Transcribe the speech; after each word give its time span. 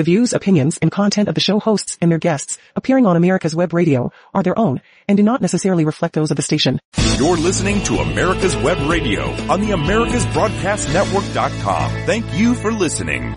The 0.00 0.04
views, 0.04 0.32
opinions, 0.32 0.78
and 0.78 0.90
content 0.90 1.28
of 1.28 1.34
the 1.34 1.42
show 1.42 1.60
hosts 1.60 1.98
and 2.00 2.10
their 2.10 2.18
guests 2.18 2.56
appearing 2.74 3.04
on 3.04 3.16
America's 3.16 3.54
Web 3.54 3.74
Radio 3.74 4.10
are 4.32 4.42
their 4.42 4.58
own 4.58 4.80
and 5.06 5.18
do 5.18 5.22
not 5.22 5.42
necessarily 5.42 5.84
reflect 5.84 6.14
those 6.14 6.30
of 6.30 6.38
the 6.38 6.42
station. 6.42 6.80
You're 7.18 7.36
listening 7.36 7.82
to 7.82 7.98
America's 7.98 8.56
Web 8.56 8.78
Radio 8.88 9.24
on 9.50 9.60
the 9.60 9.72
AmericasBroadcastNetwork.com. 9.72 11.90
Thank 12.06 12.32
you 12.32 12.54
for 12.54 12.72
listening. 12.72 13.36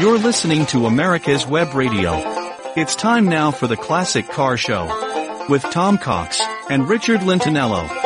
You're 0.00 0.18
listening 0.18 0.66
to 0.66 0.86
America's 0.86 1.46
Web 1.46 1.72
Radio. 1.72 2.20
It's 2.74 2.96
time 2.96 3.26
now 3.26 3.52
for 3.52 3.68
the 3.68 3.76
Classic 3.76 4.28
Car 4.28 4.56
Show 4.56 5.46
with 5.48 5.62
Tom 5.62 5.98
Cox 5.98 6.42
and 6.68 6.88
Richard 6.88 7.20
Lentinello. 7.20 8.05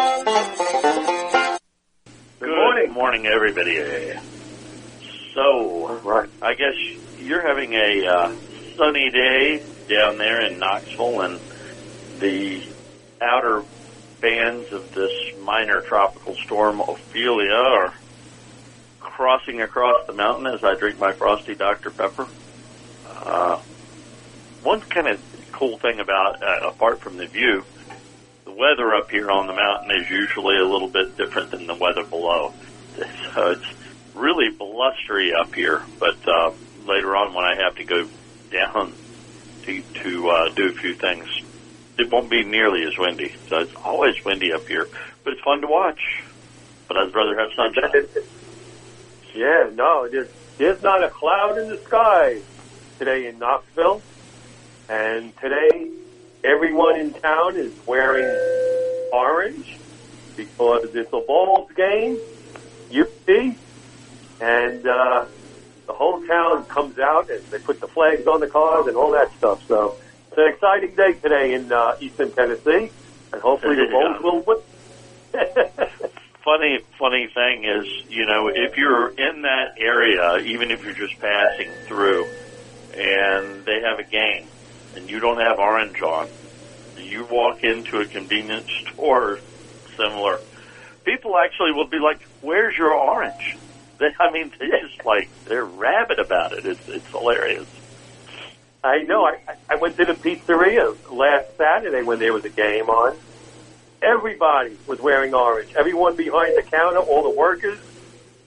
Morning. 3.11 3.25
morning, 3.25 3.57
everybody. 3.57 4.21
So, 5.35 6.31
I 6.41 6.55
guess 6.55 6.77
you're 7.19 7.45
having 7.45 7.73
a 7.73 8.07
uh, 8.07 8.33
sunny 8.77 9.11
day 9.11 9.64
down 9.89 10.17
there 10.17 10.41
in 10.43 10.61
Knoxville, 10.61 11.21
and 11.23 11.41
the 12.21 12.63
outer 13.21 13.64
bands 14.21 14.71
of 14.71 14.95
this 14.95 15.11
minor 15.41 15.81
tropical 15.81 16.36
storm, 16.36 16.81
Ophelia, 16.81 17.53
are 17.53 17.95
crossing 19.00 19.61
across 19.61 20.07
the 20.07 20.13
mountain 20.13 20.47
as 20.47 20.63
I 20.63 20.77
drink 20.77 21.00
my 21.00 21.11
frosty 21.11 21.57
Dr. 21.57 21.91
Pepper. 21.91 22.29
Uh, 23.08 23.61
one 24.63 24.83
kind 24.83 25.08
of 25.08 25.21
cool 25.50 25.79
thing 25.79 25.99
about, 25.99 26.45
uh, 26.45 26.69
apart 26.69 27.00
from 27.00 27.17
the 27.17 27.27
view, 27.27 27.64
the 28.45 28.53
weather 28.53 28.95
up 28.95 29.11
here 29.11 29.33
on 29.33 29.49
the 29.49 29.55
mountain 29.55 29.91
is 30.00 30.08
usually 30.08 30.58
a 30.58 30.64
little 30.64 30.86
bit 30.86 31.17
different 31.17 31.50
than 31.50 31.67
the 31.67 31.75
weather 31.75 32.05
below. 32.05 32.55
So 33.34 33.50
it's 33.53 33.67
really 34.14 34.50
blustery 34.50 35.33
up 35.33 35.55
here, 35.55 35.83
but 35.98 36.16
uh, 36.28 36.52
later 36.86 37.16
on 37.16 37.34
when 37.34 37.44
I 37.44 37.56
have 37.62 37.77
to 37.77 37.84
go 37.84 38.08
down 38.50 38.92
to, 39.62 39.83
to 39.83 40.28
uh, 40.28 40.48
do 40.55 40.69
a 40.69 40.72
few 40.72 40.94
things, 40.94 41.28
it 41.98 42.11
won't 42.11 42.30
be 42.30 42.44
nearly 42.44 42.84
as 42.84 42.97
windy. 42.98 43.34
So 43.48 43.58
it's 43.58 43.74
always 43.77 44.24
windy 44.24 44.52
up 44.52 44.66
here, 44.66 44.89
but 45.24 45.34
it's 45.34 45.42
fun 45.42 45.61
to 45.61 45.66
watch. 45.66 46.22
But 46.89 46.97
I'd 46.97 47.14
rather 47.14 47.39
have 47.39 47.52
sunshine. 47.55 48.06
Yeah, 49.33 49.70
no, 49.74 50.08
there's, 50.08 50.28
there's 50.58 50.83
not 50.83 51.05
a 51.05 51.08
cloud 51.08 51.56
in 51.56 51.69
the 51.69 51.78
sky 51.78 52.41
today 52.98 53.28
in 53.28 53.39
Knoxville. 53.39 54.02
And 54.89 55.36
today, 55.39 55.89
everyone 56.42 56.98
in 56.98 57.12
town 57.12 57.56
is 57.56 57.72
wearing 57.86 58.27
orange 59.12 59.78
because 60.36 60.94
it's 60.94 61.12
a 61.12 61.20
Vols 61.20 61.70
game, 61.77 62.19
UT, 62.91 63.28
and 64.41 64.86
uh, 64.86 65.24
the 65.86 65.92
whole 65.92 66.22
town 66.27 66.64
comes 66.66 66.98
out 66.98 67.30
and 67.30 67.42
they 67.50 67.58
put 67.58 67.80
the 67.80 67.88
flags 67.88 68.27
on 68.27 68.41
the 68.41 68.46
cars 68.46 68.86
and 68.86 68.96
all 68.96 69.12
that 69.12 69.28
stuff. 69.38 69.60
So 69.69 69.98
it's 70.28 70.38
an 70.38 70.48
exciting 70.52 70.94
day 70.96 71.18
today 71.22 71.55
in 71.55 71.72
uh, 71.72 71.92
Eastern 72.00 72.33
Tennessee, 72.33 72.92
and 73.33 73.42
hopefully 73.42 73.77
the 73.77 73.88
Vols 73.91 74.22
will 74.22 74.42
win. 74.46 74.58
funny 76.44 76.78
funny 76.98 77.28
thing 77.33 77.64
is, 77.64 77.86
you 78.08 78.27
know, 78.27 78.48
if 78.48 78.77
you're 78.77 79.08
in 79.11 79.42
that 79.42 79.78
area, 79.78 80.38
even 80.46 80.70
if 80.70 80.80
you're 80.83 80.94
just 80.94 81.18
passing 81.20 81.72
through, 81.86 82.24
and 82.94 83.64
they 83.64 83.80
have 83.84 83.98
a 83.98 84.08
game, 84.11 84.48
and 84.96 85.08
you 85.08 85.20
don't 85.20 85.38
have 85.38 85.58
orange 85.58 86.00
on, 86.02 86.28
you 86.96 87.27
walk 87.30 87.58
into 87.62 87.98
a 87.98 88.06
convenience 88.06 88.70
store 88.92 89.38
similar, 89.96 90.38
people 91.04 91.36
actually 91.36 91.72
will 91.72 91.86
be 91.86 91.98
like, 91.98 92.20
"Where's 92.40 92.76
your 92.76 92.92
orange?" 92.92 93.56
They, 93.98 94.10
I 94.18 94.30
mean, 94.30 94.52
they're 94.58 94.86
just 94.86 95.04
like 95.04 95.28
they're 95.46 95.64
rabid 95.64 96.18
about 96.18 96.52
it. 96.52 96.66
It's 96.66 96.88
it's 96.88 97.06
hilarious. 97.08 97.68
I 98.83 99.02
know. 99.02 99.24
I, 99.24 99.39
I 99.68 99.77
went 99.77 99.96
to 99.98 100.06
the 100.06 100.14
pizzeria 100.14 100.96
last 101.10 101.56
Saturday 101.58 102.02
when 102.02 102.18
there 102.18 102.33
was 102.33 102.44
a 102.44 102.50
game 102.50 102.89
on. 102.89 103.16
Everybody 104.00 104.78
was 104.86 104.98
wearing 105.00 105.34
orange. 105.34 105.74
Everyone 105.74 106.16
behind 106.16 106.56
the 106.56 106.62
counter, 106.62 106.98
all 106.98 107.22
the 107.22 107.36
workers, 107.39 107.78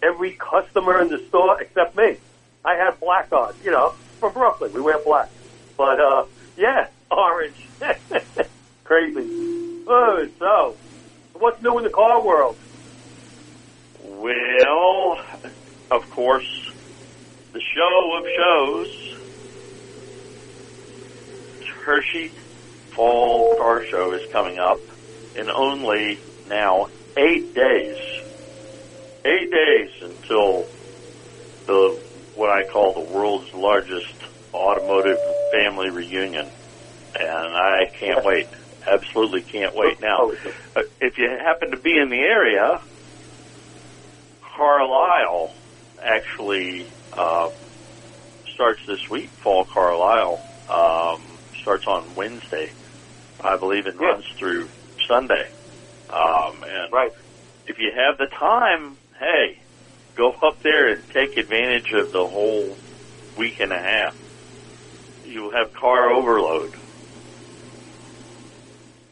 every 0.02 0.32
customer 0.32 1.00
in 1.00 1.10
the 1.10 1.20
store 1.28 1.62
except 1.62 1.96
me. 1.96 2.18
I 2.66 2.76
had 2.76 3.00
black 3.00 3.32
on. 3.32 3.54
You 3.64 3.72
know, 3.72 3.90
from 4.20 4.34
Brooklyn, 4.34 4.74
we 4.74 4.82
wear 4.82 4.98
black. 5.00 5.30
But 5.78 6.00
uh, 6.00 6.26
yeah, 6.58 6.88
orange. 7.12 7.68
Crazy. 8.84 9.84
Oh, 9.88 10.28
so 10.40 10.76
what's 11.34 11.62
new 11.62 11.78
in 11.78 11.84
the 11.84 11.90
car 11.90 12.22
world? 12.24 12.58
Well, 14.04 15.20
of 15.92 16.10
course, 16.12 16.72
the 17.52 17.62
show 17.62 18.18
of 18.18 18.26
shows, 18.36 19.18
Hershey 21.84 22.30
Fall 22.92 23.58
Car 23.58 23.84
Show 23.86 24.14
is 24.14 24.32
coming 24.32 24.58
up 24.60 24.80
in 25.36 25.50
only 25.50 26.20
now 26.48 26.88
eight 27.18 27.54
days. 27.54 27.98
Eight 29.26 29.52
days 29.52 29.90
until 30.02 30.66
the 31.66 32.00
what 32.36 32.50
I 32.50 32.64
call 32.66 32.94
the 32.94 33.14
world's 33.14 33.54
largest 33.54 34.14
automotive 34.54 35.18
family 35.52 35.90
reunion, 35.90 36.48
and 37.20 37.56
I 37.56 37.92
can't 37.94 38.24
wait. 38.26 38.48
Absolutely 38.88 39.44
can't 39.52 39.74
wait. 39.76 39.98
Now, 40.02 40.30
uh, 40.76 40.82
if 41.00 41.14
you 41.18 41.30
happen 41.44 41.72
to 41.72 41.80
be 41.82 41.98
in 41.98 42.10
the 42.10 42.18
area, 42.20 42.80
Carlisle 44.58 45.50
actually 46.04 46.94
uh, 47.18 47.48
starts 48.56 48.80
this 48.88 49.00
week. 49.10 49.32
Fall 49.44 49.66
Carlisle 49.74 50.40
um, 50.70 51.40
starts 51.62 51.86
on 51.88 52.16
Wednesday, 52.16 52.68
I 53.44 53.58
believe, 53.60 53.86
and 53.86 54.00
Yeah. 54.00 54.08
runs 54.14 54.26
through 54.40 54.70
Sunday. 55.08 55.46
Um, 56.10 56.64
and 56.64 56.94
Right. 56.94 57.12
if 57.68 57.78
you 57.80 57.92
have 57.96 58.18
the 58.18 58.28
time, 58.40 58.98
hey, 59.20 59.58
go 60.18 60.32
up 60.44 60.60
there 60.64 60.90
and 60.94 61.04
take 61.14 61.38
advantage 61.38 61.92
of 61.94 62.12
the 62.12 62.28
whole 62.28 62.78
week 63.38 63.56
and 63.60 63.72
a 63.72 63.80
half. 63.80 64.14
You'll 65.24 65.52
have 65.54 65.68
car 65.80 66.12
overload. 66.12 66.76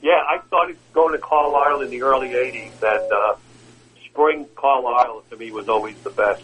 Yeah, 0.02 0.20
I 0.28 0.42
started 0.48 0.78
going 0.94 1.14
to 1.14 1.20
Carlisle 1.20 1.82
in 1.82 1.92
the 1.92 2.02
early 2.02 2.30
'80s, 2.30 2.72
and 2.82 3.12
uh, 3.12 3.36
spring 4.06 4.48
Carlisle 4.56 5.24
to 5.30 5.38
me 5.38 5.52
was 5.52 5.70
always 5.70 5.96
the 6.00 6.10
best. 6.10 6.44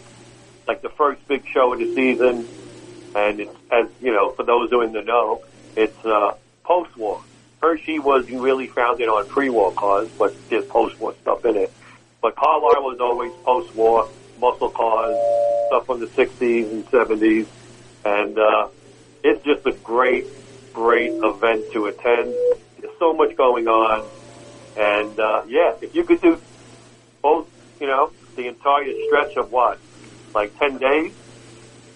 Like 0.67 0.81
the 0.81 0.89
first 0.89 1.27
big 1.27 1.47
show 1.47 1.73
of 1.73 1.79
the 1.79 1.93
season, 1.95 2.47
and 3.15 3.39
it's 3.39 3.55
as 3.71 3.87
you 3.99 4.13
know, 4.13 4.31
for 4.31 4.43
those 4.43 4.69
who 4.69 4.81
are 4.81 4.83
in 4.83 4.91
the 4.91 5.01
know, 5.01 5.41
it's 5.75 6.05
uh, 6.05 6.35
post-war. 6.63 7.21
Hershey 7.59 7.97
was 7.97 8.29
really 8.29 8.67
founded 8.67 9.09
on 9.09 9.27
pre-war 9.27 9.71
cars, 9.71 10.09
but 10.19 10.35
there's 10.49 10.65
post-war 10.65 11.15
stuff 11.21 11.43
in 11.45 11.55
it. 11.55 11.73
But 12.21 12.35
Carlisle 12.35 12.83
was 12.83 12.99
always 12.99 13.31
post-war 13.43 14.07
muscle 14.39 14.69
cars, 14.69 15.17
stuff 15.67 15.87
from 15.87 15.99
the 15.99 16.07
'60s 16.07 16.71
and 16.71 16.85
'70s, 16.91 17.47
and 18.05 18.37
uh, 18.37 18.67
it's 19.23 19.43
just 19.43 19.65
a 19.65 19.71
great, 19.71 20.27
great 20.73 21.13
event 21.13 21.71
to 21.73 21.87
attend. 21.87 22.35
So 22.99 23.13
much 23.13 23.35
going 23.37 23.67
on, 23.67 24.09
and 24.75 25.19
uh, 25.19 25.41
yeah, 25.47 25.73
if 25.81 25.93
you 25.93 26.03
could 26.03 26.21
do 26.21 26.37
both, 27.21 27.47
you 27.79 27.87
know, 27.87 28.11
the 28.35 28.47
entire 28.47 28.85
stretch 29.07 29.37
of 29.37 29.51
what, 29.51 29.79
like 30.33 30.57
ten 30.59 30.77
days, 30.79 31.13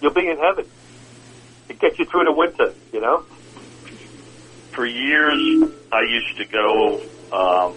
you'll 0.00 0.14
be 0.14 0.28
in 0.28 0.38
heaven. 0.38 0.66
It 1.68 1.80
gets 1.80 1.98
you 1.98 2.06
through 2.10 2.24
the 2.24 2.32
winter, 2.32 2.74
you 2.92 3.00
know. 3.00 3.24
For 4.74 4.86
years, 4.86 5.70
I 5.92 6.02
used 6.02 6.36
to 6.38 6.44
go 6.46 7.00
um, 7.32 7.76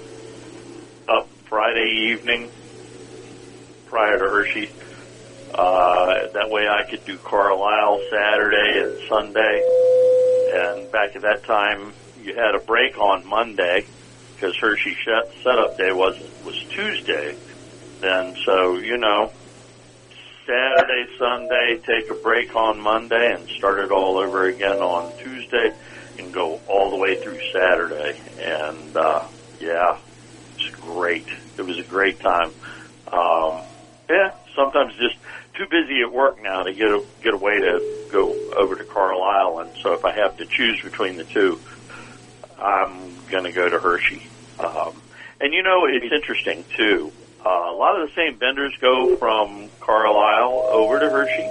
up 1.09 1.29
Friday 1.49 2.13
evening 2.13 2.49
prior 3.87 4.17
to 4.17 4.25
Hershey. 4.25 4.69
Uh, 5.53 6.29
that 6.33 6.49
way 6.49 6.67
I 6.67 6.89
could 6.89 7.05
do 7.05 7.17
Carlisle 7.17 8.01
Saturday 8.11 8.81
and 8.83 8.97
Sunday. 9.09 9.61
And 10.53 10.91
back 10.91 11.15
at 11.15 11.21
that 11.23 11.43
time, 11.45 11.93
you 12.25 12.33
had 12.33 12.57
a 12.57 12.65
break 12.65 12.97
on 12.97 13.21
Monday 13.29 13.85
because 14.33 14.57
Hershey 14.59 14.97
setup 15.45 15.77
day 15.77 15.93
was 15.93 16.17
was 16.41 16.57
Tuesday. 16.75 17.37
Then, 18.01 18.33
so 18.45 18.81
you 18.81 18.97
know, 18.97 19.29
Saturday, 20.49 21.05
Sunday, 21.21 21.77
take 21.85 22.09
a 22.09 22.19
break 22.21 22.49
on 22.55 22.81
Monday, 22.81 23.29
and 23.37 23.47
start 23.57 23.79
it 23.79 23.91
all 23.93 24.17
over 24.17 24.49
again 24.49 24.81
on 24.81 25.13
Tuesday, 25.23 25.69
and 26.17 26.33
go 26.33 26.57
all 26.67 26.89
the 26.89 26.97
way 26.97 27.15
through 27.23 27.37
Saturday. 27.53 28.13
And 28.37 28.97
uh, 28.97 29.21
yeah, 29.61 30.01
it's 30.57 30.69
great. 30.81 31.25
It 31.57 31.61
was 31.61 31.77
a 31.77 31.87
great 31.87 32.19
time. 32.21 32.53
Um, 33.13 33.69
yeah, 34.09 34.33
sometimes 34.57 34.93
just 34.97 35.17
too 35.57 35.65
busy 35.69 36.01
at 36.01 36.13
work 36.13 36.37
now 36.41 36.63
to 36.63 36.73
get 36.73 36.89
a, 36.89 37.01
get 37.23 37.33
away 37.33 37.57
to 37.57 37.79
go 38.11 38.33
over 38.57 38.75
to 38.75 38.85
Carlisle, 38.85 39.59
and 39.65 39.71
so 39.81 39.93
if 39.93 40.05
I 40.05 40.13
have 40.13 40.37
to 40.37 40.45
choose 40.57 40.77
between 40.83 41.17
the 41.17 41.25
two, 41.33 41.61
I'm 42.61 43.25
going 43.31 43.43
to 43.43 43.51
go 43.51 43.69
to 43.69 43.79
Hershey. 43.79 44.21
Um, 44.59 45.01
And 45.41 45.53
you 45.53 45.63
know, 45.63 45.85
it's 45.85 46.11
interesting 46.13 46.63
too. 46.77 47.11
Uh, 47.45 47.49
a 47.49 47.75
lot 47.75 47.99
of 47.99 48.07
the 48.07 48.13
same 48.15 48.37
vendors 48.39 48.73
go 48.81 49.17
from 49.17 49.69
Carlisle 49.81 50.69
over 50.71 50.99
to 50.99 51.09
Hershey, 51.09 51.49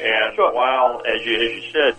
and 0.00 0.34
Sure. 0.34 0.52
while, 0.54 1.02
as 1.06 1.26
you 1.26 1.34
as 1.34 1.40
you 1.40 1.62
said, 1.72 1.94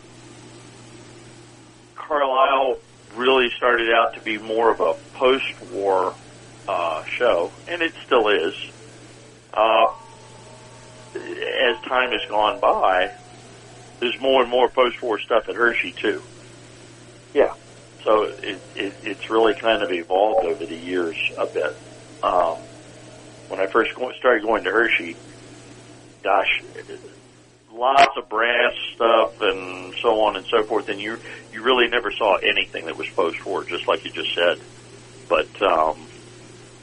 Carlisle 1.96 2.78
really 3.16 3.50
started 3.58 3.94
out 3.94 4.14
to 4.16 4.22
be 4.22 4.38
more 4.40 4.72
of 4.72 4.80
a 4.80 4.94
post-war 5.18 6.16
uh, 6.68 7.04
show, 7.20 7.52
and 7.68 7.82
it 7.82 7.94
still 8.06 8.30
is. 8.30 8.54
Uh, 9.54 9.88
as 11.14 11.76
time 11.88 12.12
has 12.12 12.22
gone 12.30 12.60
by, 12.62 13.12
there's 14.00 14.20
more 14.22 14.42
and 14.42 14.50
more 14.50 14.70
post-war 14.70 15.20
stuff 15.20 15.44
at 15.50 15.56
Hershey 15.56 15.94
too. 16.02 16.24
Yeah. 17.34 17.54
So 18.06 18.24
it, 18.44 18.62
it, 18.76 18.94
it's 19.04 19.30
really 19.30 19.54
kind 19.62 19.84
of 19.84 19.90
evolved 19.92 20.46
over 20.46 20.66
the 20.66 20.76
years 20.76 21.16
a 21.38 21.46
bit. 21.46 21.74
Um, 22.24 22.58
when 23.48 23.60
I 23.60 23.68
first 23.72 23.92
started 24.20 24.44
going 24.44 24.64
to 24.64 24.72
Hershey, 24.72 25.16
gosh, 26.24 26.50
lots 27.72 28.14
of 28.18 28.30
brass 28.30 28.74
stuff 28.96 29.32
and 29.42 29.94
so 30.02 30.22
on 30.22 30.36
and 30.36 30.46
so 30.50 30.66
forth, 30.68 30.86
and 30.88 31.02
you 31.02 31.18
you 31.54 31.64
really 31.64 31.88
never 31.90 32.12
saw 32.18 32.38
anything 32.38 32.86
that 32.86 32.98
was 32.98 33.08
post-war, 33.16 33.66
just 33.66 33.88
like 33.88 34.00
you 34.06 34.12
just 34.14 34.34
said. 34.34 34.58
But 35.30 35.52
um, 35.66 36.08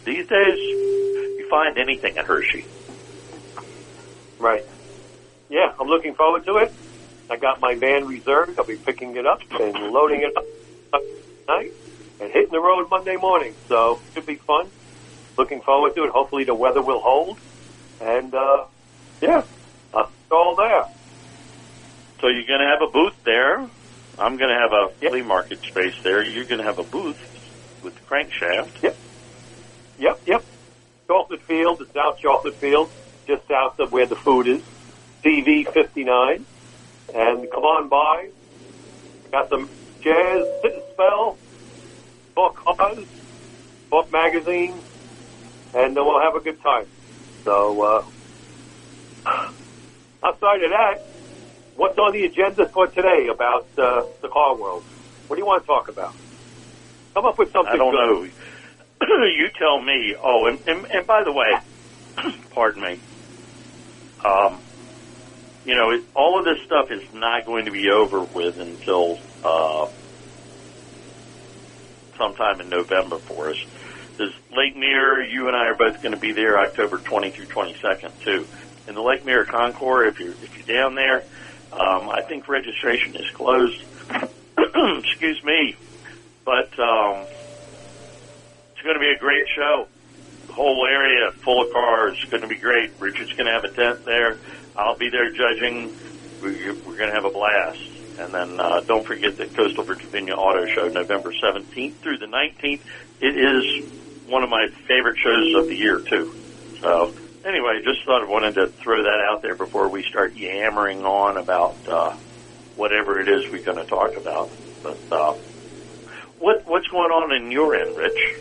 these 0.05 0.27
days, 0.29 0.59
you 0.59 1.47
find 1.51 1.79
anything 1.79 2.17
at 2.19 2.27
Hershey. 2.27 2.65
Right. 4.39 4.63
Yeah, 5.51 5.73
I'm 5.81 5.89
looking 5.89 6.15
forward 6.15 6.45
to 6.47 6.57
it. 6.59 6.75
I 7.31 7.37
got 7.37 7.61
my 7.61 7.75
van 7.79 8.07
reserved. 8.07 8.59
I'll 8.59 8.67
be 8.67 8.77
picking 8.77 9.17
it 9.17 9.27
up 9.27 9.39
and 9.51 9.93
loading 9.93 10.23
it 10.23 10.37
up 10.37 10.45
tonight 10.93 11.73
and 12.21 12.31
hitting 12.33 12.53
the 12.53 12.61
road 12.61 12.87
Monday 12.91 13.17
morning. 13.21 13.57
So 13.69 14.03
it 14.15 14.21
should 14.21 14.27
be 14.27 14.39
fun. 14.47 14.73
Looking 15.39 15.63
forward 15.65 15.93
to 15.97 16.05
it. 16.05 16.11
Hopefully 16.15 16.45
the 16.47 16.55
weather 16.55 16.83
will 16.83 17.03
hold. 17.05 17.39
And 18.01 18.35
uh, 18.35 18.67
yeah, 19.23 19.43
it's 19.95 20.33
all 20.33 20.57
there. 20.59 20.85
So 22.21 22.29
you're 22.29 22.49
going 22.49 22.61
to 22.61 22.71
have 22.71 22.83
a 22.83 22.93
booth 22.93 23.17
there. 23.25 23.61
I'm 24.19 24.37
going 24.39 24.51
to 24.51 24.59
have 24.61 24.73
a 24.73 24.89
Yep. 25.03 25.13
flea 25.13 25.23
market 25.23 25.59
space 25.71 25.95
there. 26.05 26.25
You're 26.25 26.47
going 26.47 26.61
to 26.61 26.67
have 26.67 26.79
a 26.79 26.89
booth 26.91 27.17
with 27.83 27.95
the 27.95 28.03
crankshaft. 28.11 28.73
Yep. 28.83 28.99
Yep, 29.99 30.17
yep. 30.27 30.43
Chocolate 31.11 31.41
Field, 31.49 31.79
the 31.81 31.87
South 31.95 32.17
Chocolate 32.23 32.57
Field, 32.61 32.91
just 33.29 33.43
south 33.49 33.75
of 33.81 33.93
where 33.93 34.09
the 34.09 34.17
food 34.25 34.49
is. 34.49 34.65
CV 35.25 35.65
59. 35.75 36.47
And 37.15 37.47
come 37.53 37.65
on 37.65 37.89
by. 37.89 38.29
Got 39.33 39.47
some 39.51 39.71
jazz, 40.03 40.47
sit 40.63 40.75
and 40.75 40.83
spell, 40.93 41.37
book 42.35 42.57
cars, 42.57 43.05
book 43.91 44.11
magazine, 44.13 44.75
and 45.75 45.97
then 45.97 46.05
we'll 46.05 46.21
have 46.21 46.35
a 46.35 46.41
good 46.41 46.61
time. 46.63 46.87
So, 47.45 47.83
uh, 47.83 48.05
outside 50.25 50.63
of 50.63 50.71
that, 50.71 51.05
what's 51.77 51.99
on 51.99 52.13
the 52.13 52.25
agenda 52.25 52.69
for 52.73 52.87
today 52.89 53.29
about 53.33 53.67
uh, 53.79 54.03
the 54.23 54.29
car 54.29 54.57
world? 54.57 54.85
What 55.27 55.37
do 55.37 55.41
you 55.41 55.47
want 55.47 55.63
to 55.63 55.67
talk 55.67 55.89
about? 55.89 56.15
Come 57.15 57.27
up 57.27 57.39
with 57.39 57.53
something 57.53 57.73
I 57.73 57.77
don't 57.77 57.93
good. 57.93 58.33
know. 59.01 59.27
you 59.27 59.49
tell 59.59 59.81
me. 59.83 60.15
Oh, 60.23 60.47
and, 60.47 60.59
and, 60.67 60.87
and 60.93 61.07
by 61.07 61.23
the 61.25 61.33
way, 61.33 61.49
pardon 62.55 62.83
me. 62.83 63.01
Um, 64.25 64.61
you 65.65 65.75
know, 65.77 65.91
it, 65.91 66.03
all 66.15 66.39
of 66.39 66.45
this 66.45 66.57
stuff 66.65 66.87
is 66.91 67.03
not 67.13 67.45
going 67.45 67.67
to 67.67 67.71
be 67.71 67.91
over 67.91 68.25
with 68.25 68.59
until 68.59 69.19
uh, 69.45 69.89
sometime 72.17 72.61
in 72.61 72.69
November 72.69 73.19
for 73.19 73.51
us. 73.51 73.59
There's 74.17 74.35
Lake 74.51 74.77
Mirror. 74.77 75.25
You 75.25 75.47
and 75.47 75.57
I 75.57 75.67
are 75.67 75.77
both 75.77 76.03
going 76.03 76.15
to 76.15 76.21
be 76.21 76.33
there 76.33 76.59
October 76.59 76.99
20 76.99 77.31
through 77.31 77.47
22nd 77.47 78.11
too. 78.25 78.47
In 78.89 78.95
the 78.95 79.03
Lake 79.03 79.25
Mirror 79.25 79.45
Concours, 79.45 80.15
if 80.15 80.21
you're 80.21 80.33
if 80.33 80.57
you're 80.57 80.77
down 80.77 80.95
there, 80.95 81.23
um, 81.73 82.09
I 82.09 82.23
think 82.23 82.49
registration 82.49 83.15
is 83.17 83.31
closed. 83.31 83.81
Excuse 84.59 85.45
me, 85.45 85.77
but 86.45 86.77
um, 86.79 87.27
it's 88.73 88.83
going 88.83 88.95
to 88.95 89.01
be 89.01 89.13
a 89.15 89.19
great 89.19 89.47
show. 89.55 89.87
The 90.47 90.53
whole 90.55 90.87
area 90.87 91.31
full 91.33 91.63
of 91.63 91.73
cars. 91.73 92.19
It's 92.21 92.31
going 92.31 92.43
to 92.43 92.49
be 92.49 92.57
great. 92.57 92.93
Richard's 92.99 93.33
going 93.35 93.47
to 93.47 93.53
have 93.53 93.65
a 93.65 93.71
tent 93.71 94.05
there. 94.05 94.39
I'll 94.77 94.97
be 94.97 95.11
there 95.11 95.31
judging. 95.31 95.95
We're 96.43 96.97
going 96.97 97.11
to 97.11 97.15
have 97.15 97.25
a 97.25 97.31
blast. 97.31 97.88
And 98.19 98.35
then 98.35 98.59
uh, 98.59 98.81
don't 98.81 99.07
forget 99.07 99.37
the 99.37 99.47
Coastal 99.47 99.85
Virginia 99.85 100.35
Auto 100.35 100.67
Show, 100.67 100.89
November 100.89 101.33
17th 101.33 101.95
through 101.97 102.19
the 102.19 102.27
19th. 102.27 102.81
It 103.21 103.37
is 103.37 103.89
one 104.27 104.43
of 104.43 104.51
my 104.51 104.67
favorite 104.87 105.19
shows 105.19 105.55
of 105.55 105.69
the 105.69 105.77
year, 105.77 106.01
too. 106.01 106.35
So, 106.81 107.15
anyway, 107.45 107.81
just 107.85 108.05
thought 108.05 108.23
I 108.23 108.27
wanted 108.29 108.57
to 108.57 108.67
throw 108.69 109.05
that 109.05 109.21
out 109.31 109.43
there 109.43 109.55
before 109.55 109.89
we 109.89 110.03
start 110.03 110.35
yammering 110.35 111.05
on 111.05 111.37
about 111.37 111.77
uh, 111.89 112.17
whatever 112.77 113.21
it 113.21 113.29
is 113.29 113.51
we're 113.53 113.63
going 113.63 113.79
to 113.79 113.87
talk 113.87 114.17
about. 114.17 114.51
But 114.83 114.99
uh, 115.13 115.35
what 116.39 116.67
what's 116.67 116.89
going 116.89 117.11
on 117.11 117.33
in 117.35 117.51
your 117.51 117.75
end, 117.75 117.97
Rich? 117.97 118.37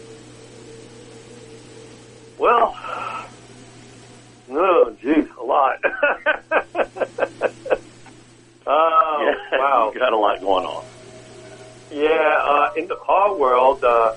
Well, 2.37 2.75
oh, 4.51 4.95
geez, 5.01 5.27
a 5.39 5.43
lot. 5.43 5.79
oh, 8.67 9.33
yeah, 9.51 9.57
wow. 9.59 9.91
got 9.95 10.13
a 10.13 10.17
lot 10.17 10.39
going 10.41 10.65
on. 10.65 10.85
Yeah, 11.91 12.37
uh, 12.43 12.71
in 12.75 12.87
the 12.87 12.97
car 12.97 13.35
world, 13.35 13.83
uh, 13.83 14.13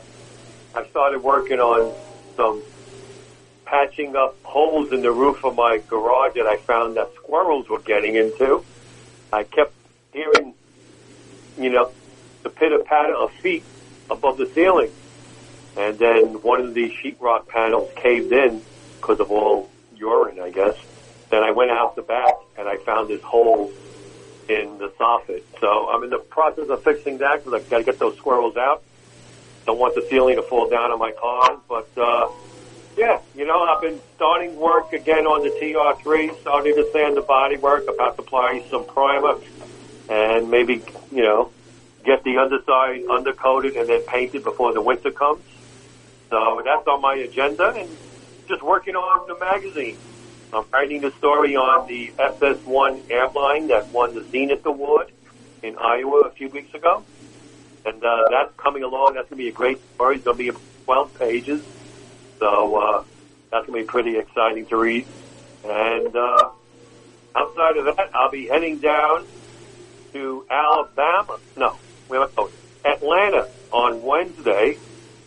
I 0.74 0.86
started 0.86 1.22
working 1.22 1.60
on 1.60 1.94
some 2.36 2.62
patching 3.64 4.16
up 4.16 4.36
holes 4.42 4.92
in 4.92 5.02
the 5.02 5.12
roof 5.12 5.44
of 5.44 5.54
my 5.54 5.78
garage 5.88 6.34
that 6.34 6.46
I 6.46 6.56
found 6.56 6.96
that 6.96 7.14
squirrels 7.14 7.68
were 7.68 7.78
getting 7.78 8.16
into. 8.16 8.64
I 9.32 9.44
kept 9.44 9.72
hearing, 10.12 10.54
you 11.56 11.70
know, 11.70 11.92
the 12.42 12.50
pitter 12.50 12.80
patter 12.80 13.14
of 13.14 13.32
feet 13.34 13.62
above 14.10 14.38
the 14.38 14.46
ceiling. 14.46 14.90
And 15.76 15.98
then 15.98 16.42
one 16.42 16.60
of 16.60 16.74
the 16.74 16.90
sheetrock 16.90 17.46
panels 17.46 17.90
caved 17.94 18.32
in 18.32 18.60
because 19.00 19.20
of 19.20 19.30
all 19.30 19.70
urine, 19.96 20.40
I 20.40 20.50
guess. 20.50 20.76
Then 21.30 21.44
I 21.44 21.52
went 21.52 21.70
out 21.70 21.94
the 21.94 22.02
back 22.02 22.34
and 22.58 22.68
I 22.68 22.76
found 22.78 23.08
this 23.08 23.22
hole 23.22 23.72
in 24.50 24.78
the 24.78 24.88
soffit. 24.98 25.42
So 25.60 25.88
I'm 25.88 26.02
in 26.02 26.10
the 26.10 26.18
process 26.18 26.68
of 26.68 26.82
fixing 26.82 27.18
that 27.18 27.44
because 27.44 27.60
I've 27.60 27.70
got 27.70 27.78
to 27.78 27.84
get 27.84 27.98
those 27.98 28.16
squirrels 28.16 28.56
out. 28.56 28.82
Don't 29.66 29.78
want 29.78 29.94
the 29.94 30.06
ceiling 30.10 30.36
to 30.36 30.42
fall 30.42 30.68
down 30.68 30.90
on 30.90 30.98
my 30.98 31.12
cars, 31.12 31.60
but 31.68 31.88
uh, 31.96 32.28
yeah, 32.96 33.20
you 33.36 33.46
know, 33.46 33.62
I've 33.62 33.80
been 33.80 34.00
starting 34.16 34.56
work 34.56 34.92
again 34.92 35.26
on 35.26 35.44
the 35.44 35.50
TR3, 35.50 36.40
starting 36.40 36.74
to 36.74 36.90
sand 36.92 37.16
the 37.16 37.22
body 37.22 37.56
work, 37.56 37.84
about 37.88 38.16
to 38.16 38.22
apply 38.22 38.64
some 38.70 38.84
primer, 38.86 39.38
and 40.08 40.50
maybe, 40.50 40.82
you 41.12 41.22
know, 41.22 41.52
get 42.04 42.24
the 42.24 42.38
underside 42.38 43.04
undercoated 43.04 43.78
and 43.78 43.88
then 43.88 44.02
painted 44.02 44.42
before 44.42 44.72
the 44.72 44.80
winter 44.80 45.12
comes. 45.12 45.42
So 46.30 46.62
that's 46.64 46.86
on 46.88 47.00
my 47.00 47.14
agenda, 47.14 47.72
and 47.76 47.88
just 48.48 48.62
working 48.62 48.96
on 48.96 49.28
the 49.28 49.38
magazine. 49.38 49.98
I'm 50.52 50.64
writing 50.72 51.00
the 51.00 51.12
story 51.12 51.54
on 51.54 51.86
the 51.86 52.12
SS1 52.18 53.10
airline 53.10 53.68
that 53.68 53.88
won 53.88 54.14
the 54.14 54.24
Zenith 54.24 54.66
Award 54.66 55.12
in 55.62 55.76
Iowa 55.78 56.22
a 56.22 56.30
few 56.30 56.48
weeks 56.48 56.74
ago. 56.74 57.04
And 57.86 58.04
uh, 58.04 58.24
that's 58.30 58.52
coming 58.56 58.82
along. 58.82 59.14
That's 59.14 59.28
going 59.28 59.38
to 59.38 59.44
be 59.44 59.48
a 59.48 59.52
great 59.52 59.78
story. 59.94 60.16
It's 60.16 60.24
going 60.24 60.38
to 60.38 60.52
be 60.52 60.58
12 60.84 61.18
pages. 61.18 61.64
So 62.40 62.76
uh, 62.76 63.04
that's 63.50 63.66
going 63.66 63.80
to 63.80 63.84
be 63.84 63.88
pretty 63.88 64.18
exciting 64.18 64.66
to 64.66 64.76
read. 64.76 65.06
And 65.64 66.14
uh, 66.16 66.50
outside 67.36 67.76
of 67.76 67.96
that, 67.96 68.10
I'll 68.14 68.30
be 68.30 68.48
heading 68.48 68.78
down 68.78 69.26
to 70.12 70.44
Alabama. 70.50 71.38
No, 71.56 71.76
where 72.08 72.22
am 72.22 72.28
I 72.28 72.34
going? 72.34 72.52
Atlanta 72.84 73.48
on 73.72 74.02
Wednesday. 74.02 74.78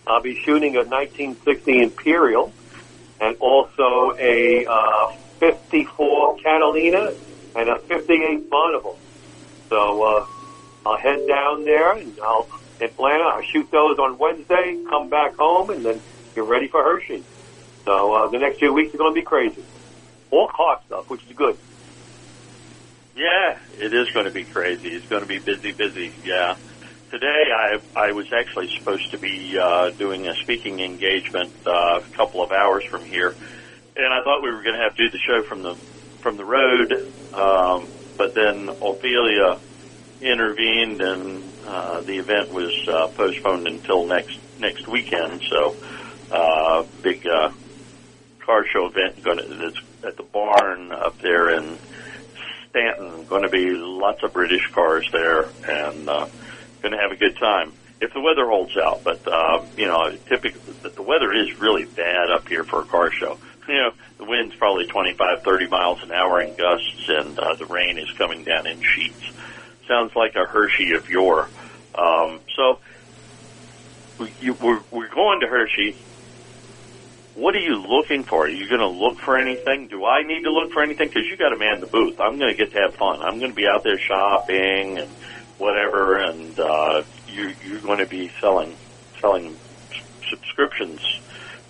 I'll 0.05 0.21
be 0.21 0.35
shooting 0.35 0.75
a 0.75 0.79
1960 0.79 1.81
Imperial 1.81 2.51
and 3.23 3.37
also 3.39 4.13
a 4.19 4.65
uh, 4.69 5.07
54 5.39 6.37
Catalina 6.43 7.13
and 7.55 7.69
a 7.69 7.79
58 7.87 8.49
Bonneville. 8.49 8.97
So 9.69 10.03
uh, 10.03 10.25
I'll 10.85 10.97
head 10.97 11.19
down 11.27 11.63
there 11.63 11.97
and 11.97 12.13
I'll 12.21 12.47
Atlanta. 12.81 13.23
I'll 13.23 13.47
shoot 13.53 13.67
those 13.71 13.97
on 13.97 14.17
Wednesday, 14.17 14.77
come 14.89 15.09
back 15.09 15.37
home, 15.37 15.69
and 15.69 15.85
then 15.85 16.01
get 16.35 16.43
ready 16.43 16.67
for 16.67 16.83
Hershey. 16.83 17.23
So 17.85 18.13
uh, 18.13 18.29
the 18.29 18.39
next 18.39 18.59
few 18.59 18.73
weeks 18.73 18.93
are 18.93 18.97
going 18.97 19.13
to 19.13 19.19
be 19.19 19.25
crazy. 19.25 19.63
All 20.31 20.49
car 20.53 20.79
stuff, 20.87 21.05
which 21.09 21.21
is 21.29 21.35
good. 21.35 21.57
Yeah, 23.15 23.55
it 23.79 23.93
is 23.93 24.07
going 24.13 24.25
to 24.25 24.31
be 24.31 24.43
crazy. 24.43 24.89
It's 24.89 25.05
going 25.07 25.21
to 25.21 25.27
be 25.27 25.39
busy, 25.39 25.71
busy. 25.71 26.11
Yeah. 26.25 26.55
Today, 27.13 27.45
I 27.53 27.77
I 27.93 28.11
was 28.11 28.25
actually 28.33 28.65
supposed 28.79 29.11
to 29.11 29.19
be 29.19 29.53
uh, 29.53 29.91
doing 29.99 30.25
a 30.25 30.33
speaking 30.41 30.79
engagement 30.79 31.53
uh, 31.63 32.01
a 32.01 32.17
couple 32.17 32.43
of 32.43 32.49
hours 32.49 32.81
from 32.89 33.05
here, 33.05 33.37
and 33.95 34.11
I 34.11 34.23
thought 34.23 34.41
we 34.41 34.49
were 34.49 34.63
going 34.63 34.73
to 34.73 34.81
have 34.81 34.95
to 34.95 35.03
do 35.05 35.11
the 35.11 35.21
show 35.21 35.47
from 35.47 35.61
the 35.61 35.75
from 36.23 36.37
the 36.37 36.43
road, 36.43 36.89
um, 37.31 37.93
but 38.17 38.33
then 38.33 38.67
Ophelia 38.81 39.61
intervened, 40.21 41.01
and 41.01 41.53
uh, 41.61 42.01
the 42.01 42.17
event 42.17 42.49
was 42.49 42.73
uh, 42.89 43.13
postponed 43.13 43.67
until 43.67 44.07
next 44.07 44.33
next 44.57 44.87
weekend. 44.89 45.39
So 45.53 45.77
uh, 46.31 46.81
big 47.03 47.21
uh, 47.27 47.49
car 48.43 48.65
show 48.73 48.89
event 48.89 49.23
going 49.23 49.37
that's 49.37 49.77
at 50.03 50.17
the 50.17 50.23
barn 50.33 50.91
up 50.91 51.21
there 51.21 51.51
in 51.61 51.77
Stanton. 52.71 53.25
Going 53.29 53.43
to 53.43 53.53
be 53.53 53.69
lots 53.69 54.23
of 54.23 54.33
British 54.33 54.65
cars 54.73 55.07
there, 55.13 55.53
and 55.61 56.09
uh, 56.09 56.25
going 56.83 56.91
to 56.91 56.99
have 56.99 57.11
a 57.11 57.15
good 57.15 57.37
time 57.37 57.73
if 57.99 58.13
the 58.13 58.21
weather 58.21 58.45
holds 58.45 58.77
out. 58.77 59.03
But 59.03 59.27
uh, 59.27 59.63
you 59.75 59.87
know, 59.87 60.15
typically 60.27 60.61
the 60.89 61.01
weather 61.01 61.33
is 61.33 61.59
really 61.59 61.85
bad 61.85 62.29
up 62.29 62.47
here 62.47 62.63
for 62.63 62.81
a 62.81 62.85
car 62.85 63.11
show. 63.11 63.39
You 63.67 63.75
know, 63.75 63.91
the 64.17 64.25
wind's 64.25 64.55
probably 64.55 64.85
25, 64.85 65.41
30 65.41 65.67
miles 65.67 66.03
an 66.03 66.11
hour 66.11 66.41
in 66.41 66.55
gusts, 66.55 67.07
and 67.07 67.39
uh, 67.39 67.55
the 67.55 67.65
rain 67.65 67.97
is 67.97 68.11
coming 68.11 68.43
down 68.43 68.67
in 68.67 68.81
sheets. 68.81 69.23
Sounds 69.87 70.15
like 70.15 70.35
a 70.35 70.45
Hershey 70.45 70.93
of 70.93 71.09
yore. 71.09 71.47
Um, 71.95 72.41
so 72.55 72.79
you, 74.41 74.53
we're, 74.53 74.81
we're 74.91 75.07
going 75.07 75.39
to 75.41 75.47
Hershey. 75.47 75.95
What 77.35 77.55
are 77.55 77.59
you 77.59 77.77
looking 77.77 78.23
for? 78.23 78.45
Are 78.45 78.49
you 78.49 78.67
going 78.67 78.81
to 78.81 78.87
look 78.87 79.17
for 79.19 79.37
anything? 79.37 79.87
Do 79.87 80.05
I 80.05 80.23
need 80.23 80.43
to 80.43 80.51
look 80.51 80.71
for 80.71 80.83
anything? 80.83 81.07
Because 81.07 81.25
you 81.25 81.37
got 81.37 81.49
to 81.49 81.57
man 81.57 81.79
the 81.79 81.87
booth. 81.87 82.19
I'm 82.19 82.37
going 82.37 82.51
to 82.51 82.57
get 82.57 82.73
to 82.73 82.79
have 82.79 82.95
fun. 82.95 83.21
I'm 83.21 83.39
going 83.39 83.51
to 83.51 83.55
be 83.55 83.67
out 83.67 83.83
there 83.83 83.97
shopping 83.97 84.99
and 84.99 85.09
whatever, 85.63 86.19
and 86.19 86.59
uh, 86.59 87.07
you, 87.25 87.55
you're 87.63 87.81
going 87.81 87.99
to 87.99 88.07
be 88.07 88.29
selling 88.41 88.77
selling 89.21 89.57
subscriptions 90.29 90.99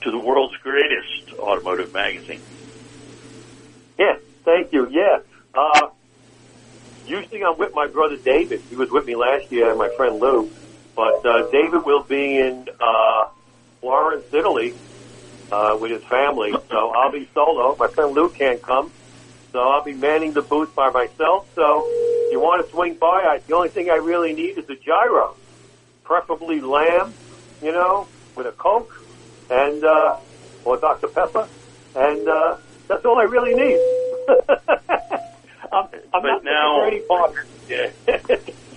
to 0.01 0.11
the 0.11 0.17
world's 0.17 0.55
greatest 0.63 1.37
automotive 1.39 1.93
magazine. 1.93 2.41
Yeah, 3.99 4.17
thank 4.45 4.73
you. 4.73 4.87
Yeah. 4.89 5.21
Uh, 5.53 5.87
usually 7.05 7.41
I'm 7.45 7.57
with 7.59 7.71
my 7.73 7.87
brother 7.87 8.17
David. 8.25 8.61
He 8.69 8.75
was 8.75 8.89
with 8.91 9.05
me 9.05 9.15
last 9.15 9.45
year 9.51 9.69
and 9.69 9.77
my 9.77 9.89
friend 9.95 10.19
Lou. 10.19 10.51
But 10.95 11.21
uh, 11.25 11.49
David 11.51 11.85
will 11.85 12.03
be 12.07 12.37
in 12.37 12.65
uh, 12.81 13.25
Florence, 13.81 14.25
Italy 14.33 14.73
uh, 15.51 15.77
with 15.79 15.91
his 15.91 16.01
family. 16.09 16.51
So 16.69 16.91
I'll 16.95 17.11
be 17.11 17.29
solo. 17.33 17.75
My 17.77 17.87
friend 17.95 18.15
Lou 18.15 18.31
can't 18.37 18.61
come. 18.65 18.93
So 19.53 19.59
I'll 19.59 19.83
be 19.85 19.93
manning 19.93 20.33
the 20.33 20.41
booth 20.41 20.73
by 20.75 20.89
myself. 20.89 21.45
So 21.55 21.85
if 21.85 22.33
you 22.33 22.39
want 22.41 22.65
to 22.65 22.71
swing 22.73 22.97
by, 22.99 23.21
I, 23.21 23.37
the 23.47 23.53
only 23.55 23.69
thing 23.69 23.87
I 23.93 24.01
really 24.01 24.33
need 24.33 24.57
is 24.57 24.65
a 24.67 24.75
gyro. 24.83 25.37
Preferably 26.03 26.59
lamb, 26.59 27.13
you 27.61 27.71
know, 27.71 28.07
with 28.35 28.47
a 28.47 28.51
Coke 28.51 28.89
and, 29.51 29.85
uh, 29.85 30.17
or 30.65 30.79
Dr. 30.79 31.07
Pepper. 31.13 31.47
And, 31.95 32.27
uh, 32.27 32.57
that's 32.89 33.05
all 33.05 33.17
I 33.19 33.29
really 33.29 33.53
need. 33.53 33.79
I'm, 35.71 35.85
I'm 36.13 36.21
But 36.21 36.41
not 36.41 36.43
now- 36.43 36.81
any. 36.87 37.01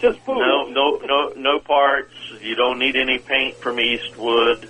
Just 0.01 0.21
food. 0.27 0.37
No, 0.39 0.69
no, 0.69 1.01
no, 1.07 1.33
no 1.37 1.59
parts. 1.59 2.13
You 2.43 2.55
don't 2.55 2.79
need 2.79 2.97
any 2.97 3.19
paint 3.19 3.57
from 3.63 3.81
Eastwood. 3.81 4.69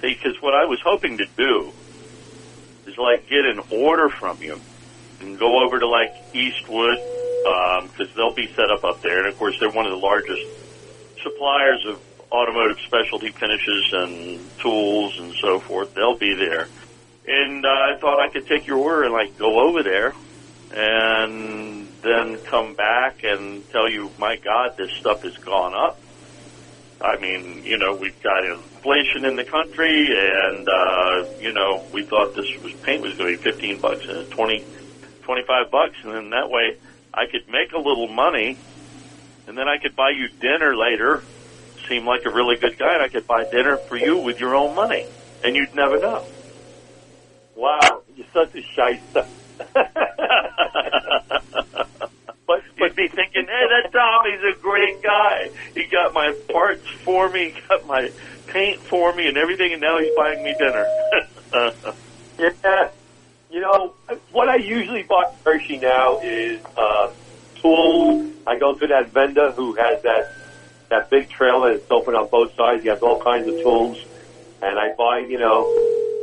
See, 0.00 0.14
because 0.14 0.38
what 0.40 0.54
I 0.54 0.64
was 0.64 0.78
hoping 0.84 1.18
to 1.18 1.26
do 1.36 1.72
is 2.86 2.94
like 2.96 3.28
get 3.28 3.44
an 3.44 3.60
order 3.72 4.08
from 4.20 4.40
you 4.40 4.56
and 5.20 5.38
go 5.38 5.64
over 5.64 5.78
to 5.78 5.86
like 5.86 6.14
Eastwood 6.32 6.98
because 7.82 8.14
they'll 8.16 8.34
be 8.34 8.48
set 8.54 8.70
up 8.70 8.84
up 8.84 9.02
there, 9.02 9.18
and 9.18 9.28
of 9.28 9.38
course 9.38 9.56
they're 9.60 9.70
one 9.70 9.86
of 9.86 9.92
the 9.92 9.98
largest 9.98 10.42
suppliers 11.22 11.84
of 11.86 12.00
automotive 12.32 12.78
specialty 12.80 13.30
finishes 13.30 13.92
and 13.92 14.40
tools 14.58 15.18
and 15.18 15.34
so 15.40 15.60
forth. 15.60 15.94
They'll 15.94 16.18
be 16.18 16.34
there, 16.34 16.68
and 17.26 17.64
uh, 17.64 17.68
I 17.68 17.96
thought 18.00 18.20
I 18.20 18.28
could 18.28 18.46
take 18.46 18.66
your 18.66 18.78
order 18.78 19.04
and 19.04 19.12
like 19.12 19.38
go 19.38 19.60
over 19.68 19.82
there 19.82 20.14
and 20.72 21.86
then 22.02 22.38
come 22.44 22.74
back 22.74 23.22
and 23.22 23.68
tell 23.70 23.88
you, 23.88 24.10
my 24.18 24.36
God, 24.36 24.76
this 24.76 24.90
stuff 24.92 25.22
has 25.22 25.36
gone 25.38 25.74
up. 25.74 26.00
I 27.00 27.18
mean, 27.18 27.64
you 27.64 27.76
know, 27.76 27.94
we've 27.94 28.20
got 28.22 28.44
inflation 28.44 29.24
in 29.24 29.36
the 29.36 29.44
country, 29.44 30.08
and 30.08 30.68
uh, 30.68 31.24
you 31.40 31.52
know, 31.52 31.84
we 31.92 32.04
thought 32.04 32.34
this 32.34 32.48
was 32.62 32.72
paint 32.82 33.02
was 33.02 33.14
going 33.14 33.36
to 33.36 33.38
be 33.38 33.50
fifteen 33.50 33.80
bucks 33.80 34.06
and 34.08 34.30
twenty, 34.30 34.64
twenty-five 35.24 35.70
bucks, 35.70 35.96
and 36.02 36.12
then 36.12 36.30
that 36.30 36.50
way 36.50 36.76
I 37.12 37.26
could 37.26 37.48
make 37.48 37.72
a 37.72 37.78
little 37.78 38.08
money, 38.08 38.56
and 39.46 39.56
then 39.56 39.68
I 39.68 39.78
could 39.78 39.96
buy 39.96 40.10
you 40.10 40.28
dinner 40.40 40.76
later. 40.76 41.22
Seem 41.88 42.06
like 42.06 42.24
a 42.24 42.30
really 42.30 42.56
good 42.56 42.78
guy, 42.78 42.94
and 42.94 43.02
I 43.02 43.08
could 43.08 43.26
buy 43.26 43.44
dinner 43.44 43.76
for 43.76 43.96
you 43.96 44.18
with 44.18 44.40
your 44.40 44.54
own 44.54 44.74
money, 44.74 45.06
and 45.42 45.54
you'd 45.54 45.74
never 45.74 45.98
know. 45.98 46.24
Wow, 47.56 48.02
you're 48.16 48.26
such 48.32 48.54
a 48.54 48.62
shyster. 48.62 49.26
but 52.46 52.62
You'd 52.76 52.96
be 52.96 53.08
thinking, 53.08 53.46
hey, 53.46 53.66
that 53.70 53.92
Tommy's 53.92 54.40
a 54.42 54.60
great 54.60 55.02
guy. 55.02 55.50
He 55.74 55.84
got 55.86 56.12
my 56.12 56.32
parts 56.50 56.86
for 57.04 57.28
me, 57.30 57.50
he 57.50 57.60
got 57.68 57.86
my 57.86 58.10
paint 58.46 58.80
for 58.82 59.14
me 59.14 59.26
and 59.26 59.36
everything, 59.36 59.72
and 59.72 59.80
now 59.80 59.98
he's 59.98 60.14
buying 60.16 60.42
me 60.42 60.54
dinner. 60.58 60.86
yeah, 62.64 62.88
you 63.54 63.60
know 63.60 63.94
what 64.32 64.48
I 64.48 64.56
usually 64.56 65.04
buy 65.04 65.32
Hershey 65.44 65.78
now 65.78 66.18
is 66.18 66.60
uh, 66.76 67.12
tools. 67.62 68.32
I 68.48 68.58
go 68.58 68.74
to 68.74 68.86
that 68.88 69.12
vendor 69.12 69.52
who 69.52 69.74
has 69.74 70.02
that 70.02 70.34
that 70.90 71.08
big 71.08 71.30
trailer 71.30 71.78
that's 71.78 71.88
open 71.88 72.16
on 72.16 72.28
both 72.28 72.54
sides. 72.56 72.82
He 72.82 72.88
has 72.88 73.00
all 73.00 73.22
kinds 73.22 73.46
of 73.46 73.54
tools, 73.62 74.04
and 74.60 74.76
I 74.76 74.92
buy 74.94 75.18
you 75.18 75.38
know 75.38 75.62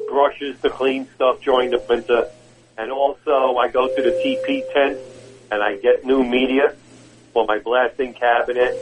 brushes 0.09 0.59
to 0.61 0.69
clean 0.69 1.07
stuff 1.15 1.39
during 1.41 1.69
the 1.69 1.79
winter, 1.79 2.29
and 2.77 2.91
also 2.91 3.55
I 3.55 3.69
go 3.69 3.87
to 3.87 4.01
the 4.01 4.11
TP 4.11 4.61
tent 4.73 4.99
and 5.51 5.63
I 5.63 5.77
get 5.77 6.05
new 6.05 6.25
media 6.25 6.75
for 7.31 7.45
my 7.45 7.59
blasting 7.59 8.13
cabinet 8.13 8.77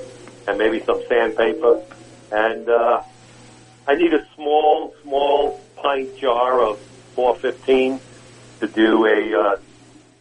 and 0.47 0.57
maybe 0.57 0.83
some 0.85 1.03
sandpaper, 1.07 1.83
and 2.31 2.67
uh, 2.67 3.03
I 3.87 3.93
need 3.93 4.11
a 4.15 4.25
small, 4.33 4.95
small 5.03 5.61
pint 5.75 6.17
jar 6.17 6.63
of 6.63 6.79
POR 7.15 7.35
15 7.35 7.99
to 8.59 8.67
do 8.67 9.05
a 9.05 9.39
uh, 9.39 9.57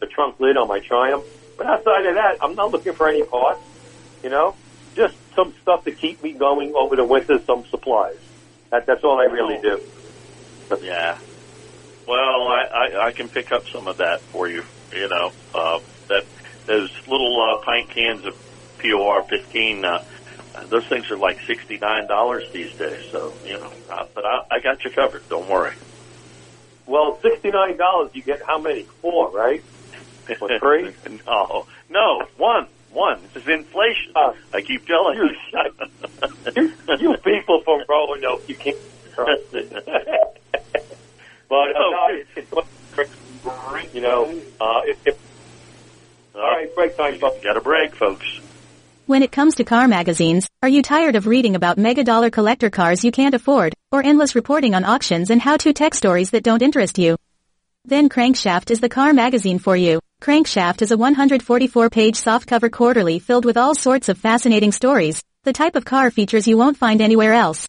the 0.01 0.07
trunk 0.07 0.39
lid 0.41 0.57
on 0.57 0.69
my 0.69 0.81
Triumph. 0.81 1.25
But 1.57 1.67
outside 1.67 2.07
of 2.07 2.15
that, 2.15 2.39
I'm 2.41 2.55
not 2.55 2.71
looking 2.71 2.95
for 2.95 3.09
any 3.09 3.25
parts. 3.25 3.61
You 4.23 4.31
know, 4.31 4.55
just 4.95 5.15
some 5.35 5.55
stuff 5.63 5.85
to 5.85 5.93
keep 5.93 6.23
me 6.23 6.33
going 6.33 6.75
over 6.75 6.97
the 6.97 7.05
winter. 7.05 7.41
Some 7.45 7.65
supplies. 7.67 8.17
That, 8.71 8.87
that's 8.87 9.03
all 9.05 9.21
I 9.21 9.25
really 9.25 9.59
do. 9.61 9.81
yeah. 10.83 11.19
Well, 12.07 12.49
I, 12.49 12.69
I, 12.73 13.07
I 13.07 13.13
can 13.13 13.29
pick 13.29 13.53
up 13.53 13.67
some 13.69 13.87
of 13.87 13.99
that 13.99 14.21
for 14.21 14.49
you. 14.49 14.65
You 14.93 15.09
know, 15.09 15.33
uh, 15.55 15.81
that 16.09 16.25
those 16.67 16.91
little 17.07 17.41
uh, 17.41 17.65
pint 17.65 17.91
cans 17.91 18.25
of 18.25 18.37
POR 18.79 19.23
15. 19.25 19.85
Uh, 19.85 20.05
those 20.69 20.87
things 20.87 21.11
are 21.11 21.17
like 21.17 21.41
sixty 21.47 21.79
nine 21.79 22.07
dollars 22.09 22.45
these 22.53 22.73
days. 22.75 23.11
So 23.11 23.33
you 23.45 23.59
know, 23.59 23.73
uh, 23.91 24.07
but 24.15 24.25
I, 24.25 24.43
I 24.51 24.61
got 24.61 24.85
you 24.85 24.91
covered. 24.91 25.29
Don't 25.29 25.49
worry. 25.49 25.75
Well, 26.89 27.19
sixty 27.21 27.51
nine 27.51 27.77
dollars. 27.77 28.11
You 28.15 28.23
get 28.23 28.43
how 28.43 28.59
many? 28.59 28.85
Four, 29.03 29.31
right? 29.31 29.63
Or 30.41 30.59
three? 30.59 30.95
no, 31.27 31.67
no, 31.91 32.23
one, 32.39 32.67
one. 32.91 33.21
This 33.35 33.43
is 33.43 33.49
inflation. 33.49 34.13
Oh. 34.17 34.35
I 34.55 34.63
keep 34.63 34.87
telling 34.87 35.19
you. 35.19 35.31
you, 36.57 36.73
you 37.01 37.17
people 37.19 37.61
from 37.61 37.83
Roanoke, 37.87 38.49
you 38.49 38.55
can't 38.55 38.77
trust 39.15 39.55
it. 39.55 39.71
but 41.49 41.55
uh, 41.55 41.91
no, 41.91 42.07
it, 42.11 42.27
it's 42.37 43.95
you 43.95 44.01
know, 44.01 44.25
uh, 44.61 44.81
it, 44.85 44.99
it, 45.05 45.19
all 46.35 46.41
right, 46.41 46.75
break 46.75 46.97
time, 46.97 47.19
folks. 47.19 47.45
Got 47.45 47.59
a 47.59 47.61
break, 47.61 47.95
folks. 47.95 48.27
When 49.07 49.23
it 49.23 49.33
comes 49.33 49.57
to 49.57 49.65
car 49.65 49.89
magazines, 49.89 50.49
are 50.63 50.69
you 50.69 50.83
tired 50.83 51.17
of 51.17 51.27
reading 51.27 51.55
about 51.55 51.79
mega 51.79 52.05
dollar 52.05 52.31
collector 52.31 52.71
cars 52.71 53.05
you 53.05 53.11
can't 53.11 53.35
afford, 53.35 53.75
or 53.91 54.05
endless 54.05 54.35
reporting 54.35 54.75
on 54.75 54.85
auctions 54.85 55.31
and 55.31 55.41
how-to 55.41 55.73
tech 55.73 55.95
stories 55.95 56.31
that 56.31 56.43
don't 56.43 56.63
interest 56.63 56.99
you? 56.99 57.17
Then 57.85 58.09
Crankshaft 58.09 58.71
is 58.71 58.81
the 58.81 58.89
car 58.89 59.13
magazine 59.13 59.59
for 59.59 59.77
you. 59.77 60.01
Crankshaft 60.21 60.83
is 60.83 60.91
a 60.91 60.97
144-page 60.97 62.17
softcover 62.17 62.71
quarterly 62.71 63.19
filled 63.19 63.45
with 63.45 63.57
all 63.57 63.75
sorts 63.75 64.09
of 64.09 64.19
fascinating 64.19 64.73
stories, 64.73 65.23
the 65.45 65.53
type 65.53 65.77
of 65.77 65.85
car 65.85 66.11
features 66.11 66.47
you 66.47 66.59
won't 66.59 66.77
find 66.77 67.01
anywhere 67.01 67.33
else. 67.33 67.67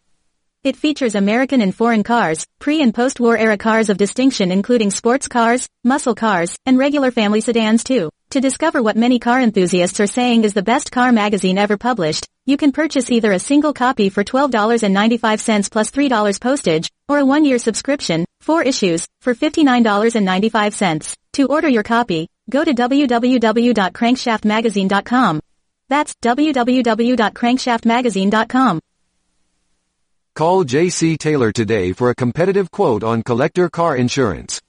It 0.64 0.76
features 0.76 1.16
American 1.16 1.62
and 1.62 1.74
foreign 1.74 2.04
cars, 2.04 2.46
pre- 2.60 2.82
and 2.82 2.94
post-war 2.94 3.38
era 3.38 3.58
cars 3.58 3.90
of 3.90 3.98
distinction 3.98 4.52
including 4.52 4.92
sports 4.92 5.30
cars, 5.30 5.70
muscle 5.86 6.16
cars, 6.16 6.58
and 6.66 6.78
regular 6.78 7.12
family 7.12 7.40
sedans 7.40 7.84
too. 7.84 8.10
To 8.32 8.40
discover 8.40 8.82
what 8.84 8.96
many 8.96 9.18
car 9.18 9.42
enthusiasts 9.42 10.00
are 10.00 10.06
saying 10.06 10.44
is 10.44 10.54
the 10.54 10.62
best 10.62 10.92
car 10.92 11.12
magazine 11.12 11.58
ever 11.58 11.78
published, 11.78 12.28
you 12.46 12.58
can 12.58 12.72
purchase 12.72 13.10
either 13.10 13.32
a 13.32 13.40
single 13.40 13.74
copy 13.74 14.10
for 14.10 14.24
$12.95 14.24 15.72
plus 15.72 15.90
$3 15.90 16.40
postage, 16.40 16.92
or 17.08 17.18
a 17.18 17.26
one-year 17.26 17.58
subscription, 17.58 18.26
four 18.40 18.62
issues, 18.62 19.08
for 19.22 19.34
$59.95. 19.34 21.16
To 21.34 21.48
order 21.48 21.68
your 21.68 21.82
copy, 21.82 22.28
go 22.52 22.64
to 22.64 22.72
www.crankshaftmagazine.com. 22.72 25.40
That's 25.90 26.14
www.crankshaftmagazine.com. 26.22 28.80
Call 30.36 30.66
JC 30.66 31.18
Taylor 31.18 31.52
today 31.52 31.94
for 31.94 32.12
a 32.12 32.16
competitive 32.16 32.70
quote 32.70 33.04
on 33.04 33.24
collector 33.24 33.72
car 33.72 33.98
insurance. 33.98 34.62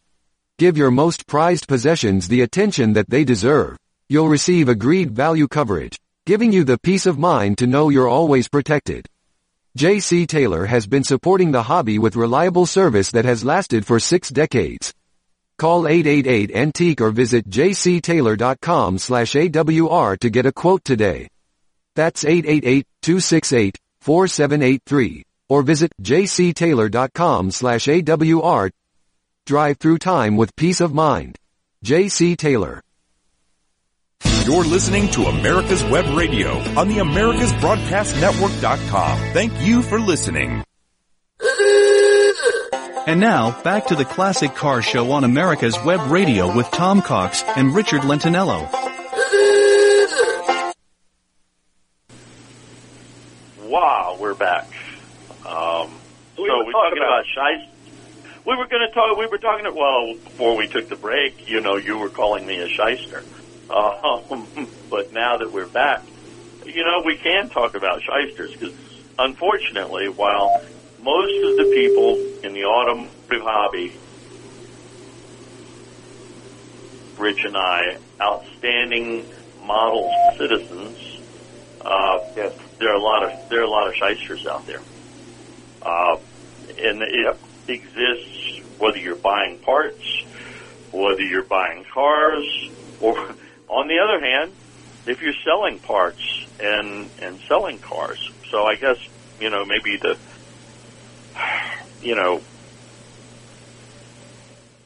Give 0.60 0.76
your 0.76 0.90
most 0.90 1.26
prized 1.26 1.66
possessions 1.66 2.28
the 2.28 2.42
attention 2.42 2.92
that 2.92 3.08
they 3.08 3.24
deserve. 3.24 3.78
You'll 4.10 4.28
receive 4.28 4.68
agreed 4.68 5.10
value 5.10 5.48
coverage, 5.48 5.98
giving 6.26 6.52
you 6.52 6.64
the 6.64 6.76
peace 6.76 7.06
of 7.06 7.18
mind 7.18 7.56
to 7.58 7.66
know 7.66 7.88
you're 7.88 8.06
always 8.06 8.46
protected. 8.46 9.06
JC 9.78 10.28
Taylor 10.28 10.66
has 10.66 10.86
been 10.86 11.02
supporting 11.02 11.50
the 11.50 11.62
hobby 11.62 11.98
with 11.98 12.14
reliable 12.14 12.66
service 12.66 13.10
that 13.12 13.24
has 13.24 13.42
lasted 13.42 13.86
for 13.86 13.98
six 13.98 14.28
decades. 14.28 14.92
Call 15.56 15.84
888-ANTIQUE 15.84 17.00
or 17.00 17.10
visit 17.10 17.48
jctaylor.com 17.48 18.98
slash 18.98 19.32
AWR 19.32 20.18
to 20.18 20.28
get 20.28 20.44
a 20.44 20.52
quote 20.52 20.84
today. 20.84 21.28
That's 21.96 22.22
888-268-4783 22.24 25.22
or 25.48 25.62
visit 25.62 25.90
jctaylor.com 26.02 27.50
slash 27.50 27.86
AWR. 27.86 28.70
Drive 29.50 29.78
through 29.78 29.98
time 29.98 30.36
with 30.36 30.54
peace 30.54 30.80
of 30.80 30.94
mind. 30.94 31.36
JC 31.84 32.36
Taylor. 32.38 32.80
You're 34.44 34.62
listening 34.62 35.08
to 35.08 35.24
America's 35.24 35.82
Web 35.82 36.16
Radio 36.16 36.52
on 36.78 36.86
the 36.86 36.98
AmericasBroadcastNetwork.com. 36.98 39.18
Thank 39.32 39.60
you 39.60 39.82
for 39.82 39.98
listening. 39.98 40.62
And 43.08 43.18
now, 43.18 43.60
back 43.62 43.88
to 43.88 43.96
the 43.96 44.04
Classic 44.04 44.54
Car 44.54 44.82
Show 44.82 45.10
on 45.10 45.24
America's 45.24 45.76
Web 45.84 46.12
Radio 46.12 46.54
with 46.54 46.70
Tom 46.70 47.02
Cox 47.02 47.42
and 47.56 47.74
Richard 47.74 48.02
Lentinello. 48.02 48.68
Wow, 53.64 54.16
we're 54.20 54.34
back. 54.34 54.68
Um, 55.44 55.44
so 55.44 55.88
were 56.42 56.64
we're 56.64 56.68
talking 56.70 56.72
talking 56.72 56.98
about- 56.98 57.20
about 57.20 57.24
shice. 57.36 57.66
We 58.50 58.56
were 58.56 58.66
going 58.66 58.82
to 58.82 58.92
talk. 58.92 59.16
We 59.16 59.28
were 59.28 59.38
talking. 59.38 59.64
Well, 59.72 60.14
before 60.24 60.56
we 60.56 60.66
took 60.66 60.88
the 60.88 60.96
break, 60.96 61.48
you 61.48 61.60
know, 61.60 61.76
you 61.76 61.96
were 61.98 62.08
calling 62.08 62.44
me 62.44 62.58
a 62.58 62.66
shyster. 62.66 63.22
Um, 63.70 64.48
but 64.90 65.12
now 65.12 65.38
that 65.38 65.52
we're 65.52 65.68
back, 65.68 66.02
you 66.66 66.82
know, 66.82 67.02
we 67.06 67.16
can 67.16 67.48
talk 67.50 67.76
about 67.76 68.02
shysters 68.02 68.50
because, 68.58 68.74
unfortunately, 69.16 70.08
while 70.08 70.60
most 71.00 71.44
of 71.44 71.58
the 71.58 71.70
people 71.72 72.16
in 72.42 72.52
the 72.52 72.64
automotive 72.64 73.14
hobby, 73.46 73.92
Rich 77.20 77.44
and 77.44 77.56
I, 77.56 77.98
outstanding 78.20 79.26
model 79.64 80.10
citizens, 80.36 80.98
uh, 81.82 82.18
Yes. 82.36 82.52
there 82.80 82.90
are 82.90 82.96
a 82.96 83.00
lot 83.00 83.22
of 83.22 83.48
there 83.48 83.60
are 83.60 83.64
a 83.64 83.70
lot 83.70 83.86
of 83.86 83.94
shysters 83.94 84.44
out 84.44 84.66
there, 84.66 84.82
uh, 85.82 86.16
and 86.82 87.02
it 87.02 87.36
exists 87.68 88.36
whether 88.78 88.96
you're 88.96 89.20
buying 89.22 89.60
parts, 89.64 90.02
whether 90.90 91.20
you're 91.20 91.46
buying 91.48 91.84
cars, 91.92 92.46
or 92.98 93.14
on 93.68 93.88
the 93.88 93.98
other 94.02 94.24
hand, 94.24 94.56
if 95.06 95.18
you're 95.22 95.36
selling 95.44 95.80
parts 95.80 96.22
and 96.58 97.10
and 97.18 97.40
selling 97.48 97.80
cars. 97.80 98.18
So 98.50 98.58
I 98.58 98.74
guess 98.80 98.96
you 99.38 99.50
know 99.50 99.64
maybe 99.64 99.98
the 100.00 100.14
you 102.00 102.14
know 102.16 102.44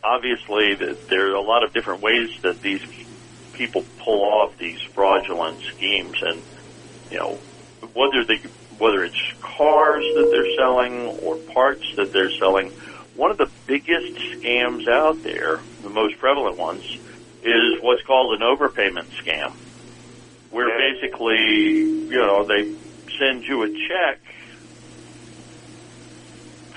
obviously 0.02 0.76
that 0.78 0.98
there 1.08 1.32
are 1.32 1.36
a 1.36 1.42
lot 1.42 1.64
of 1.64 1.72
different 1.72 2.02
ways 2.02 2.28
that 2.42 2.60
these 2.62 2.80
people 3.54 3.86
pull 4.04 4.22
off 4.22 4.52
these 4.60 4.78
fraudulent 4.94 5.58
schemes 5.74 6.16
and 6.22 6.44
you 7.10 7.18
know 7.18 7.40
whether 7.94 8.24
they 8.26 8.38
whether 8.78 9.04
it's 9.04 9.22
cars 9.56 10.04
that 10.16 10.28
they're 10.30 10.52
selling 10.58 11.18
or 11.22 11.36
parts 11.54 11.84
that 11.96 12.10
they're 12.12 12.32
selling 12.40 12.70
one 13.14 13.30
of 13.30 13.38
the 13.38 13.46
biggest 13.66 14.12
scams 14.34 14.88
out 14.88 15.22
there 15.22 15.62
the 15.82 15.90
most 15.90 16.18
prevalent 16.18 16.58
ones 16.58 16.82
is 17.42 17.78
what's 17.82 18.02
called 18.06 18.34
an 18.34 18.42
overpayment 18.46 19.08
scam 19.22 19.54
where 20.50 20.68
Yeah. 20.68 20.92
basically 20.94 21.38
you 22.10 22.18
know 22.18 22.46
they 22.46 22.62
send 23.18 23.44
you 23.48 23.62
a 23.62 23.68
check 23.88 24.20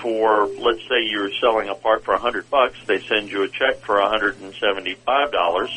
for 0.02 0.46
let's 0.62 0.82
say 0.88 1.02
you're 1.10 1.30
selling 1.40 1.68
a 1.68 1.74
part 1.74 2.04
for 2.04 2.14
a 2.14 2.20
hundred 2.20 2.48
bucks 2.50 2.76
they 2.86 2.98
send 3.08 3.28
you 3.30 3.42
a 3.42 3.48
check 3.58 3.82
for 3.84 3.98
a 3.98 4.08
hundred 4.08 4.38
and 4.38 4.54
seventy 4.62 4.94
five 5.04 5.32
dollars 5.32 5.70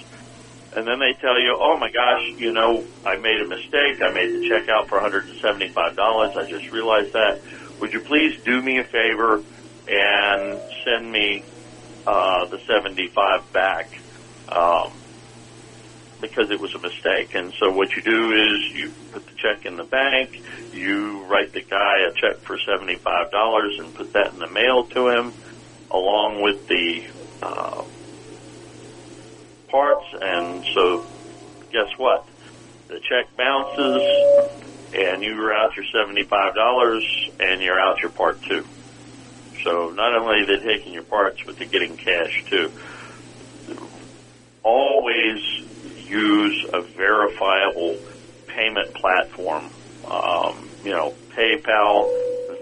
and 0.75 0.87
then 0.87 0.99
they 0.99 1.13
tell 1.19 1.39
you, 1.39 1.57
oh 1.59 1.75
my 1.77 1.91
gosh, 1.91 2.23
you 2.37 2.53
know, 2.53 2.87
I 3.03 3.19
made 3.19 3.39
a 3.43 3.47
mistake. 3.47 3.99
I 3.99 4.11
made 4.15 4.31
the 4.31 4.43
check 4.47 4.69
out 4.71 4.87
for 4.87 4.99
$175. 5.03 5.75
I 5.75 6.43
just 6.47 6.71
realized 6.71 7.11
that. 7.13 7.43
Would 7.79 7.91
you 7.93 8.01
please 8.07 8.31
do 8.45 8.61
me 8.61 8.79
a 8.79 8.87
favor 8.91 9.43
and 9.87 10.61
send 10.85 11.11
me 11.11 11.43
uh, 12.07 12.47
the 12.51 12.59
75 12.69 13.51
back? 13.53 13.89
Um, 14.47 15.01
because 16.21 16.45
it 16.53 16.61
was 16.61 16.71
a 16.77 16.79
mistake. 16.85 17.33
And 17.33 17.51
so 17.59 17.73
what 17.73 17.89
you 17.97 18.05
do 18.05 18.21
is 18.31 18.55
you 18.77 18.93
put 19.11 19.25
the 19.25 19.35
check 19.41 19.65
in 19.65 19.75
the 19.75 19.89
bank, 19.89 20.29
you 20.71 21.25
write 21.25 21.51
the 21.53 21.65
guy 21.65 21.95
a 22.05 22.13
check 22.21 22.37
for 22.45 22.55
$75 22.61 23.01
and 23.81 23.93
put 23.97 24.13
that 24.13 24.31
in 24.31 24.39
the 24.39 24.53
mail 24.53 24.85
to 24.93 25.09
him 25.09 25.33
along 25.91 26.39
with 26.45 26.61
the 26.69 26.85
uh, 27.41 27.81
parts, 29.71 30.05
and 30.19 30.63
so 30.75 31.05
guess 31.71 31.89
what? 31.97 32.25
The 32.89 32.99
check 33.07 33.25
bounces, 33.37 34.03
and 34.93 35.23
you're 35.23 35.53
out 35.53 35.71
your 35.75 35.85
seventy-five 35.95 36.55
dollars, 36.55 37.05
and 37.39 37.61
you're 37.61 37.79
out 37.79 37.95
your 38.03 38.11
part 38.11 38.37
too. 38.49 38.63
So 39.65 39.91
not 39.95 40.15
only 40.15 40.41
are 40.43 40.47
they 40.47 40.59
taking 40.67 40.93
your 40.93 41.05
parts, 41.07 41.37
but 41.45 41.55
they're 41.57 41.69
getting 41.71 41.95
cash 41.97 42.35
too. 42.51 42.67
Always 44.63 45.39
use 45.83 46.65
a 46.73 46.81
verifiable 46.97 47.97
payment 48.55 48.89
platform. 48.99 49.71
Um, 50.03 50.71
you 50.83 50.91
know, 50.91 51.15
PayPal, 51.37 52.05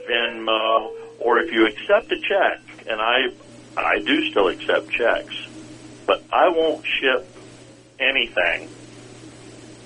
Venmo, 0.09 0.89
or 1.23 1.39
if 1.39 1.51
you 1.51 1.65
accept 1.65 2.11
a 2.11 2.19
check, 2.29 2.59
and 2.87 3.01
I 3.01 3.17
I 3.77 3.95
do 4.05 4.15
still 4.31 4.49
accept 4.49 4.91
checks 4.91 5.35
but 6.09 6.25
I 6.33 6.49
won't 6.49 6.81
ship 6.99 7.29
anything 8.01 8.73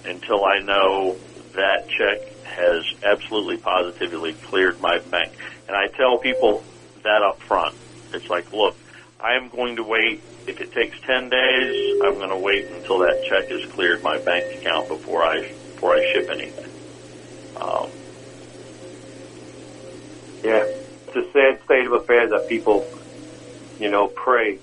until 0.05 0.45
I 0.47 0.63
know 0.63 1.19
that 1.55 1.83
check 1.99 2.19
has 2.47 2.81
absolutely 3.03 3.59
positively 3.59 4.39
cleared 4.49 4.79
my 4.79 4.99
bank. 5.11 5.31
And 5.67 5.75
I 5.75 5.91
tell 5.99 6.19
people 6.23 6.63
that 7.03 7.23
up 7.27 7.39
front. 7.47 7.75
It's 8.15 8.27
like, 8.31 8.47
look, 8.53 8.79
I 9.19 9.35
am 9.35 9.51
going 9.51 9.75
to 9.77 9.83
wait. 9.83 10.23
If 10.47 10.59
it 10.61 10.71
takes 10.71 10.95
10 11.07 11.29
days, 11.29 11.75
I'm 12.07 12.15
going 12.15 12.31
to 12.31 12.39
wait 12.39 12.67
until 12.71 12.99
that 13.03 13.19
check 13.29 13.45
has 13.51 13.63
cleared 13.75 14.03
my 14.03 14.17
bank 14.25 14.45
account 14.61 14.87
before 14.89 15.23
I, 15.23 15.35
before 15.75 15.91
I 15.95 16.01
ship 16.15 16.27
anything. 16.31 16.71
Um, 17.59 17.91
Yeah, 20.43 20.63
it's 21.07 21.17
a 21.17 21.25
sad 21.33 21.59
state 21.65 21.87
of 21.87 21.93
affairs 21.93 22.29
that 22.31 22.47
people, 22.49 22.87
you 23.79 23.91
know, 23.91 24.09
prey 24.23 24.59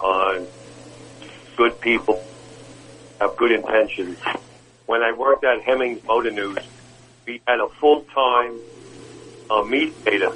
on 0.00 0.48
good 1.60 1.78
people, 1.82 2.24
have 3.20 3.36
good 3.36 3.52
intentions. 3.52 4.16
When 4.86 5.02
I 5.02 5.12
worked 5.12 5.44
at 5.44 5.60
Hemmings 5.60 6.02
Motor 6.04 6.30
News, 6.30 6.56
we 7.26 7.42
had 7.46 7.60
a 7.60 7.68
full-time 7.68 8.58
uh, 9.50 9.62
mediator, 9.64 10.32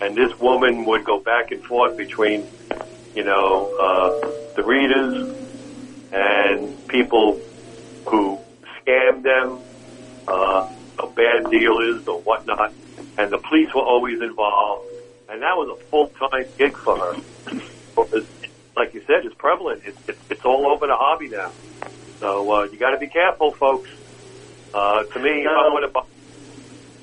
and 0.00 0.16
this 0.16 0.32
woman 0.40 0.86
would 0.86 1.04
go 1.04 1.20
back 1.20 1.50
and 1.50 1.62
forth 1.62 1.98
between, 1.98 2.46
you 3.14 3.24
know, 3.24 3.76
uh, 3.78 4.54
the 4.56 4.64
readers 4.64 5.36
and 6.12 6.88
people 6.88 7.38
who 8.06 8.38
scammed 8.80 9.24
them, 9.24 9.58
uh, 10.28 10.66
bad 11.14 11.50
dealers 11.50 12.08
or 12.08 12.22
whatnot, 12.22 12.72
and 13.18 13.30
the 13.30 13.36
police 13.36 13.68
were 13.74 13.82
always 13.82 14.18
involved, 14.22 14.88
and 15.28 15.42
that 15.42 15.58
was 15.58 15.78
a 15.78 15.84
full-time 15.90 16.46
gig 16.56 16.74
for 16.74 16.96
her. 16.96 17.16
Because, 18.78 18.94
like 18.94 18.94
you 18.94 19.00
said, 19.06 19.24
it's 19.24 19.34
prevalent. 19.38 19.82
It's, 19.84 19.98
it's, 20.08 20.18
it's 20.30 20.44
all 20.44 20.66
over 20.66 20.86
the 20.86 20.96
hobby 20.96 21.28
now. 21.28 21.52
So 22.20 22.50
uh, 22.50 22.64
you 22.64 22.78
got 22.78 22.90
to 22.90 22.98
be 22.98 23.08
careful, 23.08 23.52
folks. 23.52 23.88
Uh, 24.74 25.02
to 25.04 25.20
me, 25.20 25.42
if 25.42 25.48
I 25.48 25.68
want 25.68 25.84
to 25.84 25.92
buy, 25.92 26.02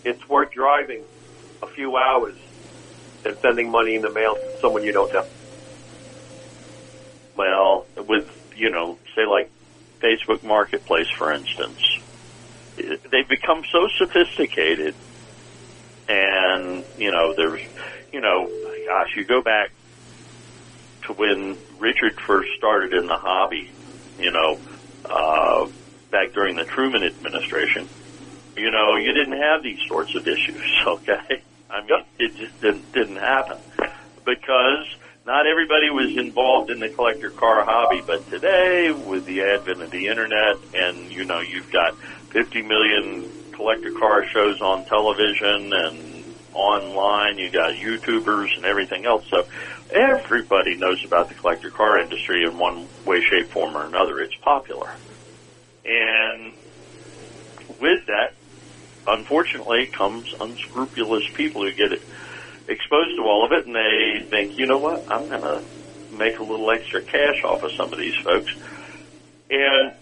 it's 0.04 0.28
worth 0.30 0.52
driving 0.52 1.04
a 1.62 1.68
few 1.68 1.98
hours 1.98 2.36
than 3.24 3.36
sending 3.42 3.72
money 3.72 3.96
in 3.96 4.02
the 4.02 4.12
mail 4.12 4.36
to 4.36 4.62
someone 4.62 4.84
you 4.84 4.92
don't 4.92 5.12
know. 5.14 5.26
well, 7.36 7.86
with, 7.98 8.28
you 8.56 8.70
know, 8.70 8.98
say 9.16 9.26
like 9.26 9.50
Facebook 10.02 10.44
Marketplace, 10.44 11.08
for 11.18 11.32
instance, 11.32 11.80
they've 12.78 13.28
become 13.28 13.64
so 13.72 13.88
sophisticated 13.98 14.96
and, 16.08 16.86
you 16.98 17.12
know, 17.12 17.34
there's, 17.36 17.62
you 18.14 18.22
know, 18.22 18.48
gosh, 18.88 19.16
you 19.16 19.26
go 19.26 19.42
back 19.42 19.72
to 21.08 21.14
when 21.14 21.58
Richard 21.80 22.20
first 22.28 22.50
started 22.58 22.94
in 22.94 23.08
the 23.08 23.18
hobby, 23.18 23.72
you 24.20 24.32
know, 24.32 24.60
uh, 25.06 25.68
back 26.12 26.34
during 26.34 26.56
the 26.56 26.66
Truman 26.66 27.04
administration, 27.04 27.88
you 28.58 28.72
know, 28.72 28.96
you 28.96 29.14
didn't 29.14 29.40
have 29.40 29.64
these 29.64 29.80
sorts 29.88 30.16
of 30.16 30.28
issues, 30.28 30.64
okay? 30.88 31.44
I 31.70 31.82
mean, 31.82 31.90
it 32.20 32.36
just 32.38 32.60
didn't, 32.62 32.92
didn't 32.94 33.18
happen 33.18 33.58
because 34.26 34.86
not 35.26 35.48
everybody 35.48 35.90
was 35.90 36.16
involved 36.18 36.70
in 36.70 36.80
the 36.80 36.90
collector 36.90 37.32
car 37.32 37.66
hobby, 37.66 38.02
but 38.06 38.30
today 38.30 38.92
with 38.92 39.26
the 39.26 39.42
advent 39.42 39.82
of 39.82 39.92
the 39.92 40.08
internet 40.08 40.58
and, 40.74 41.12
you 41.12 41.26
know, 41.26 41.42
you've 41.42 41.72
got 41.72 41.98
50 42.32 42.62
million 42.62 43.52
collector 43.56 43.92
car 43.92 44.24
shows 44.32 44.62
on 44.62 44.86
television 44.86 45.74
and 45.74 46.26
online. 46.54 47.38
You 47.38 47.52
got 47.52 47.74
YouTubers 47.74 48.56
and 48.56 48.66
everything 48.66 49.06
else. 49.06 49.26
So 49.30 49.48
everybody 49.92 50.76
knows 50.76 51.04
about 51.06 51.30
the 51.30 51.36
collector 51.36 51.70
car 51.70 52.00
industry 52.00 52.44
in 52.44 52.58
one 52.58 52.88
way, 53.06 53.22
shape, 53.22 53.48
form, 53.48 53.76
or 53.76 53.86
another. 53.86 54.20
It's 54.20 54.36
popular. 54.36 54.92
And 55.86 56.54
with 57.80 58.06
that, 58.08 58.34
unfortunately, 59.08 59.88
comes 59.88 60.34
unscrupulous 60.40 61.28
people 61.34 61.64
who 61.64 61.72
get 61.72 61.92
exposed 62.68 63.16
to 63.16 63.24
all 63.24 63.46
of 63.46 63.52
it 63.52 63.66
and 63.68 63.76
they 63.76 64.26
think, 64.28 64.58
you 64.58 64.66
know 64.66 64.80
what, 64.80 65.10
I'm 65.12 65.30
going 65.30 65.42
to 65.42 65.64
make 66.12 66.40
a 66.40 66.44
little 66.44 66.70
extra 66.72 67.02
cash 67.02 67.44
off 67.44 67.64
of 67.64 67.72
some 67.74 67.94
of 67.94 68.00
these 68.00 68.16
folks. 68.16 68.52
And 69.50 69.94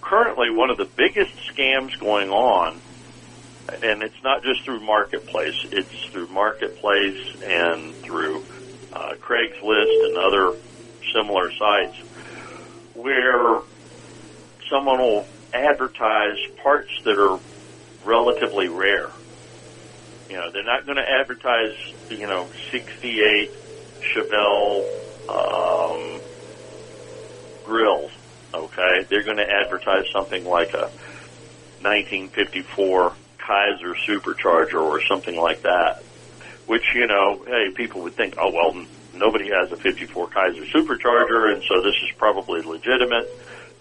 currently, 0.00 0.50
one 0.50 0.70
of 0.70 0.76
the 0.76 0.84
biggest 0.84 1.32
scams 1.48 1.98
going 1.98 2.30
on, 2.30 2.80
and 3.82 4.02
it's 4.02 4.22
not 4.22 4.42
just 4.42 4.64
through 4.64 4.80
Marketplace, 4.80 5.54
it's 5.70 6.04
through 6.06 6.26
Marketplace 6.28 7.40
and 7.42 7.94
through 7.96 8.44
uh, 8.92 9.14
Craigslist 9.22 9.96
and 10.06 10.16
other 10.18 10.52
similar 11.14 11.50
sites, 11.58 11.96
where 12.94 13.60
someone 14.70 14.98
will 14.98 15.24
advertise 15.52 16.38
parts 16.62 16.90
that 17.04 17.18
are 17.18 17.40
relatively 18.04 18.68
rare. 18.68 19.10
You 20.28 20.36
know, 20.36 20.46
they're 20.52 20.64
not 20.64 20.86
going 20.86 20.96
to 20.96 21.08
advertise, 21.08 21.74
you 22.10 22.26
know, 22.26 22.48
68 22.72 23.50
Chevelle 24.14 24.82
um, 25.28 26.22
grills. 27.64 28.10
Okay, 28.54 29.06
they're 29.10 29.24
going 29.24 29.38
to 29.38 29.46
advertise 29.46 30.04
something 30.12 30.44
like 30.44 30.70
a 30.74 30.90
1954 31.82 33.12
Kaiser 33.46 33.94
supercharger 34.08 34.82
or 34.82 35.00
something 35.08 35.36
like 35.36 35.62
that. 35.62 36.02
Which 36.70 36.94
you 36.94 37.08
know, 37.08 37.42
hey, 37.48 37.72
people 37.74 38.02
would 38.02 38.14
think, 38.14 38.36
oh 38.38 38.52
well, 38.52 38.86
nobody 39.12 39.50
has 39.50 39.72
a 39.72 39.76
54 39.76 40.28
Kaiser 40.28 40.62
supercharger, 40.66 41.52
and 41.52 41.64
so 41.64 41.82
this 41.82 41.96
is 41.96 42.12
probably 42.16 42.62
legitimate. 42.62 43.28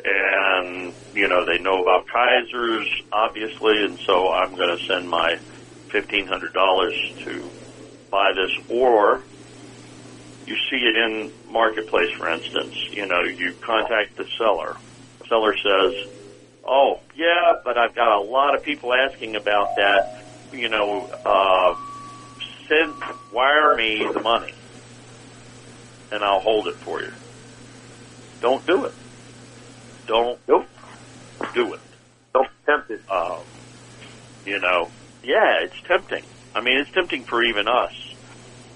And 0.03 0.91
you 1.13 1.27
know, 1.27 1.45
they 1.45 1.59
know 1.59 1.83
about 1.83 2.07
Kaisers, 2.07 2.87
obviously, 3.13 3.85
and 3.85 3.99
so 3.99 4.33
I'm 4.33 4.55
going 4.55 4.75
to 4.75 4.83
send 4.87 5.07
my 5.07 5.35
fifteen 5.89 6.25
hundred 6.25 6.53
dollars 6.53 6.95
to 7.25 7.47
buy 8.09 8.33
this, 8.33 8.57
or 8.69 9.21
you 10.47 10.55
see 10.71 10.77
it 10.77 10.95
in 10.95 11.31
marketplace, 11.51 12.09
for 12.17 12.27
instance. 12.27 12.75
You 12.89 13.05
know, 13.05 13.21
you 13.21 13.53
contact 13.61 14.17
the 14.17 14.25
seller. 14.35 14.75
The 15.19 15.27
seller 15.27 15.55
says, 15.57 16.09
"Oh, 16.67 17.01
yeah, 17.15 17.53
but 17.63 17.77
I've 17.77 17.93
got 17.93 18.17
a 18.17 18.21
lot 18.21 18.55
of 18.55 18.63
people 18.63 18.95
asking 18.95 19.35
about 19.35 19.75
that. 19.75 20.23
You 20.51 20.69
know, 20.69 21.07
uh, 21.23 21.75
send 22.69 23.01
wire 23.31 23.75
me 23.75 23.99
the 24.13 24.21
money, 24.21 24.53
and 26.11 26.23
I'll 26.23 26.41
hold 26.41 26.67
it 26.67 26.75
for 26.85 27.01
you." 27.01 27.11
Don't 28.41 28.65
do 28.65 28.85
it. 28.85 28.95
Don't 30.07 30.39
Nope. 30.47 30.65
do 31.53 31.73
it. 31.73 31.81
Don't 32.33 32.47
tempt 32.65 32.89
it. 32.91 33.01
Um, 33.11 33.45
you 34.45 34.59
know, 34.59 34.91
yeah, 35.23 35.59
it's 35.63 35.75
tempting. 35.87 36.23
I 36.55 36.61
mean, 36.61 36.77
it's 36.79 36.91
tempting 36.93 37.25
for 37.29 37.43
even 37.43 37.67
us. 37.67 37.91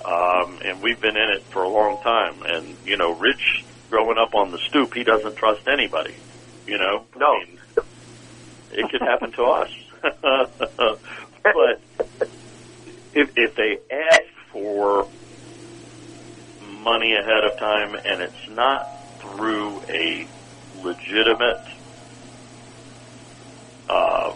Um, 0.06 0.60
and 0.66 0.84
we've 0.84 1.00
been 1.02 1.16
in 1.16 1.30
it 1.32 1.46
for 1.54 1.64
a 1.64 1.70
long 1.70 1.98
time. 2.04 2.42
And, 2.46 2.78
you 2.84 2.98
know, 2.98 3.12
Rich, 3.12 3.42
growing 3.90 4.18
up 4.18 4.36
on 4.36 4.52
the 4.52 4.60
stoop, 4.70 4.92
he 4.94 5.04
doesn't 5.04 5.38
trust 5.38 5.62
anybody. 5.68 6.20
You 6.68 6.78
know? 6.78 7.06
No. 7.18 7.34
I 7.34 7.40
mean, 7.46 7.60
it 8.72 8.92
could 8.92 9.02
happen 9.02 9.32
to 9.34 9.44
us. 9.44 9.70
but 11.44 11.82
if, 13.14 13.30
if 13.36 13.56
they 13.56 13.78
ask 13.96 14.24
for 14.52 15.08
money 16.60 17.14
ahead 17.14 17.44
of 17.44 17.58
time 17.60 17.94
and 17.94 18.22
it's 18.22 18.46
not 18.50 18.82
through 19.22 19.82
a 19.90 20.28
legitimate 20.76 21.64
uh, 23.90 24.32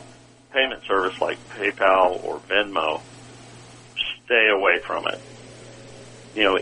payment 0.53 0.81
service 0.87 1.15
like 1.21 1.37
PayPal 1.57 2.23
or 2.23 2.41
Venmo, 2.51 3.01
stay 4.25 4.49
away 4.53 4.79
from 4.85 5.03
it. 5.07 5.21
You 6.35 6.43
know, 6.43 6.57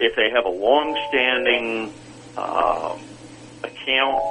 if 0.00 0.12
they 0.16 0.30
have 0.34 0.46
a 0.46 0.48
long-standing 0.48 1.92
um, 2.36 2.98
account 3.62 4.22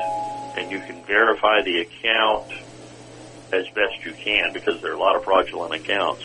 and 0.57 0.71
you 0.71 0.79
can 0.88 1.03
verify 1.05 1.62
the 1.62 1.83
account 1.83 2.47
as 3.53 3.63
best 3.75 3.95
you 4.05 4.13
can, 4.23 4.51
because 4.53 4.75
there 4.81 4.91
are 4.91 4.95
a 4.95 4.99
lot 4.99 5.15
of 5.15 5.23
fraudulent 5.23 5.73
accounts, 5.73 6.23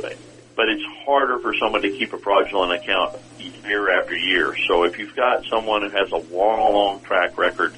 but, 0.00 0.16
but 0.56 0.68
it's 0.68 0.84
harder 1.06 1.38
for 1.40 1.52
someone 1.60 1.82
to 1.82 1.92
keep 1.98 2.12
a 2.12 2.18
fraudulent 2.18 2.72
account 2.82 3.20
year 3.38 3.90
after 4.00 4.16
year. 4.16 4.54
So 4.68 4.84
if 4.84 4.98
you've 4.98 5.16
got 5.16 5.44
someone 5.50 5.82
who 5.82 5.90
has 5.96 6.10
a 6.12 6.22
long, 6.34 6.72
long 6.74 7.00
track 7.04 7.38
record 7.38 7.76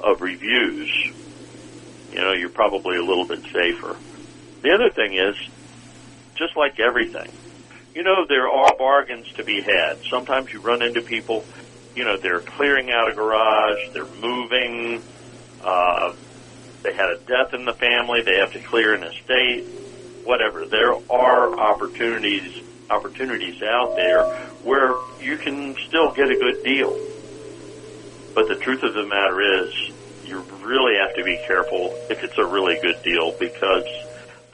of 0.00 0.20
reviews, 0.20 0.90
you 2.12 2.20
know, 2.20 2.32
you're 2.32 2.54
probably 2.54 2.96
a 2.96 3.04
little 3.04 3.26
bit 3.26 3.40
safer. 3.52 3.96
The 4.62 4.70
other 4.70 4.90
thing 4.94 5.14
is, 5.14 5.34
just 6.36 6.56
like 6.56 6.78
everything, 6.78 7.32
you 7.94 8.02
know, 8.02 8.24
there 8.28 8.48
are 8.48 8.76
bargains 8.78 9.26
to 9.36 9.44
be 9.44 9.60
had. 9.60 10.00
Sometimes 10.10 10.48
you 10.52 10.60
run 10.60 10.82
into 10.82 11.02
people, 11.02 11.44
you 11.94 12.04
know, 12.04 12.16
they're 12.22 12.42
clearing 12.56 12.90
out 12.90 13.10
a 13.10 13.14
garage, 13.14 13.80
they're 13.92 14.14
moving, 14.16 15.02
uh, 15.60 16.16
they 16.84 16.92
had 16.92 17.10
a 17.12 17.18
death 17.28 17.52
in 17.52 17.64
the 17.64 17.74
family, 17.74 18.20
they 18.24 18.38
have 18.40 18.52
to 18.52 18.60
clear 18.68 18.94
an 18.94 19.04
estate, 19.04 19.81
whatever. 20.24 20.66
There 20.66 20.94
are 21.10 21.58
opportunities, 21.58 22.62
opportunities 22.90 23.62
out 23.62 23.96
there 23.96 24.24
where 24.62 24.94
you 25.20 25.36
can 25.36 25.76
still 25.88 26.12
get 26.12 26.30
a 26.30 26.36
good 26.36 26.62
deal. 26.62 26.98
But 28.34 28.48
the 28.48 28.56
truth 28.56 28.82
of 28.82 28.94
the 28.94 29.04
matter 29.06 29.64
is, 29.64 29.92
you 30.24 30.40
really 30.64 30.96
have 30.96 31.14
to 31.16 31.24
be 31.24 31.38
careful 31.46 31.94
if 32.08 32.22
it's 32.24 32.38
a 32.38 32.46
really 32.46 32.78
good 32.80 33.02
deal 33.02 33.32
because 33.38 33.84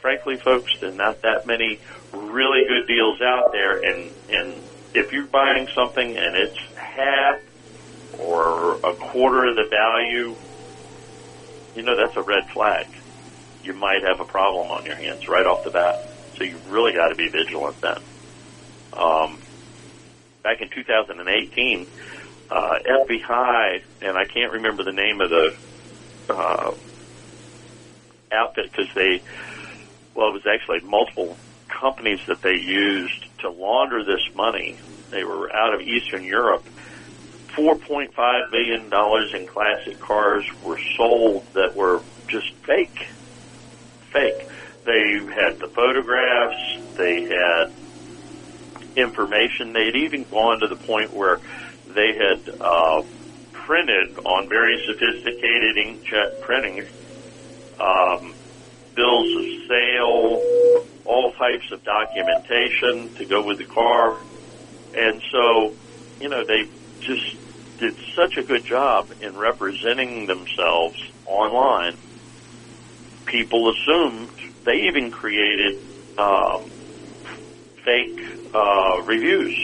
frankly 0.01 0.37
folks, 0.37 0.73
there's 0.81 0.95
not 0.95 1.23
that 1.23 1.47
many 1.47 1.79
really 2.13 2.65
good 2.67 2.87
deals 2.89 3.21
out 3.21 3.53
there 3.53 3.79
and, 3.85 4.11
and 4.31 4.55
if 4.95 5.13
you're 5.13 5.27
buying 5.27 5.69
something 5.75 6.17
and 6.17 6.35
it's 6.35 6.59
half 6.75 7.39
or 8.19 8.75
a 8.77 8.95
quarter 8.95 9.49
of 9.49 9.57
the 9.57 9.69
value, 9.71 10.35
you 11.77 11.83
know, 11.83 11.97
that's 11.97 12.17
a 12.17 12.23
red 12.23 12.49
flag. 12.51 12.87
You 13.69 13.75
might 13.77 14.01
have 14.01 14.17
a 14.19 14.25
problem 14.25 14.73
on 14.73 14.87
your 14.89 14.97
hands 14.97 15.29
right 15.29 15.45
off 15.45 15.61
the 15.63 15.71
bat. 15.71 16.01
So 16.41 16.45
you 16.45 16.57
really 16.65 16.93
got 16.97 17.13
to 17.13 17.17
be 17.21 17.29
vigilant 17.29 17.77
then. 17.85 18.01
Um, 18.97 19.39
back 20.43 20.65
in 20.65 20.71
2018, 20.73 21.21
uh, 22.49 22.55
FBI, 22.57 23.79
and 24.01 24.17
I 24.17 24.25
can't 24.33 24.53
remember 24.53 24.85
the 24.85 24.97
name 24.97 25.21
of 25.21 25.29
the 25.29 25.49
uh, 26.33 26.71
outfit 28.33 28.73
because 28.73 28.89
they, 28.95 29.21
well, 30.17 30.29
it 30.29 30.41
was 30.41 30.49
actually 30.49 30.81
multiple 30.89 31.37
companies 31.69 32.21
that 32.29 32.41
they 32.43 32.57
used 32.57 33.21
to 33.41 33.51
launder 33.51 34.01
this 34.01 34.25
money. 34.35 34.79
They 35.13 35.25
were 35.25 35.53
out 35.55 35.75
of 35.75 35.81
Eastern 35.83 36.25
Europe. 36.25 36.65
$4.5 37.59 38.09
million 38.51 38.85
in 38.89 39.47
classic 39.53 40.01
cars 40.01 40.45
were 40.63 40.79
sold 40.97 41.45
that 41.55 41.77
were 41.77 42.05
just 42.31 42.47
fake. 42.67 42.97
Fake. 44.19 44.49
They 44.85 45.19
had 45.35 45.59
the 45.61 45.69
photographs, 45.69 46.97
they 46.97 47.23
had 47.23 47.73
information. 48.97 49.73
They'd 49.73 49.95
even 49.95 50.25
gone 50.25 50.61
to 50.61 50.67
the 50.67 50.77
point 50.77 51.13
where 51.13 51.39
they 51.87 52.15
had 52.17 52.49
uh, 52.61 53.03
printed 53.53 54.19
on 54.19 54.49
very 54.49 54.83
sophisticated 54.87 55.77
inkjet 55.77 56.41
printing 56.41 56.85
um, 57.79 58.35
bills 58.97 59.37
of 59.37 59.45
sale, 59.69 60.43
all 61.05 61.33
types 61.33 61.71
of 61.71 61.85
documentation 61.85 63.15
to 63.15 63.25
go 63.25 63.43
with 63.43 63.59
the 63.59 63.67
car. 63.67 64.17
And 64.97 65.23
so, 65.31 65.75
you 66.21 66.29
know, 66.29 66.45
they 66.45 66.69
just 67.01 67.37
did 67.79 67.95
such 68.17 68.37
a 68.37 68.43
good 68.43 68.65
job 68.65 69.13
in 69.21 69.37
representing 69.37 70.27
themselves 70.27 71.01
online. 71.27 71.97
People 73.31 73.71
assumed 73.71 74.31
they 74.65 74.89
even 74.89 75.11
created 75.11 75.77
um, 76.17 76.71
fake 77.85 78.19
uh, 78.55 79.03
reviews, 79.07 79.57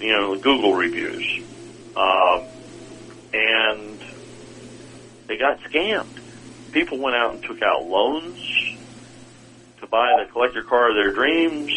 you 0.00 0.12
know, 0.12 0.36
Google 0.36 0.74
reviews, 0.74 1.24
um, 1.96 2.42
and 3.32 4.00
they 5.28 5.36
got 5.36 5.58
scammed. 5.70 6.18
People 6.72 6.98
went 6.98 7.14
out 7.14 7.34
and 7.34 7.42
took 7.42 7.62
out 7.62 7.84
loans 7.84 8.38
to 9.80 9.86
buy 9.86 10.24
the 10.24 10.32
collector 10.32 10.62
car 10.62 10.90
of 10.90 10.94
their 10.94 11.12
dreams. 11.12 11.70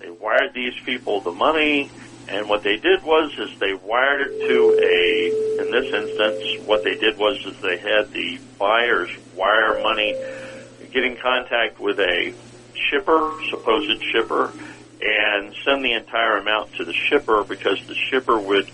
They 0.00 0.10
wired 0.10 0.52
these 0.54 0.74
people 0.84 1.22
the 1.22 1.32
money, 1.32 1.90
and 2.30 2.48
what 2.48 2.62
they 2.62 2.76
did 2.76 3.02
was 3.02 3.32
is 3.38 3.58
they 3.58 3.74
wired 3.74 4.20
it 4.22 4.48
to 4.48 4.78
a. 4.80 5.62
In 5.62 5.70
this 5.70 5.92
instance, 5.92 6.66
what 6.66 6.84
they 6.84 6.94
did 6.94 7.18
was 7.18 7.36
is 7.44 7.60
they 7.60 7.78
had 7.78 8.12
the 8.12 8.38
buyers 8.58 9.10
wire 9.36 9.80
money 9.82 10.14
get 10.92 11.04
in 11.04 11.16
contact 11.16 11.78
with 11.80 11.98
a 11.98 12.34
shipper, 12.74 13.32
supposed 13.50 14.02
shipper, 14.12 14.52
and 15.02 15.54
send 15.64 15.84
the 15.84 15.92
entire 15.92 16.38
amount 16.38 16.74
to 16.74 16.84
the 16.84 16.92
shipper 16.92 17.44
because 17.44 17.78
the 17.86 17.94
shipper 17.94 18.38
would 18.38 18.70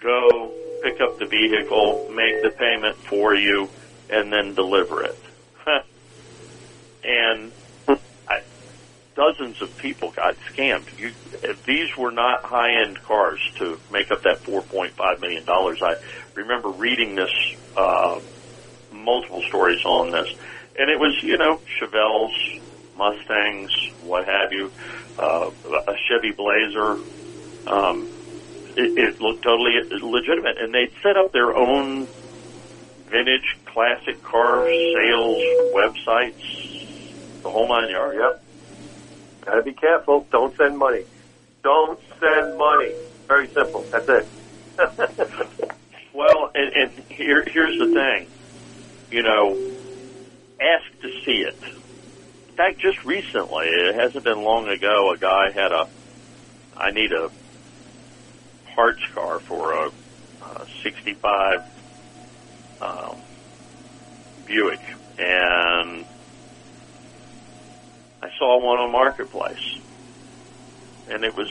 go 0.00 0.52
pick 0.82 1.00
up 1.00 1.18
the 1.18 1.26
vehicle, 1.26 2.10
make 2.14 2.42
the 2.42 2.50
payment 2.50 2.96
for 2.96 3.34
you, 3.34 3.68
and 4.10 4.32
then 4.32 4.54
deliver 4.54 5.02
it. 5.02 5.18
and 7.04 7.52
dozens 9.16 9.60
of 9.62 9.76
people 9.78 10.12
got 10.12 10.36
scammed. 10.52 10.86
You, 10.98 11.12
these 11.64 11.96
were 11.96 12.12
not 12.12 12.44
high-end 12.44 13.02
cars 13.02 13.40
to 13.56 13.80
make 13.90 14.12
up 14.12 14.22
that 14.22 14.42
$4.5 14.42 15.20
million. 15.20 15.44
I 15.48 15.96
remember 16.34 16.68
reading 16.68 17.16
this, 17.16 17.32
uh, 17.76 18.20
multiple 18.92 19.42
stories 19.42 19.84
on 19.84 20.12
this. 20.12 20.28
And 20.78 20.90
it 20.90 21.00
was, 21.00 21.20
you 21.22 21.38
know, 21.38 21.60
Chevelles, 21.80 22.60
Mustangs, 22.96 23.72
what 24.02 24.26
have 24.26 24.52
you, 24.52 24.70
uh, 25.18 25.50
a 25.88 25.94
Chevy 26.08 26.32
Blazer. 26.32 26.98
Um, 27.66 28.08
it, 28.76 28.98
it 28.98 29.20
looked 29.20 29.42
totally 29.42 29.80
legitimate. 30.02 30.58
And 30.58 30.74
they'd 30.74 30.92
set 31.02 31.16
up 31.16 31.32
their 31.32 31.56
own 31.56 32.06
vintage 33.08 33.56
classic 33.64 34.22
car 34.22 34.66
sales 34.66 35.42
websites, 35.74 37.42
the 37.42 37.50
whole 37.50 37.68
nine 37.68 37.88
yards. 37.88 38.18
Yep. 38.18 38.42
Gotta 39.46 39.62
be 39.62 39.72
careful. 39.72 40.26
Don't 40.30 40.54
send 40.56 40.76
money. 40.76 41.04
Don't 41.62 41.98
send 42.20 42.58
money. 42.58 42.92
Very 43.26 43.48
simple. 43.54 43.82
That's 43.90 44.08
it. 44.08 44.28
Well, 46.16 46.50
and, 46.54 46.72
and 46.72 46.90
here, 47.10 47.44
here's 47.44 47.78
the 47.78 47.92
thing. 47.92 48.26
You 49.10 49.22
know, 49.22 49.54
ask 50.58 51.00
to 51.02 51.10
see 51.26 51.42
it. 51.42 51.58
In 51.62 52.54
fact, 52.54 52.78
just 52.78 53.04
recently, 53.04 53.66
it 53.66 53.94
hasn't 53.94 54.24
been 54.24 54.42
long 54.42 54.66
ago, 54.66 55.12
a 55.12 55.18
guy 55.18 55.50
had 55.50 55.72
a, 55.72 55.86
I 56.74 56.90
need 56.90 57.12
a 57.12 57.30
parts 58.74 59.02
car 59.14 59.40
for 59.40 59.72
a, 59.74 59.90
a 60.42 60.66
65 60.82 61.62
um, 62.80 63.16
Buick, 64.46 64.80
and 65.18 65.95
saw 68.46 68.64
one 68.64 68.78
on 68.78 68.92
Marketplace, 68.92 69.78
and 71.10 71.24
it 71.24 71.36
was 71.36 71.50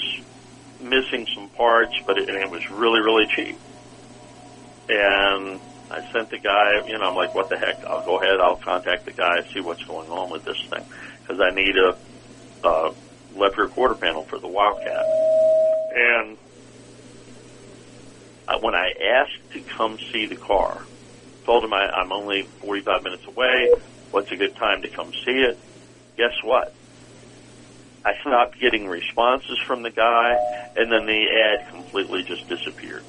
missing 0.79 1.27
some 1.35 1.49
parts, 1.49 1.93
but 2.07 2.17
it, 2.17 2.29
and 2.29 2.37
it 2.37 2.49
was 2.49 2.69
really, 2.71 3.01
really 3.01 3.27
cheap. 3.35 3.57
And 4.87 5.59
I 5.91 6.09
sent 6.13 6.29
the 6.29 6.37
guy, 6.37 6.87
you 6.87 6.97
know, 6.97 7.09
I'm 7.09 7.15
like, 7.15 7.35
what 7.35 7.49
the 7.49 7.57
heck? 7.57 7.83
I'll 7.83 8.05
go 8.05 8.17
ahead, 8.17 8.39
I'll 8.39 8.55
contact 8.55 9.05
the 9.05 9.11
guy, 9.11 9.43
see 9.53 9.59
what's 9.59 9.83
going 9.83 10.09
on 10.09 10.31
with 10.31 10.45
this 10.45 10.57
thing, 10.69 10.85
because 11.21 11.41
I 11.41 11.53
need 11.53 11.75
a, 11.75 11.97
uh, 12.65 12.93
left 13.35 13.57
rear 13.57 13.67
quarter 13.67 13.95
panel 13.95 14.23
for 14.23 14.39
the 14.39 14.47
Wildcat. 14.47 15.05
And 15.95 16.37
I, 18.47 18.55
when 18.61 18.73
I 18.73 18.93
asked 19.19 19.51
to 19.51 19.59
come 19.77 19.97
see 20.13 20.27
the 20.27 20.37
car, 20.37 20.81
told 21.45 21.65
him 21.65 21.73
I, 21.73 21.89
I'm 21.89 22.13
only 22.13 22.43
45 22.61 23.03
minutes 23.03 23.25
away. 23.27 23.73
What's 24.11 24.31
a 24.31 24.37
good 24.37 24.55
time 24.55 24.81
to 24.83 24.87
come 24.87 25.11
see 25.25 25.43
it? 25.43 25.59
Guess 26.15 26.41
what? 26.41 26.73
I 28.05 28.11
stopped 28.21 28.55
getting 28.61 28.87
responses 28.87 29.57
from 29.67 29.81
the 29.81 29.89
guy, 29.89 30.35
and 30.77 30.91
then 30.91 31.05
the 31.07 31.25
ad 31.25 31.71
completely 31.73 32.21
just 32.27 32.47
disappeared. 32.47 33.03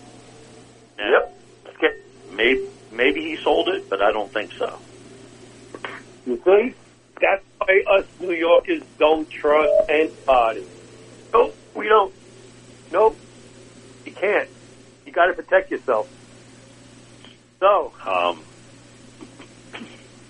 And 0.99 1.13
Yep. 1.13 1.33
Okay. 1.77 1.93
Maybe, 2.33 2.61
maybe 2.91 3.21
he 3.21 3.37
sold 3.45 3.69
it, 3.69 3.85
but 3.91 4.01
I 4.01 4.11
don't 4.11 4.33
think 4.33 4.51
so. 4.59 4.81
You 6.25 6.41
see? 6.45 6.75
That's 7.21 7.45
why 7.59 7.83
us 7.99 8.07
New 8.21 8.33
Yorkers 8.33 8.83
don't 8.99 9.29
trust 9.31 9.71
anybody. 9.89 10.67
Nope, 11.33 11.57
we 11.75 11.89
don't. 11.89 12.15
Nope. 12.91 13.19
You 14.07 14.13
can't. 14.13 14.49
You 15.05 15.13
gotta 15.13 15.35
protect 15.35 15.71
yourself. 15.71 16.07
So, 17.61 17.93
Um, 18.07 18.45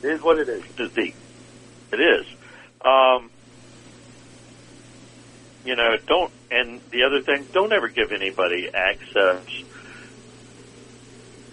it 0.03 0.09
is 0.09 0.21
what 0.23 0.39
it 0.39 0.49
is. 0.49 0.63
it 1.93 2.01
is. 2.01 2.27
Um, 2.85 3.31
you 5.67 5.77
know, 5.77 5.97
don't 6.07 6.33
and 6.51 6.81
the 6.91 7.03
other 7.05 7.21
thing, 7.23 7.47
don't 7.53 7.73
ever 7.73 7.89
give 7.89 8.13
anybody 8.13 8.69
access 8.73 9.45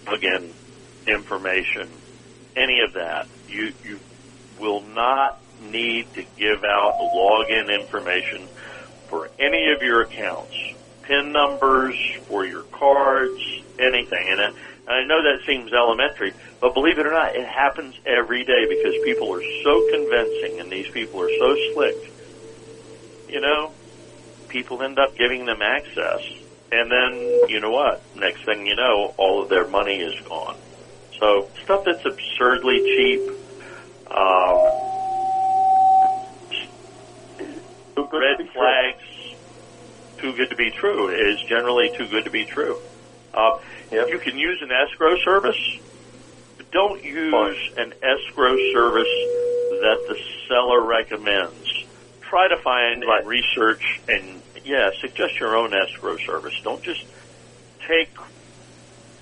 again 0.08 0.54
information, 1.08 1.90
any 2.56 2.82
of 2.82 2.94
that. 2.94 3.28
You 3.48 3.74
you 3.84 4.00
will 4.60 4.82
not 4.82 5.40
need 5.62 6.14
to 6.14 6.24
give 6.38 6.64
out 6.64 7.00
login 7.00 7.74
information 7.74 8.48
for 9.08 9.30
any 9.40 9.72
of 9.72 9.82
your 9.82 10.02
accounts, 10.02 10.56
PIN 11.04 11.32
numbers 11.32 11.96
for 12.28 12.46
your 12.46 12.64
cards, 12.64 13.42
anything. 13.80 14.28
And, 14.30 14.40
it, 14.40 14.56
and 14.88 14.96
I 14.96 15.06
know 15.06 15.24
that 15.24 15.46
seems 15.46 15.72
elementary, 15.72 16.34
but 16.60 16.74
believe 16.74 17.00
it 17.00 17.06
or 17.06 17.12
not, 17.12 17.36
it 17.36 17.48
happens 17.48 17.96
every 18.06 18.44
day 18.44 18.66
because 18.68 18.96
people 19.04 19.34
are 19.34 19.44
so 19.64 19.88
convincing 19.92 20.60
and 20.60 20.72
these 20.72 20.90
people 20.90 21.22
are 21.22 21.30
so 21.30 21.56
slick. 21.74 21.96
You 23.30 23.42
know, 23.42 23.72
people 24.54 24.82
end 24.84 25.00
up 25.00 25.18
giving 25.18 25.46
them 25.46 25.62
access. 25.62 26.22
And 26.72 26.90
then, 26.90 27.50
you 27.50 27.60
know 27.60 27.72
what? 27.72 28.02
Next 28.16 28.46
thing 28.46 28.66
you 28.66 28.76
know, 28.76 29.14
all 29.18 29.44
of 29.44 29.50
their 29.50 29.68
money 29.68 29.98
is 29.98 30.20
gone. 30.28 30.56
So 31.20 31.50
stuff 31.64 31.84
that's 31.86 32.06
absurdly 32.06 32.80
cheap, 32.80 33.22
um, 34.10 34.80
red 38.14 38.48
flags, 38.54 39.36
too 40.20 40.34
good 40.34 40.50
to 40.52 40.56
be 40.56 40.72
true, 40.72 41.10
is 41.10 41.42
generally 41.50 41.92
too 41.98 42.08
good 42.08 42.24
to 42.26 42.32
be 42.32 42.46
true. 42.46 42.78
Uh, 43.34 43.58
Yep. 43.92 44.08
You 44.10 44.18
can 44.18 44.40
use 44.40 44.60
an 44.64 44.72
escrow 44.72 45.16
service, 45.18 45.78
but 46.58 46.72
don't 46.72 47.04
use 47.04 47.58
an 47.78 47.94
escrow 48.02 48.58
service 48.74 49.14
that 49.70 50.06
the 50.08 50.20
seller 50.48 50.82
recommends. 50.82 51.86
Try 52.22 52.48
to 52.48 52.58
find 52.58 53.04
and 53.04 53.28
research 53.28 54.02
and, 54.10 54.42
yeah, 54.64 54.90
suggest 55.02 55.40
your 55.40 55.56
own 55.56 55.72
escrow 55.74 56.16
service. 56.26 56.54
Don't 56.64 56.84
just 56.84 57.02
take 57.88 58.10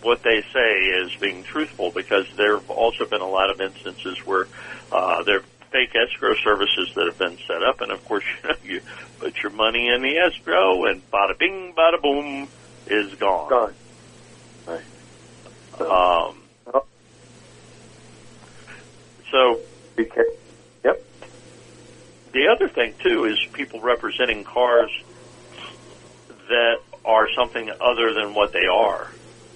what 0.03 0.19
they 0.23 0.41
say 0.53 0.71
as 1.03 1.11
being 1.21 1.43
truthful 1.51 1.91
because 1.95 2.25
there 2.37 2.57
have 2.57 2.69
also 2.69 3.05
been 3.09 3.21
a 3.21 3.29
lot 3.29 3.49
of 3.49 3.61
instances 3.61 4.17
where 4.25 4.47
uh, 4.91 5.23
there 5.25 5.37
are 5.37 5.45
fake 5.71 5.93
escrow 5.95 6.33
services 6.43 6.89
that 6.95 7.05
have 7.09 7.17
been 7.17 7.37
set 7.47 7.61
up, 7.63 7.81
and 7.81 7.91
of 7.91 8.03
course, 8.05 8.23
you 8.43 8.49
know, 8.49 8.55
you 8.63 8.81
put 9.19 9.33
your 9.43 9.53
money 9.53 9.87
in 9.93 10.01
the 10.01 10.17
escrow, 10.17 10.85
and 10.85 11.03
bada 11.13 11.37
bing, 11.39 11.73
bada 11.77 12.01
boom, 12.01 12.49
is 12.87 13.13
gone. 13.19 13.49
Gone. 13.49 13.75
Um, 15.79 16.41
so 19.31 19.61
Be 19.95 20.05
careful. 20.05 20.33
Yep. 20.83 20.97
the 22.33 22.47
other 22.53 22.69
thing 22.73 22.93
too 23.03 23.25
is 23.25 23.37
people 23.55 23.81
representing 23.81 24.43
cars 24.43 24.91
that 26.51 26.81
are 27.03 27.27
something 27.35 27.69
other 27.69 28.13
than 28.13 28.33
what 28.33 28.53
they 28.53 28.67
are. 28.71 29.07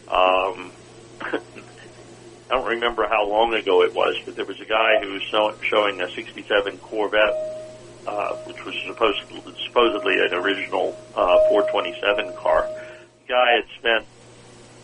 Um, 0.07 0.71
I 1.21 2.49
don't 2.49 2.67
remember 2.67 3.07
how 3.07 3.27
long 3.27 3.53
ago 3.53 3.83
it 3.83 3.93
was, 3.93 4.15
but 4.25 4.35
there 4.35 4.45
was 4.45 4.59
a 4.61 4.65
guy 4.65 4.99
who 5.01 5.13
was 5.13 5.21
show, 5.23 5.53
showing 5.69 6.01
a 6.01 6.09
'67 6.11 6.77
Corvette, 6.77 7.35
uh, 8.07 8.35
which 8.45 8.63
was 8.65 8.75
supposed 8.87 9.19
supposedly 9.65 10.13
an 10.19 10.33
original 10.33 10.95
uh, 11.15 11.49
427 11.49 12.33
car. 12.37 12.67
The 13.27 13.33
guy 13.33 13.55
had 13.55 13.65
spent 13.79 14.05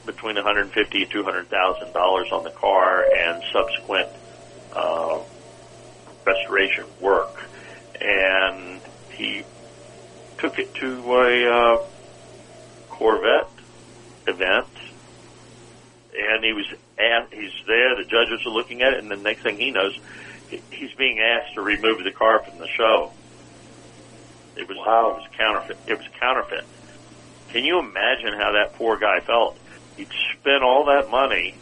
between 0.05 0.35
150 0.35 1.01
and 1.01 1.11
200 1.11 1.49
thousand 1.49 1.93
dollars 1.93 2.27
on 2.31 2.43
the 2.43 2.51
car 2.51 3.05
and 3.05 3.43
subsequent 3.53 4.09
uh, 4.73 5.19
restoration 6.25 6.85
work, 6.99 7.35
and 8.01 8.81
he 9.11 9.43
took 10.39 10.57
it 10.57 10.73
to 10.75 11.13
a 11.13 11.75
uh, 11.75 11.85
Corvette 13.01 13.49
event, 14.27 14.67
and 16.15 16.43
he 16.43 16.53
was 16.53 16.67
asked, 16.99 17.33
he's 17.33 17.51
there. 17.65 17.95
The 17.95 18.03
judges 18.03 18.45
are 18.45 18.51
looking 18.51 18.83
at 18.83 18.93
it, 18.93 18.99
and 18.99 19.09
the 19.09 19.15
next 19.17 19.41
thing 19.41 19.57
he 19.57 19.71
knows, 19.71 19.97
he's 20.69 20.93
being 20.93 21.19
asked 21.19 21.55
to 21.55 21.61
remove 21.61 22.03
the 22.03 22.11
car 22.11 22.43
from 22.43 22.59
the 22.59 22.67
show. 22.67 23.11
It 24.55 24.67
was 24.67 24.77
Wow. 24.77 25.13
it 25.17 25.21
was 25.23 25.27
counterfeit. 25.35 25.77
It 25.87 25.97
was 25.97 26.07
counterfeit. 26.19 26.63
Can 27.49 27.65
you 27.65 27.79
imagine 27.79 28.33
how 28.33 28.51
that 28.51 28.75
poor 28.75 28.97
guy 28.97 29.19
felt? 29.21 29.57
He'd 29.97 30.07
spent 30.39 30.61
all 30.61 30.85
that 30.85 31.09
money. 31.09 31.55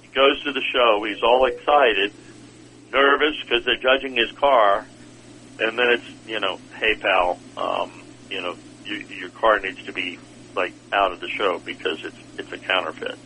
He 0.00 0.08
goes 0.14 0.42
to 0.44 0.52
the 0.52 0.62
show. 0.62 1.04
He's 1.04 1.22
all 1.22 1.44
excited, 1.44 2.14
nervous 2.90 3.36
because 3.42 3.66
they're 3.66 3.76
judging 3.76 4.16
his 4.16 4.32
car, 4.32 4.86
and 5.58 5.78
then 5.78 5.90
it's 5.90 6.26
you 6.26 6.40
know, 6.40 6.58
hey 6.78 6.94
pal, 6.94 7.38
um, 7.58 7.92
you 8.30 8.40
know, 8.40 8.56
you, 8.84 9.04
your 9.20 9.30
car 9.30 9.60
needs 9.60 9.82
to 9.86 9.92
be 9.92 10.18
like 10.56 10.72
out 10.92 11.12
of 11.12 11.20
the 11.20 11.28
show 11.38 11.60
because 11.64 11.98
it's 12.04 12.16
it's 12.38 12.52
a 12.52 12.58
counterfeit. 12.66 13.18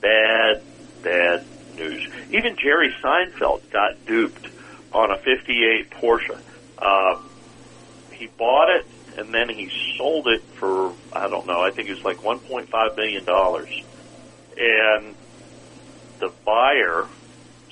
Bad, 0.00 0.62
bad 1.02 1.44
news. 1.76 2.06
Even 2.30 2.56
Jerry 2.62 2.92
Seinfeld 3.02 3.70
got 3.72 3.92
duped 4.06 4.46
on 4.92 5.10
a 5.10 5.16
58 5.18 5.90
Porsche. 5.90 6.38
Uh, 6.78 7.20
he 8.12 8.28
bought 8.38 8.68
it 8.70 8.86
and 9.16 9.32
then 9.32 9.48
he 9.48 9.70
sold 9.96 10.26
it 10.28 10.42
for, 10.58 10.92
I 11.12 11.28
don't 11.28 11.46
know, 11.46 11.60
I 11.62 11.70
think 11.70 11.88
it 11.88 11.94
was 11.94 12.04
like 12.04 12.18
$1.5 12.18 12.96
million. 12.96 13.24
And 14.56 15.14
the 16.20 16.32
buyer, 16.44 17.06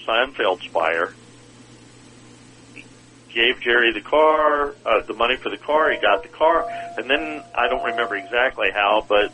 Seinfeld's 0.06 0.66
buyer, 0.72 1.12
gave 3.34 3.60
Jerry 3.62 3.92
the 3.92 4.04
car, 4.04 4.74
uh, 4.84 5.02
the 5.06 5.14
money 5.14 5.36
for 5.42 5.50
the 5.50 5.58
car. 5.58 5.90
He 5.90 5.98
got 6.00 6.22
the 6.22 6.28
car, 6.28 6.64
and 6.96 7.08
then 7.08 7.42
I 7.54 7.68
don't 7.68 7.84
remember 7.84 8.16
exactly 8.16 8.68
how, 8.74 9.04
but 9.08 9.32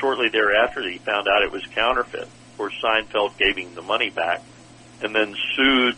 shortly 0.00 0.28
thereafter, 0.32 0.82
he 0.82 0.98
found 0.98 1.26
out 1.28 1.42
it 1.42 1.52
was 1.52 1.62
counterfeit. 1.74 2.28
Of 2.58 2.70
Seinfeld 2.82 3.36
gave 3.36 3.56
him 3.56 3.74
the 3.74 3.82
money 3.82 4.10
back, 4.10 4.40
and 5.02 5.14
then 5.14 5.34
sued 5.56 5.96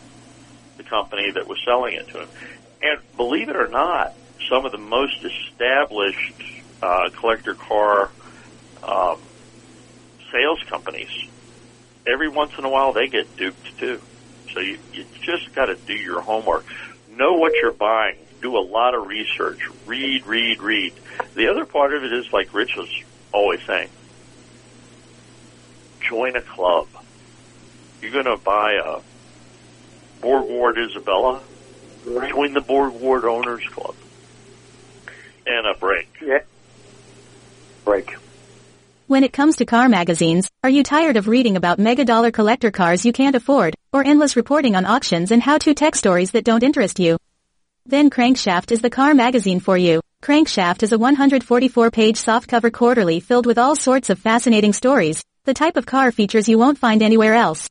the 0.77 0.83
company 0.83 1.31
that 1.35 1.47
was 1.47 1.57
selling 1.65 1.93
it 1.93 2.07
to 2.11 2.21
him. 2.23 2.29
And 2.81 2.99
believe 3.15 3.49
it 3.49 3.55
or 3.55 3.69
not, 3.69 4.13
some 4.49 4.65
of 4.65 4.71
the 4.71 4.77
most 4.77 5.15
established 5.23 6.33
uh, 6.81 7.09
collector 7.19 7.55
car 7.55 8.11
um, 8.83 9.17
sales 10.31 10.59
companies, 10.69 11.09
every 12.11 12.29
once 12.29 12.51
in 12.57 12.65
a 12.65 12.69
while, 12.69 12.93
they 12.93 13.07
get 13.07 13.35
duped 13.37 13.79
too. 13.79 14.01
So 14.53 14.61
you, 14.61 14.77
you 14.93 15.05
just 15.25 15.53
got 15.55 15.65
to 15.65 15.75
do 15.75 15.93
your 15.93 16.21
homework. 16.21 16.65
Know 17.17 17.33
what 17.33 17.53
you're 17.59 17.71
buying. 17.71 18.15
Do 18.43 18.55
a 18.57 18.61
lot 18.61 18.93
of 18.93 19.07
research. 19.07 19.59
Read, 19.87 20.27
read, 20.27 20.61
read. 20.61 20.93
The 21.33 21.47
other 21.47 21.65
part 21.65 21.95
of 21.95 22.03
it 22.03 22.13
is, 22.13 22.31
like 22.31 22.53
Rich 22.53 22.75
was 22.77 22.89
always 23.33 23.59
saying, 23.65 23.89
join 26.07 26.35
a 26.35 26.41
club. 26.41 26.87
You're 28.03 28.11
going 28.11 28.25
to 28.25 28.37
buy 28.37 28.73
a 28.73 28.99
Borgward 30.21 30.77
Isabella. 30.77 31.41
Right. 32.05 32.29
Join 32.29 32.53
the 32.53 32.61
Borgward 32.61 33.23
Owners 33.23 33.67
Club. 33.69 33.95
And 35.47 35.65
a 35.65 35.73
break. 35.73 36.07
Yeah. 36.21 36.41
Break. 37.83 38.15
When 39.07 39.23
it 39.23 39.31
comes 39.31 39.55
to 39.55 39.65
car 39.65 39.87
magazines, 39.87 40.49
are 40.65 40.69
you 40.69 40.83
tired 40.83 41.15
of 41.15 41.29
reading 41.29 41.55
about 41.55 41.79
mega 41.79 42.03
dollar 42.03 42.29
collector 42.29 42.71
cars 42.71 43.05
you 43.05 43.13
can't 43.13 43.37
afford, 43.37 43.73
or 43.93 44.03
endless 44.03 44.35
reporting 44.35 44.75
on 44.75 44.85
auctions 44.85 45.31
and 45.31 45.41
how-to 45.41 45.73
tech 45.73 45.95
stories 45.95 46.31
that 46.31 46.43
don't 46.43 46.61
interest 46.61 46.99
you? 46.99 47.17
Then 47.85 48.09
Crankshaft 48.09 48.69
is 48.69 48.81
the 48.81 48.89
car 48.89 49.13
magazine 49.13 49.61
for 49.61 49.77
you. 49.77 50.01
Crankshaft 50.21 50.83
is 50.83 50.91
a 50.91 50.97
144-page 50.97 52.17
softcover 52.17 52.69
quarterly 52.69 53.21
filled 53.21 53.45
with 53.45 53.57
all 53.57 53.77
sorts 53.77 54.09
of 54.09 54.19
fascinating 54.19 54.73
stories, 54.73 55.23
the 55.45 55.53
type 55.53 55.77
of 55.77 55.85
car 55.85 56.11
features 56.11 56.49
you 56.49 56.57
won't 56.57 56.77
find 56.77 57.01
anywhere 57.01 57.33
else. 57.33 57.69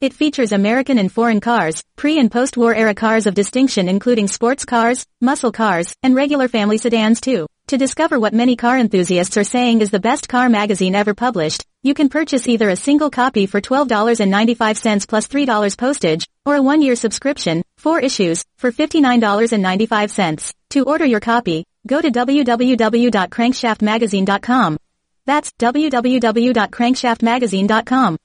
It 0.00 0.12
features 0.12 0.50
American 0.50 0.98
and 0.98 1.12
foreign 1.12 1.40
cars, 1.40 1.84
pre- 1.94 2.18
and 2.18 2.32
post-war 2.32 2.74
era 2.74 2.96
cars 2.96 3.28
of 3.28 3.34
distinction 3.34 3.88
including 3.88 4.26
sports 4.26 4.64
cars, 4.64 5.06
muscle 5.20 5.52
cars, 5.52 5.94
and 6.02 6.16
regular 6.16 6.48
family 6.48 6.78
sedans 6.78 7.20
too. 7.20 7.46
To 7.74 7.78
discover 7.78 8.20
what 8.20 8.32
many 8.32 8.54
car 8.54 8.78
enthusiasts 8.78 9.36
are 9.36 9.42
saying 9.42 9.80
is 9.80 9.90
the 9.90 9.98
best 9.98 10.28
car 10.28 10.48
magazine 10.48 10.94
ever 10.94 11.12
published, 11.12 11.66
you 11.82 11.92
can 11.92 12.08
purchase 12.08 12.46
either 12.46 12.68
a 12.68 12.76
single 12.76 13.10
copy 13.10 13.46
for 13.46 13.60
$12.95 13.60 15.08
plus 15.08 15.26
$3 15.26 15.76
postage, 15.76 16.24
or 16.46 16.54
a 16.54 16.62
one-year 16.62 16.94
subscription, 16.94 17.64
four 17.76 17.98
issues, 17.98 18.44
for 18.58 18.70
$59.95. 18.70 20.54
To 20.70 20.84
order 20.84 21.04
your 21.04 21.18
copy, 21.18 21.64
go 21.84 22.00
to 22.00 22.12
www.crankshaftmagazine.com. 22.12 24.78
That's 25.26 25.50
www.crankshaftmagazine.com. 25.58 28.18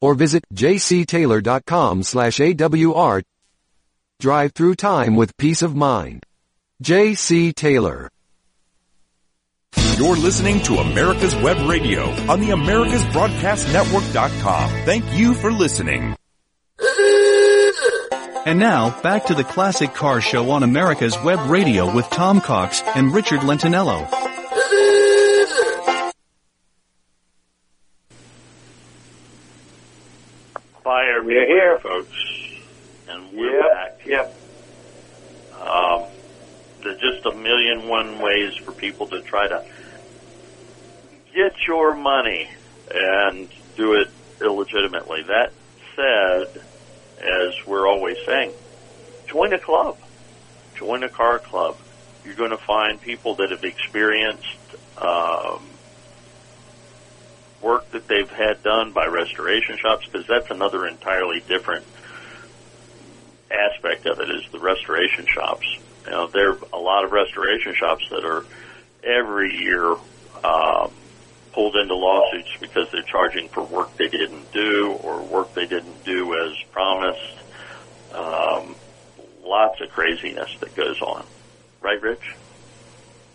Or 0.00 0.14
visit 0.14 0.44
jctaylor.com 0.54 2.02
slash 2.02 2.38
AWR. 2.38 3.22
Drive 4.18 4.52
through 4.52 4.76
time 4.76 5.14
with 5.14 5.36
peace 5.36 5.60
of 5.60 5.76
mind. 5.76 6.24
J.C. 6.80 7.52
Taylor. 7.52 8.08
You're 9.98 10.16
listening 10.16 10.60
to 10.62 10.78
America's 10.78 11.36
Web 11.36 11.68
Radio 11.68 12.04
on 12.30 12.40
the 12.40 12.48
AmericasBroadcastNetwork.com. 12.48 14.70
Thank 14.86 15.04
you 15.12 15.34
for 15.34 15.52
listening. 15.52 16.16
And 18.46 18.58
now, 18.58 18.98
back 19.02 19.26
to 19.26 19.34
the 19.34 19.44
Classic 19.44 19.92
Car 19.92 20.22
Show 20.22 20.50
on 20.50 20.62
America's 20.62 21.22
Web 21.22 21.50
Radio 21.50 21.94
with 21.94 22.08
Tom 22.08 22.40
Cox 22.40 22.80
and 22.94 23.12
Richard 23.12 23.40
Lentinello. 23.40 24.08
Fire 30.82 31.22
We're 31.22 31.46
here. 31.46 31.78
folks. 31.80 32.08
And 33.16 33.32
we're 33.32 33.50
Yep. 33.50 33.70
back. 33.72 33.92
Yep. 34.04 34.42
Um, 35.56 36.08
there's 36.82 37.00
just 37.00 37.24
a 37.24 37.34
million 37.34 37.88
one 37.88 38.20
ways 38.20 38.52
for 38.64 38.74
people 38.74 39.08
to 39.08 39.22
try 39.22 39.48
to 39.48 39.62
get 41.34 41.52
your 41.66 41.96
money 41.96 42.46
and 42.90 43.50
do 43.76 43.94
it 43.94 44.08
illegitimately. 44.42 45.22
That 45.28 45.54
said, 45.96 46.62
as 47.18 47.54
we're 47.66 47.88
always 47.88 48.16
saying, 48.26 48.54
join 49.32 49.52
a 49.54 49.58
club. 49.60 49.96
Join 50.78 51.02
a 51.02 51.08
car 51.08 51.40
club. 51.40 51.76
You're 52.22 52.36
going 52.36 52.50
to 52.50 52.60
find 52.66 53.00
people 53.00 53.36
that 53.36 53.48
have 53.50 53.64
experienced 53.64 54.76
um, 55.00 55.78
work 57.62 57.90
that 57.92 58.06
they've 58.08 58.28
had 58.36 58.62
done 58.62 58.92
by 58.92 59.06
restoration 59.06 59.78
shops 59.80 60.04
because 60.12 60.26
that's 60.28 60.50
another 60.50 60.86
entirely 60.86 61.40
different 61.48 61.86
aspect 63.50 64.06
of 64.06 64.18
it 64.18 64.30
is 64.30 64.42
the 64.52 64.60
restoration 64.60 65.26
shops. 65.34 65.66
You 66.06 66.12
know, 66.12 66.28
there 66.32 66.50
are 66.50 66.58
a 66.72 66.78
lot 66.78 67.04
of 67.04 67.12
restoration 67.12 67.74
shops 67.78 68.04
that 68.10 68.24
are 68.24 68.44
every 69.04 69.50
year 69.54 69.92
um, 70.44 70.90
pulled 71.54 71.76
into 71.76 71.94
lawsuits 71.94 72.50
because 72.60 72.86
they're 72.92 73.06
charging 73.10 73.48
for 73.54 73.64
work 73.64 73.96
they 73.98 74.08
didn't 74.08 74.52
do 74.52 74.96
or 75.00 75.24
work 75.24 75.54
they 75.54 75.66
didn't 75.66 76.04
do 76.04 76.34
as 76.34 76.52
promised. 76.72 77.36
Um, 78.12 78.76
lots 79.42 79.80
of 79.80 79.88
craziness 79.90 80.50
that 80.60 80.74
goes 80.76 81.00
on, 81.02 81.24
right, 81.82 82.00
Rich? 82.00 82.22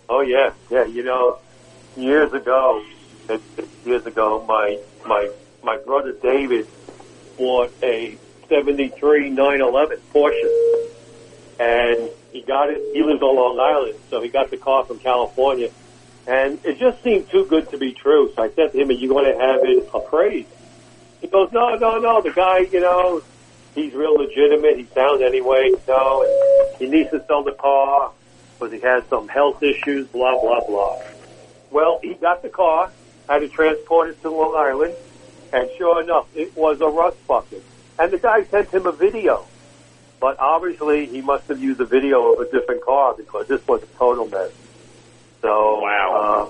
Oh 0.10 0.22
yeah, 0.22 0.52
yeah. 0.70 0.86
You 0.86 1.04
know, 1.04 1.38
years 1.96 2.32
ago, 2.34 2.82
years 3.86 4.06
ago, 4.06 4.46
my 4.48 4.78
my 5.06 5.30
my 5.64 5.78
brother 5.86 6.14
David 6.22 6.68
bought 7.38 7.74
a 7.84 8.20
'73 8.52 9.30
911 9.30 9.98
Porsche, 10.14 10.90
and 11.58 12.10
he 12.34 12.42
got 12.42 12.70
it. 12.70 12.82
He 12.94 13.02
lives 13.02 13.22
on 13.22 13.36
Long 13.36 13.60
Island, 13.60 13.98
so 14.10 14.22
he 14.22 14.28
got 14.28 14.52
the 14.52 14.58
car 14.58 14.84
from 14.84 15.00
California, 15.00 15.70
and 16.28 16.60
it 16.66 16.78
just 16.78 17.02
seemed 17.02 17.30
too 17.30 17.46
good 17.46 17.70
to 17.72 17.78
be 17.78 17.94
true. 17.94 18.30
So 18.36 18.44
I 18.44 18.50
said 18.50 18.74
to 18.74 18.78
him, 18.78 18.90
"Are 18.90 18.92
you 18.92 19.08
going 19.08 19.26
to 19.34 19.40
have 19.40 19.62
it 19.64 19.90
appraised?" 19.94 20.50
He 21.22 21.28
goes, 21.28 21.50
"No, 21.54 21.76
no, 21.76 21.98
no. 21.98 22.22
The 22.22 22.32
guy, 22.32 22.60
you 22.60 22.82
know, 22.82 23.22
he's 23.74 23.94
real 23.94 24.16
legitimate. 24.16 24.78
He's 24.78 24.92
sound 24.92 25.22
anyway. 25.22 25.72
And 25.88 26.76
he 26.78 26.88
needs 26.88 27.10
to 27.12 27.24
sell 27.28 27.44
the 27.44 27.54
car 27.54 28.12
because 28.60 28.74
he 28.74 28.80
has 28.82 29.06
some 29.10 29.30
health 29.30 29.64
issues. 29.64 30.08
Blah 30.08 30.42
blah 30.42 30.60
blah." 30.68 30.98
Well, 31.72 32.00
he 32.04 32.16
got 32.16 32.42
the 32.42 32.50
car, 32.50 32.92
had 33.30 33.40
to 33.40 33.48
transport 33.48 34.10
it 34.10 34.22
to 34.24 34.30
Long 34.30 34.56
Island, 34.58 34.94
and 35.54 35.70
sure 35.78 36.02
enough, 36.02 36.28
it 36.36 36.54
was 36.58 36.82
a 36.82 36.88
rust 36.88 37.26
bucket. 37.28 37.64
And 38.00 38.12
the 38.14 38.18
guy 38.18 38.40
sent 38.52 38.74
him 38.74 38.86
a 38.88 38.92
video. 38.96 39.48
But 40.20 40.38
obviously, 40.40 41.08
he 41.12 41.22
must 41.22 41.44
have 41.50 41.60
used 41.60 41.80
a 41.82 41.86
video 41.86 42.34
of 42.34 42.40
a 42.40 42.46
different 42.52 42.84
car 42.86 43.16
because 43.18 43.46
this 43.50 43.60
was 43.68 43.82
a 43.84 43.98
total 43.98 44.28
mess. 44.28 44.52
So, 45.42 45.80
Wow. 45.82 46.50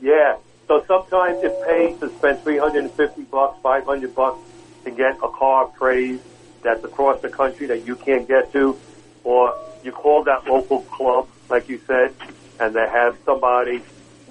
yeah. 0.00 0.36
So 0.68 0.82
sometimes 0.88 1.38
it 1.42 1.54
pays 1.66 1.98
to 2.00 2.10
spend 2.18 2.42
350 2.42 3.22
bucks, 3.30 3.58
500 3.62 4.14
bucks 4.14 4.38
to 4.84 4.90
get 4.90 5.16
a 5.22 5.28
car 5.38 5.66
appraised 5.66 6.22
that's 6.64 6.82
across 6.84 7.20
the 7.22 7.28
country 7.28 7.66
that 7.68 7.86
you 7.86 7.96
can't 7.96 8.26
get 8.26 8.50
to, 8.52 8.80
or 9.22 9.52
you 9.82 9.92
call 9.92 10.24
that 10.24 10.44
local 10.50 10.82
club, 10.96 11.28
like 11.50 11.68
you 11.68 11.80
said, 11.86 12.14
and 12.58 12.74
they 12.74 12.86
have 12.92 13.14
somebody 13.24 13.80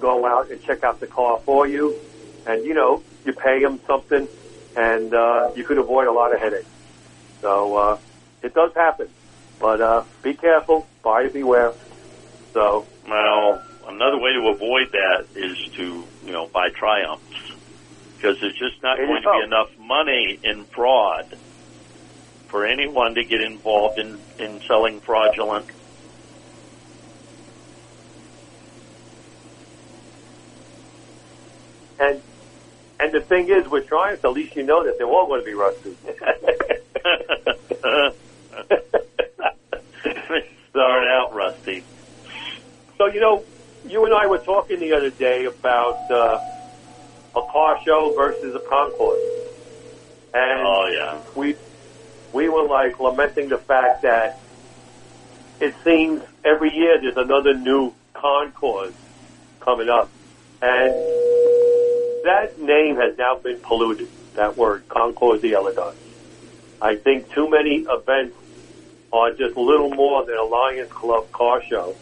go 0.00 0.26
out 0.26 0.50
and 0.50 0.60
check 0.62 0.84
out 0.84 1.00
the 1.00 1.06
car 1.06 1.40
for 1.46 1.66
you. 1.66 1.96
and 2.44 2.64
you 2.64 2.74
know 2.74 3.02
you 3.24 3.32
pay 3.32 3.60
them 3.62 3.80
something, 3.88 4.28
and 4.76 5.12
uh, 5.14 5.50
you 5.56 5.64
could 5.66 5.78
avoid 5.78 6.06
a 6.06 6.12
lot 6.12 6.32
of 6.34 6.40
headaches. 6.40 6.68
So 7.40 7.74
uh, 7.76 7.96
it 8.42 8.54
does 8.54 8.70
happen, 8.76 9.08
but 9.60 9.80
uh, 9.80 10.04
be 10.22 10.34
careful, 10.34 10.88
buyer 11.02 11.30
beware. 11.30 11.72
So 12.52 12.86
Well, 13.08 13.62
another 13.88 14.18
way 14.18 14.32
to 14.32 14.52
avoid 14.54 14.88
that 14.92 15.28
is 15.34 15.56
to, 15.76 16.08
you 16.24 16.32
know, 16.32 16.48
buy 16.52 16.68
triumphs. 16.78 17.24
Because 18.16 18.36
there's 18.40 18.58
just 18.58 18.82
not 18.82 18.96
going 18.96 19.22
to 19.22 19.28
be 19.28 19.44
enough 19.44 19.68
money 19.78 20.38
in 20.42 20.66
fraud 20.74 21.36
for 22.50 22.66
anyone 22.66 23.14
to 23.14 23.22
get 23.24 23.40
involved 23.40 23.98
in, 23.98 24.20
in 24.38 24.60
selling 24.68 25.00
fraudulent. 25.04 25.66
and 31.98 32.22
and 33.00 33.12
the 33.12 33.20
thing 33.20 33.48
is, 33.48 33.68
with 33.68 33.88
Triumph, 33.88 34.24
at 34.24 34.32
least 34.32 34.56
you 34.56 34.62
know 34.62 34.84
that 34.84 34.98
they're 34.98 35.06
all 35.06 35.26
going 35.26 35.40
to 35.40 35.46
be 35.46 35.54
rusty. 35.54 35.96
Start 40.70 41.08
out 41.08 41.34
rusty. 41.34 41.82
So 42.98 43.06
you 43.06 43.20
know, 43.20 43.44
you 43.86 44.04
and 44.04 44.14
I 44.14 44.26
were 44.26 44.38
talking 44.38 44.80
the 44.80 44.92
other 44.92 45.10
day 45.10 45.44
about 45.46 46.10
uh, 46.10 46.38
a 47.36 47.42
car 47.52 47.78
show 47.84 48.12
versus 48.16 48.54
a 48.54 48.60
concourse, 48.60 49.20
and 50.34 50.60
Oh, 50.66 50.86
yeah. 50.92 51.18
we 51.34 51.56
we 52.32 52.48
were 52.48 52.64
like 52.64 52.98
lamenting 53.00 53.48
the 53.48 53.58
fact 53.58 54.02
that 54.02 54.38
it 55.60 55.74
seems 55.84 56.22
every 56.44 56.74
year 56.74 57.00
there's 57.00 57.16
another 57.16 57.54
new 57.54 57.92
concourse 58.14 58.92
coming 59.60 59.88
up, 59.88 60.10
and 60.60 60.92
that 62.26 62.60
name 62.60 62.96
has 62.96 63.16
now 63.18 63.38
been 63.42 63.60
polluted. 63.66 64.08
That 64.36 64.56
word, 64.56 64.82
concourse 64.88 65.40
the 65.40 65.54
elegance. 65.54 65.96
I 66.80 66.96
think 66.96 67.32
too 67.34 67.48
many 67.48 67.86
events 67.88 68.36
are 69.12 69.30
just 69.30 69.56
little 69.56 69.90
more 69.94 70.26
than 70.26 70.36
a 70.36 70.44
Lions 70.44 70.90
Club 70.92 71.32
car 71.32 71.62
show, 71.70 71.96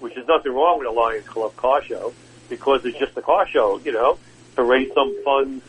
which 0.00 0.16
is 0.16 0.26
nothing 0.26 0.52
wrong 0.52 0.78
with 0.78 0.88
a 0.88 0.92
Lions 0.92 1.28
Club 1.28 1.54
car 1.56 1.82
show 1.84 2.12
because 2.48 2.80
it's 2.84 2.98
just 2.98 3.16
a 3.16 3.22
car 3.22 3.46
show, 3.52 3.80
you 3.84 3.92
know, 3.92 4.18
to 4.56 4.64
raise 4.64 4.90
some 4.94 5.14
funds 5.24 5.62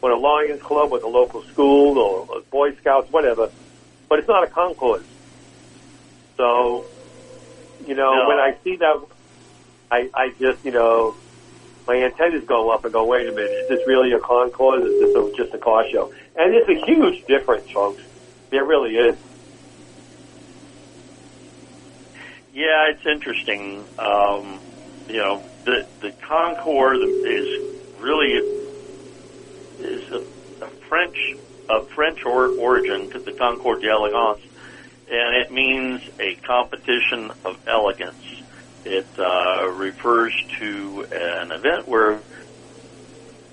for 0.00 0.10
a 0.10 0.18
Lions 0.18 0.60
Club 0.62 0.92
or 0.92 1.00
the 1.00 1.06
local 1.06 1.42
school 1.52 1.98
or, 1.98 2.26
or 2.28 2.42
Boy 2.52 2.76
Scouts, 2.76 3.10
whatever. 3.10 3.50
But 4.08 4.20
it's 4.20 4.28
not 4.28 4.44
a 4.44 4.46
concourse. 4.46 5.04
So, 6.36 6.86
you 7.86 7.94
know, 7.94 8.14
No. 8.22 8.28
when 8.28 8.38
I 8.38 8.56
see 8.62 8.76
that, 8.76 9.02
I, 9.90 10.08
I 10.14 10.28
just, 10.38 10.64
you 10.64 10.70
know, 10.70 11.16
my 11.86 11.96
antennas 11.96 12.44
go 12.44 12.70
up 12.70 12.84
and 12.84 12.92
go, 12.92 13.04
wait 13.04 13.28
a 13.28 13.32
minute, 13.32 13.50
is 13.50 13.68
this 13.68 13.86
really 13.86 14.12
a 14.12 14.18
concourse? 14.18 14.84
Is 14.84 15.00
this 15.00 15.16
a, 15.16 15.36
just 15.36 15.54
a 15.54 15.58
car 15.58 15.84
show? 15.90 16.12
And 16.36 16.54
it's 16.54 16.68
a 16.68 16.86
huge 16.86 17.26
difference, 17.26 17.70
folks. 17.70 18.02
There 18.50 18.64
really 18.64 18.96
is. 18.96 19.16
Yeah, 22.52 22.90
it's 22.90 23.06
interesting. 23.06 23.84
Um, 23.98 24.58
you 25.08 25.16
know, 25.16 25.42
the 25.64 25.86
the 26.00 26.10
Concorde 26.12 27.02
is 27.02 27.78
really 28.00 28.32
is 29.78 30.10
a, 30.10 30.64
a 30.64 30.68
French 30.88 31.16
of 31.68 31.88
French 31.90 32.24
or, 32.24 32.48
origin 32.48 33.10
to 33.10 33.18
the 33.20 33.32
Concours 33.32 33.82
d'Elegance, 33.82 34.40
and 35.10 35.36
it 35.36 35.52
means 35.52 36.02
a 36.18 36.34
competition 36.36 37.30
of 37.44 37.56
elegance. 37.68 38.39
It 38.84 39.08
uh, 39.18 39.68
refers 39.68 40.32
to 40.60 41.04
an 41.10 41.52
event 41.52 41.86
where 41.86 42.22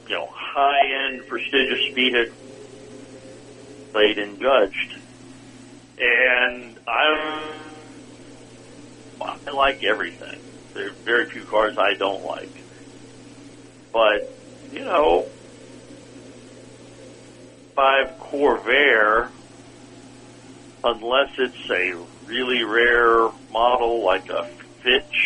you 0.08 0.16
know 0.16 0.28
high 0.34 1.10
end 1.10 1.22
prestigious 1.28 1.84
vehicles 1.96 2.32
played 3.94 4.18
and 4.18 4.40
judged, 4.40 4.92
and 6.00 6.78
I'm 6.88 7.68
I 9.48 9.52
like 9.56 9.80
everything. 9.90 10.40
There 10.74 10.88
are 10.88 10.96
very 11.06 11.26
few 11.32 11.46
cars 11.50 11.76
I 11.78 11.98
don't 11.98 12.24
like. 12.24 12.52
But, 13.94 14.22
you 14.70 14.84
know, 14.84 15.26
five 17.76 18.08
Corvair, 18.32 19.30
unless 20.84 21.30
it's 21.40 21.56
a 21.72 22.06
really 22.26 22.64
rare 22.64 23.30
model 23.52 24.06
like 24.06 24.26
a 24.30 24.44
Fitch 24.88 25.18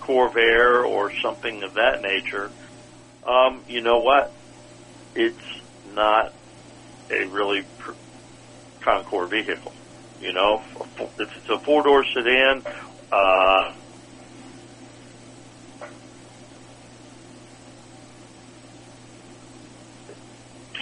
Corvair 0.00 0.86
or 0.88 1.10
something 1.22 1.62
of 1.68 1.74
that 1.74 2.00
nature, 2.00 2.50
um, 3.28 3.64
you 3.68 3.82
know 3.82 3.98
what? 3.98 4.32
It's 5.14 5.36
not 5.84 6.26
a 7.10 7.28
really 7.30 7.60
pr- 7.78 7.92
Concours 8.82 9.30
vehicle. 9.30 9.72
You 10.18 10.32
know, 10.32 10.60
if 10.96 11.08
it's 11.18 11.50
a 11.50 11.62
four 11.64 11.82
door 11.84 12.04
sedan, 12.14 12.62
uh, 13.12 13.72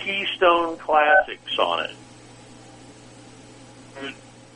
Keystone 0.05 0.79
Classics 0.85 1.59
on 1.59 1.81
it. 1.81 1.97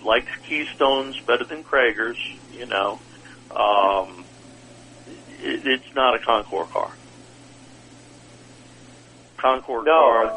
Likes 0.04 0.30
Keystones 0.48 1.16
better 1.26 1.44
than 1.48 1.64
Cragars, 1.64 2.18
you 2.50 2.66
know. 2.66 3.00
Um, 3.50 4.26
it, 5.06 5.60
it's 5.64 5.94
not 5.94 6.14
a 6.14 6.18
Concours 6.24 6.68
car. 6.72 6.90
Concours 9.40 9.84
No. 9.86 9.92
car. 9.92 10.32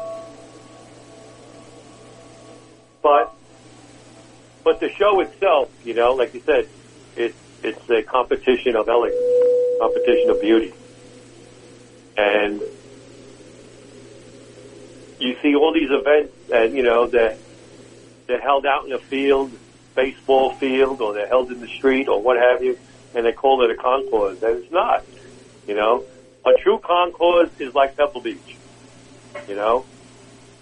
But 3.02 3.34
but 4.64 4.78
the 4.80 4.88
show 4.98 5.20
itself, 5.20 5.68
you 5.82 5.94
know, 5.94 6.12
like 6.14 6.32
you 6.34 6.42
said, 6.46 6.64
it 7.16 7.34
it's 7.62 7.82
a 7.90 8.02
competition 8.10 8.76
of 8.76 8.88
elegance, 8.88 9.18
competition 9.80 10.30
of 10.30 10.40
beauty, 10.40 10.72
and 12.16 12.60
you 15.18 15.34
see 15.42 15.54
all 15.54 15.72
these 15.74 15.90
events, 15.90 16.34
and 16.50 16.76
you 16.76 16.82
know 16.82 17.08
they're 17.10 17.36
they're 18.28 18.40
held 18.40 18.66
out 18.66 18.86
in 18.86 18.92
a 18.92 18.98
field, 19.10 19.52
baseball 19.96 20.54
field, 20.60 21.00
or 21.00 21.14
they're 21.14 21.28
held 21.28 21.50
in 21.50 21.60
the 21.60 21.68
street, 21.78 22.06
or 22.08 22.22
what 22.22 22.36
have 22.38 22.62
you, 22.62 22.76
and 23.14 23.26
they 23.26 23.32
call 23.32 23.62
it 23.64 23.70
a 23.70 23.76
concourse, 23.76 24.42
and 24.42 24.62
it's 24.62 24.72
not. 24.72 25.04
You 25.66 25.74
know, 25.74 26.04
a 26.44 26.52
true 26.60 26.78
concourse 26.78 27.50
is 27.58 27.74
like 27.74 27.96
Pebble 27.96 28.20
Beach. 28.20 28.56
You 29.48 29.54
know, 29.54 29.84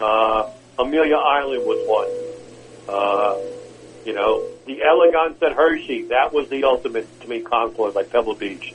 uh, 0.01 0.51
Amelia 0.79 1.17
Island 1.17 1.65
was 1.65 1.79
one. 1.89 2.95
Uh, 2.95 3.39
you 4.05 4.15
know, 4.15 4.45
the 4.67 4.83
elegance 4.83 5.43
at 5.43 5.53
Hershey, 5.53 6.05
that 6.09 6.33
was 6.33 6.49
the 6.49 6.65
ultimate, 6.65 7.21
to 7.21 7.29
me, 7.29 7.41
concourse, 7.41 7.95
like 7.95 8.11
Pebble 8.11 8.35
Beach. 8.35 8.75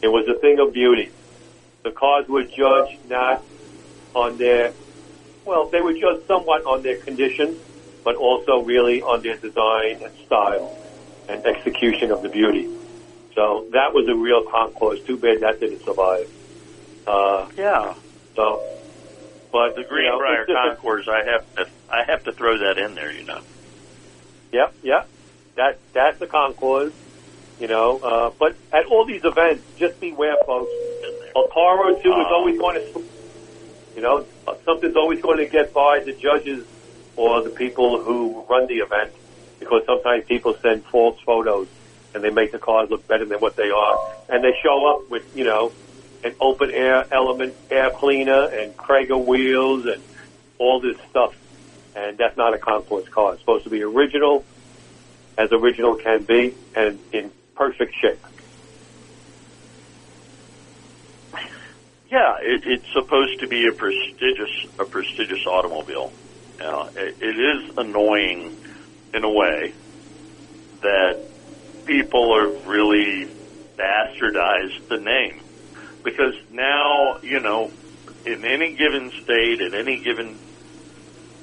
It 0.00 0.08
was 0.08 0.26
a 0.28 0.38
thing 0.38 0.58
of 0.58 0.72
beauty. 0.72 1.10
The 1.82 1.90
cars 1.90 2.28
were 2.28 2.44
judged 2.44 3.08
not 3.08 3.42
on 4.14 4.38
their, 4.38 4.72
well, 5.44 5.68
they 5.68 5.80
were 5.80 5.94
judged 5.94 6.26
somewhat 6.26 6.64
on 6.64 6.82
their 6.82 6.96
condition, 6.96 7.56
but 8.04 8.16
also 8.16 8.62
really 8.62 9.02
on 9.02 9.22
their 9.22 9.36
design 9.36 10.02
and 10.02 10.12
style 10.26 10.76
and 11.28 11.44
execution 11.44 12.10
of 12.10 12.22
the 12.22 12.28
beauty. 12.28 12.68
So 13.34 13.66
that 13.72 13.94
was 13.94 14.06
a 14.08 14.14
real 14.14 14.44
concourse. 14.50 14.98
Too 15.06 15.16
bad 15.16 15.40
that 15.40 15.60
didn't 15.60 15.82
survive. 15.84 16.26
Uh, 17.06 17.46
Yeah. 17.56 17.94
so, 18.36 18.62
but 19.50 19.74
The 19.74 19.82
you 19.82 19.86
know, 19.86 19.88
Greenbrier 19.88 20.42
it's 20.42 20.48
just 20.52 20.58
a- 20.58 20.68
Concours, 20.76 21.08
I 21.08 21.24
have 21.24 21.54
to, 21.56 21.66
I 21.88 22.02
have 22.06 22.22
to 22.24 22.32
throw 22.32 22.58
that 22.58 22.78
in 22.78 22.94
there, 22.94 23.10
you 23.12 23.24
know. 23.24 23.40
Yep, 24.52 24.74
yep. 24.82 25.08
That 25.56 25.78
that's 25.94 26.18
the 26.18 26.26
concourse, 26.26 26.92
you 27.58 27.68
know. 27.68 27.98
Uh, 27.98 28.30
but 28.38 28.56
at 28.72 28.86
all 28.86 29.04
these 29.06 29.22
events, 29.24 29.64
just 29.78 29.98
beware, 30.00 30.36
folks. 30.46 30.70
A 31.34 31.48
car 31.52 31.78
or 31.84 31.92
two 32.02 32.10
is 32.12 32.26
Oh. 32.28 32.34
always 32.34 32.58
going 32.58 32.76
to, 32.76 33.02
you 33.96 34.02
know, 34.02 34.26
something's 34.64 34.96
always 34.96 35.20
going 35.22 35.38
to 35.38 35.46
get 35.48 35.72
by 35.72 36.00
the 36.04 36.12
judges 36.12 36.66
or 37.16 37.42
the 37.42 37.50
people 37.50 38.02
who 38.02 38.44
run 38.48 38.66
the 38.66 38.78
event 38.80 39.12
because 39.58 39.82
sometimes 39.86 40.24
people 40.26 40.54
send 40.62 40.84
false 40.86 41.18
photos 41.24 41.68
and 42.14 42.22
they 42.22 42.30
make 42.30 42.52
the 42.52 42.58
cars 42.58 42.88
look 42.90 43.06
better 43.08 43.24
than 43.24 43.38
what 43.38 43.56
they 43.56 43.70
are, 43.70 43.98
and 44.28 44.44
they 44.44 44.52
show 44.62 44.86
up 44.86 45.10
with 45.10 45.22
you 45.34 45.44
know 45.44 45.72
an 46.24 46.34
open 46.40 46.70
air 46.70 47.12
element 47.12 47.56
air 47.70 47.90
cleaner 47.98 48.48
and 48.48 48.76
Cragar 48.76 49.24
wheels 49.24 49.84
and 49.86 50.02
all 50.58 50.80
this 50.80 50.96
stuff 51.10 51.32
and 51.94 52.18
that's 52.18 52.36
not 52.36 52.54
a 52.54 52.58
concourse 52.58 53.06
car. 53.14 53.32
It's 53.32 53.42
supposed 53.42 53.64
to 53.64 53.70
be 53.70 53.82
original, 53.82 54.44
as 55.36 55.48
original 55.52 55.96
can 55.96 56.24
be, 56.24 56.56
and 56.74 57.00
in 57.12 57.32
perfect 57.54 57.94
shape. 58.00 58.24
Yeah, 62.10 62.34
it, 62.42 62.62
it's 62.66 62.86
supposed 62.92 63.40
to 63.40 63.48
be 63.48 63.66
a 63.66 63.72
prestigious 63.72 64.52
a 64.78 64.84
prestigious 64.84 65.44
automobile. 65.50 66.12
Now, 66.60 66.88
it, 66.94 67.16
it 67.20 67.36
is 67.38 67.72
annoying 67.76 68.52
in 69.14 69.24
a 69.24 69.30
way 69.30 69.74
that 70.82 71.31
people 71.84 72.32
are 72.34 72.48
really 72.66 73.28
bastardized 73.76 74.88
the 74.88 74.98
name 74.98 75.40
because 76.04 76.34
now 76.50 77.18
you 77.22 77.40
know 77.40 77.70
in 78.24 78.44
any 78.44 78.74
given 78.74 79.10
state 79.22 79.60
at 79.60 79.74
any 79.74 80.02
given 80.02 80.38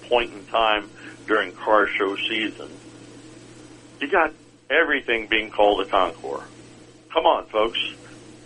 point 0.04 0.34
in 0.34 0.46
time 0.46 0.90
during 1.28 1.52
car 1.52 1.88
show 1.88 2.16
season, 2.16 2.70
you 4.00 4.10
got 4.10 4.34
everything 4.70 5.28
being 5.28 5.52
called 5.52 5.82
a 5.82 5.86
Concours. 5.86 6.44
Come 7.12 7.26
on, 7.26 7.46
folks. 7.46 7.80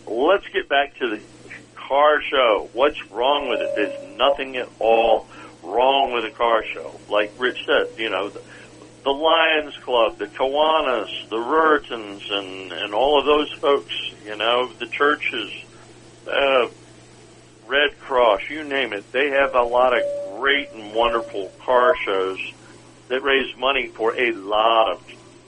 Let's 0.05 0.47
get 0.49 0.67
back 0.67 0.97
to 0.99 1.09
the 1.09 1.21
car 1.75 2.21
show. 2.21 2.69
What's 2.73 3.01
wrong 3.11 3.49
with 3.49 3.61
it? 3.61 3.75
There's 3.75 4.17
nothing 4.17 4.57
at 4.57 4.69
all 4.79 5.27
wrong 5.63 6.11
with 6.13 6.25
a 6.25 6.31
car 6.31 6.63
show. 6.65 6.99
Like 7.09 7.33
Rich 7.37 7.65
said, 7.65 7.87
you 7.97 8.09
know, 8.09 8.29
the, 8.29 8.41
the 9.03 9.11
Lions 9.11 9.75
Club, 9.77 10.17
the 10.17 10.27
Kiwanis, 10.27 11.29
the 11.29 11.37
Ruritans, 11.37 12.31
and, 12.31 12.71
and 12.71 12.93
all 12.93 13.19
of 13.19 13.25
those 13.25 13.51
folks, 13.51 13.93
you 14.25 14.35
know, 14.35 14.71
the 14.79 14.85
churches, 14.85 15.51
uh, 16.31 16.67
Red 17.67 17.99
Cross, 17.99 18.49
you 18.49 18.63
name 18.63 18.93
it. 18.93 19.11
They 19.11 19.31
have 19.31 19.55
a 19.55 19.63
lot 19.63 19.97
of 19.97 20.03
great 20.37 20.71
and 20.71 20.93
wonderful 20.93 21.51
car 21.59 21.95
shows 22.05 22.39
that 23.09 23.21
raise 23.23 23.55
money 23.57 23.87
for 23.87 24.15
a 24.15 24.31
lot 24.31 24.91
of 24.93 25.03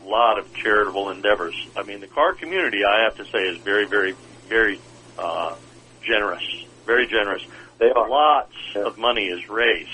lot 0.05 0.37
of 0.37 0.53
charitable 0.53 1.09
endeavors. 1.09 1.55
I 1.75 1.83
mean, 1.83 1.99
the 1.99 2.07
car 2.07 2.33
community, 2.33 2.85
I 2.85 3.03
have 3.05 3.15
to 3.17 3.25
say, 3.25 3.39
is 3.39 3.57
very, 3.57 3.85
very, 3.85 4.13
very 4.47 4.79
uh, 5.17 5.55
generous. 6.03 6.43
Very 6.85 7.07
generous. 7.07 7.43
They 7.79 7.89
are. 7.89 8.07
Lots 8.07 8.53
of 8.75 8.97
money 8.97 9.25
is 9.25 9.49
raised. 9.49 9.89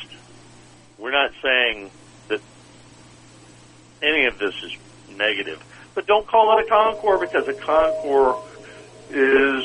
We're 0.98 1.12
not 1.12 1.32
saying 1.42 1.90
any 4.02 4.26
of 4.26 4.38
this 4.40 4.54
is 4.64 4.72
negative, 5.10 5.60
but 5.96 6.08
don't 6.08 6.28
call 6.28 6.58
it 6.58 6.66
a 6.66 6.70
Concours 6.70 7.20
because 7.22 7.48
a 7.48 7.58
Concours 7.66 8.36
is 9.10 9.64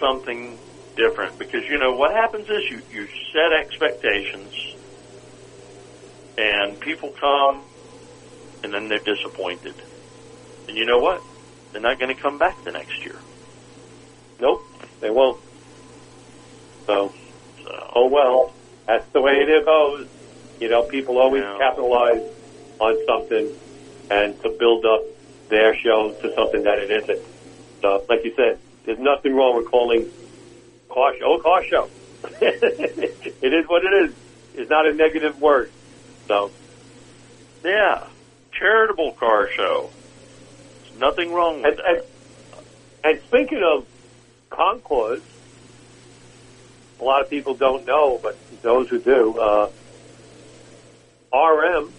something 0.00 0.58
different. 0.96 1.38
Because 1.38 1.62
you 1.70 1.78
know 1.78 1.92
what 1.92 2.12
happens 2.12 2.46
is 2.46 2.62
you 2.70 2.82
you 2.90 3.06
set 3.32 3.52
expectations, 3.52 4.52
and 6.36 6.80
people 6.80 7.10
come, 7.20 7.64
and 8.62 8.72
then 8.72 8.88
they're 8.88 9.04
disappointed. 9.04 9.74
And 10.68 10.76
you 10.76 10.84
know 10.86 10.98
what? 10.98 11.20
They're 11.72 11.82
not 11.82 11.98
going 11.98 12.14
to 12.14 12.20
come 12.20 12.38
back 12.38 12.64
the 12.64 12.72
next 12.72 13.04
year. 13.04 13.16
Nope, 14.40 14.60
they 15.00 15.10
won't. 15.10 15.40
So, 16.86 17.12
So, 17.64 17.70
oh 17.96 18.08
well, 18.08 18.54
that's 18.86 19.04
the 19.12 19.20
way 19.20 19.32
it 19.32 19.48
goes. 19.64 19.66
Oh, 19.68 20.04
you 20.60 20.68
know, 20.68 20.84
people 20.90 21.18
always 21.18 21.42
capitalize 21.58 22.22
on 22.78 22.96
something 23.06 23.50
and 24.10 24.40
to 24.42 24.50
build 24.50 24.84
up 24.84 25.02
their 25.48 25.76
show 25.76 26.12
to 26.12 26.34
something 26.34 26.62
that 26.64 26.78
it 26.78 26.90
isn't. 26.90 27.20
So, 27.80 28.04
like 28.08 28.24
you 28.24 28.34
said, 28.34 28.58
there's 28.84 28.98
nothing 28.98 29.34
wrong 29.34 29.56
with 29.56 29.66
calling 29.70 30.10
car 30.88 31.14
show 31.18 31.34
a 31.34 31.42
car 31.42 31.64
show. 31.64 31.88
it 32.40 33.52
is 33.52 33.68
what 33.68 33.84
it 33.84 33.92
is. 34.04 34.14
It's 34.54 34.70
not 34.70 34.86
a 34.86 34.92
negative 34.92 35.40
word. 35.40 35.70
So, 36.26 36.50
yeah, 37.64 38.06
charitable 38.52 39.12
car 39.12 39.50
show. 39.50 39.90
There's 40.84 40.98
nothing 40.98 41.32
wrong 41.32 41.62
with 41.62 41.78
and, 41.78 41.80
and, 41.80 41.98
that. 41.98 42.64
and 43.04 43.20
speaking 43.28 43.62
of 43.62 43.86
concourse, 44.50 45.22
a 47.00 47.04
lot 47.04 47.22
of 47.22 47.30
people 47.30 47.54
don't 47.54 47.86
know, 47.86 48.18
but 48.22 48.36
those 48.62 48.88
who 48.88 48.98
do, 48.98 49.38
uh, 49.38 49.70
RM 51.32 51.92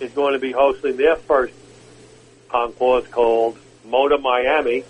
is 0.00 0.12
going 0.12 0.32
to 0.32 0.38
be 0.38 0.52
hosting 0.52 0.96
their 0.96 1.16
first 1.16 1.54
concourse 2.48 3.06
called 3.08 3.58
Motor 3.84 4.18
Miami 4.18 4.84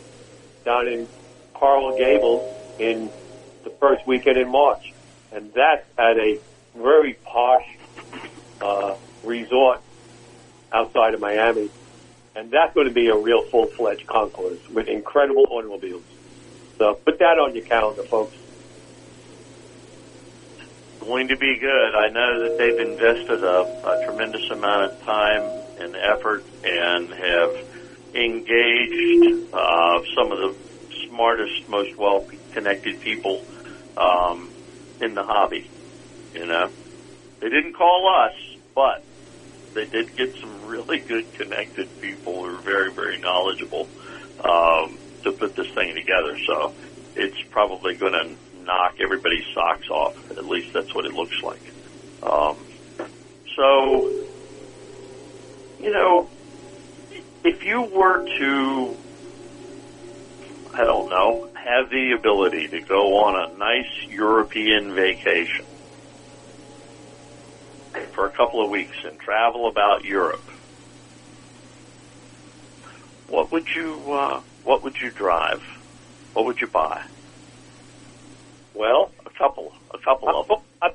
down 0.65 0.87
in 0.89 1.09
Coral 1.55 1.97
Gables 1.97 2.55
in 2.79 3.11
the 3.65 3.71
first 3.71 4.07
weekend 4.07 4.39
in 4.39 4.49
March. 4.49 4.93
And 5.33 5.53
that's 5.53 5.87
at 5.99 6.17
a 6.19 6.39
very 6.77 7.15
posh 7.25 7.67
uh, 8.61 8.95
resort 9.25 9.81
outside 10.73 11.15
of 11.15 11.21
Miami. 11.21 11.71
And 12.35 12.51
that's 12.51 12.75
going 12.75 12.87
to 12.87 12.95
be 12.95 13.09
a 13.09 13.17
real 13.17 13.43
full-fledged 13.43 14.07
concourse 14.07 14.59
with 14.71 14.89
incredible 14.89 15.47
automobiles. 15.51 16.05
So 16.79 16.95
put 16.95 17.19
that 17.19 17.39
on 17.39 17.55
your 17.55 17.65
calendar, 17.65 18.05
folks. 18.05 18.37
Going 21.09 21.29
to 21.29 21.37
be 21.37 21.57
good. 21.59 21.95
I 21.95 22.11
know 22.11 22.43
that 22.43 22.59
they've 22.59 22.87
invested 22.87 23.43
a, 23.43 23.65
a 23.89 24.05
tremendous 24.05 24.51
amount 24.51 24.93
of 24.93 25.03
time 25.05 25.43
and 25.81 25.97
effort 25.97 26.45
and 26.63 27.09
have 27.09 28.15
engaged 28.15 29.55
uh, 29.55 30.01
some 30.15 30.31
of 30.31 30.39
the 30.39 30.55
smartest, 31.09 31.67
most 31.67 31.97
well-connected 31.97 33.01
people 33.01 33.43
um, 33.97 34.51
in 35.01 35.15
the 35.15 35.23
hobby. 35.23 35.71
You 36.35 36.45
know, 36.45 36.69
they 37.41 37.49
didn't 37.49 37.73
call 37.73 38.15
us, 38.27 38.35
but 38.75 39.03
they 39.73 39.87
did 39.87 40.15
get 40.15 40.37
some 40.37 40.67
really 40.67 40.99
good 40.99 41.33
connected 41.39 41.89
people 42.03 42.45
who 42.45 42.55
are 42.55 42.61
very, 42.61 42.93
very 42.93 43.19
knowledgeable 43.19 43.89
um, 44.45 44.99
to 45.23 45.33
put 45.33 45.57
this 45.57 45.71
thing 45.71 45.95
together. 45.95 46.39
So 46.47 46.75
it's 47.17 47.41
probably 47.51 47.95
going 47.95 48.13
to 48.13 48.37
knock 48.69 49.01
everybody's 49.03 49.49
socks 49.57 49.89
off. 49.91 50.15
At 50.31 50.45
least 50.45 50.69
that's 50.75 50.95
what 50.95 51.07
it 51.07 51.13
looks 51.17 51.37
like. 51.43 51.65
Um, 52.23 52.69
so, 53.57 54.13
you 55.81 55.91
know, 55.93 56.31
if 57.45 57.57
you 57.65 57.89
were 57.95 58.23
to, 58.41 58.97
I 60.75 60.85
don't 60.85 61.09
know, 61.11 61.49
have 61.57 61.91
the 61.91 62.13
ability 62.19 62.69
to 62.71 62.81
go 62.89 63.17
on 63.25 63.35
a 63.35 63.59
nice 63.59 63.93
European 64.11 64.95
vacation 64.95 65.67
for 68.15 68.27
a 68.27 68.33
couple 68.37 68.63
of 68.65 68.71
weeks 68.71 68.97
and 69.05 69.19
travel 69.21 69.69
about 69.69 70.05
Europe, 70.05 70.45
what 73.29 73.53
would 73.53 73.67
you, 73.77 74.13
uh, 74.13 74.41
what 74.63 74.83
would 74.85 74.95
you 75.03 75.11
drive? 75.19 75.61
What 76.35 76.47
would 76.47 76.59
you 76.61 76.69
buy? 76.73 76.99
Well, 78.79 79.11
A 79.27 79.31
couple, 79.31 79.73
a 79.93 79.99
couple 79.99 80.29
of 80.29 80.47
them. 80.47 80.59
I, 80.81 80.93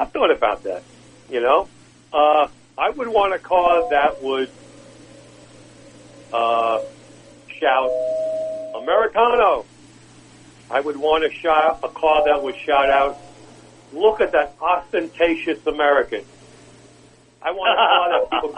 I 0.00 0.04
thought 0.04 0.32
about 0.32 0.64
that. 0.64 0.82
You 1.30 1.40
know, 1.40 1.68
uh, 2.12 2.48
I 2.76 2.90
would 2.90 3.06
want 3.06 3.32
a 3.34 3.38
car 3.38 3.88
that 3.90 4.20
would 4.20 4.50
uh, 6.32 6.80
shout 7.60 7.90
Americano. 8.74 9.64
I 10.72 10.80
would 10.80 10.96
want 10.96 11.22
to 11.22 11.30
shout 11.30 11.78
a 11.84 11.88
car 11.88 12.24
that 12.24 12.42
would 12.42 12.56
shout 12.56 12.90
out, 12.90 13.16
"Look 13.92 14.20
at 14.20 14.32
that 14.32 14.56
ostentatious 14.60 15.64
American." 15.68 16.24
I 17.42 17.52
want 17.52 17.78
a 17.78 17.86
car 17.86 18.10
that 18.10 18.30
people. 18.30 18.56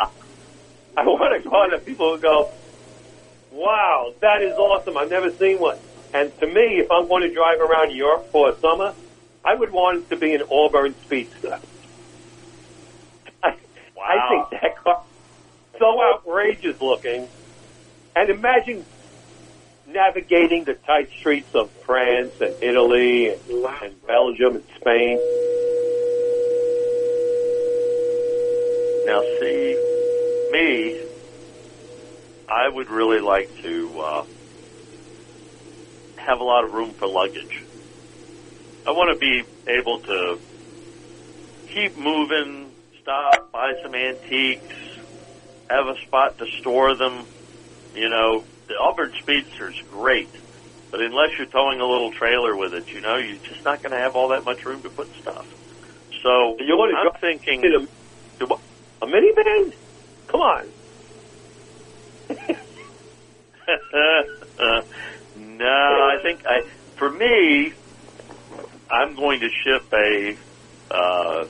I 0.96 1.04
want 1.04 1.34
a 1.34 1.48
car 1.48 1.70
that 1.72 1.84
people 1.84 2.12
would 2.12 2.22
go, 2.22 2.48
"Wow, 3.52 4.14
that 4.20 4.40
is 4.40 4.54
awesome! 4.54 4.96
I've 4.96 5.10
never 5.10 5.30
seen 5.30 5.58
one." 5.58 5.76
And 6.14 6.36
to 6.38 6.46
me, 6.46 6.78
if 6.78 6.90
I'm 6.92 7.08
going 7.08 7.22
to 7.22 7.34
drive 7.34 7.60
around 7.60 7.90
Europe 7.90 8.30
for 8.30 8.48
a 8.48 8.56
summer, 8.60 8.94
I 9.44 9.54
would 9.54 9.72
want 9.72 9.98
it 9.98 10.10
to 10.10 10.16
be 10.16 10.32
an 10.34 10.44
Auburn 10.50 10.94
Speedster. 11.04 11.58
I, 13.42 13.48
I 14.00 14.28
think 14.28 14.62
that 14.62 14.76
car 14.76 15.02
so 15.78 16.00
outrageous 16.00 16.80
looking. 16.80 17.28
And 18.14 18.30
imagine 18.30 18.84
navigating 19.88 20.62
the 20.62 20.74
tight 20.74 21.10
streets 21.18 21.52
of 21.52 21.70
France 21.84 22.32
and 22.40 22.54
Italy 22.62 23.30
and, 23.30 23.40
and 23.82 24.06
Belgium 24.06 24.54
and 24.54 24.64
Spain. 24.80 25.18
Now, 29.06 29.20
see, 29.40 30.48
me, 30.52 31.00
I 32.48 32.68
would 32.68 32.88
really 32.88 33.20
like 33.20 33.50
to 33.62 34.00
uh, 34.00 34.24
have 36.26 36.40
a 36.40 36.44
lot 36.44 36.64
of 36.64 36.72
room 36.72 36.94
for 36.98 37.06
luggage. 37.08 37.54
I 38.86 38.90
want 38.90 39.10
to 39.14 39.18
be 39.18 39.42
able 39.68 40.00
to 40.00 40.36
keep 41.72 41.96
moving, 41.96 42.72
stop, 43.02 43.50
buy 43.52 43.72
some 43.82 43.94
antiques, 43.94 44.76
have 45.70 45.86
a 45.86 45.94
spot 46.06 46.38
to 46.38 46.44
store 46.60 46.96
them. 46.96 47.26
You 47.94 48.08
know, 48.10 48.44
the 48.68 48.74
Auburn 48.80 49.12
Speedster's 49.22 49.76
great, 49.90 50.30
but 50.90 51.00
unless 51.00 51.30
you're 51.38 51.46
towing 51.48 51.80
a 51.80 51.86
little 51.86 52.10
trailer 52.18 52.56
with 52.56 52.72
it, 52.74 52.84
you 52.94 53.00
know, 53.00 53.16
you're 53.16 53.38
just 53.48 53.64
not 53.64 53.82
going 53.82 53.92
to 53.92 53.98
have 53.98 54.14
all 54.16 54.28
that 54.30 54.44
much 54.44 54.58
room 54.66 54.82
to 54.82 54.90
put 54.90 55.08
stuff. 55.20 55.46
So 56.22 56.56
You 56.58 56.76
want 56.76 56.94
I'm 56.96 57.12
thinking. 57.20 57.62
a, 58.40 58.44
a 59.04 59.06
minivan? 59.06 59.72
Come 60.30 60.40
on. 60.40 60.64
no, 65.58 65.64
I 65.66 66.16
think 66.22 66.40
I, 66.46 66.60
for 66.98 67.10
me, 67.12 67.72
I'm 68.90 69.14
going 69.16 69.40
to 69.40 69.48
ship 69.64 69.82
a 69.92 70.34
uh, 70.94 71.44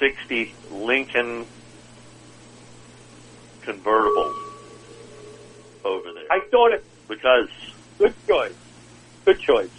60 0.00 0.54
Lincoln 0.70 1.46
convertible 3.64 4.32
over 5.84 6.08
there 6.14 6.26
I 6.30 6.40
thought 6.50 6.72
it 6.72 6.84
because 7.08 7.48
good 7.98 8.14
choice. 8.28 8.58
Good 9.26 9.36
choice. 9.46 9.70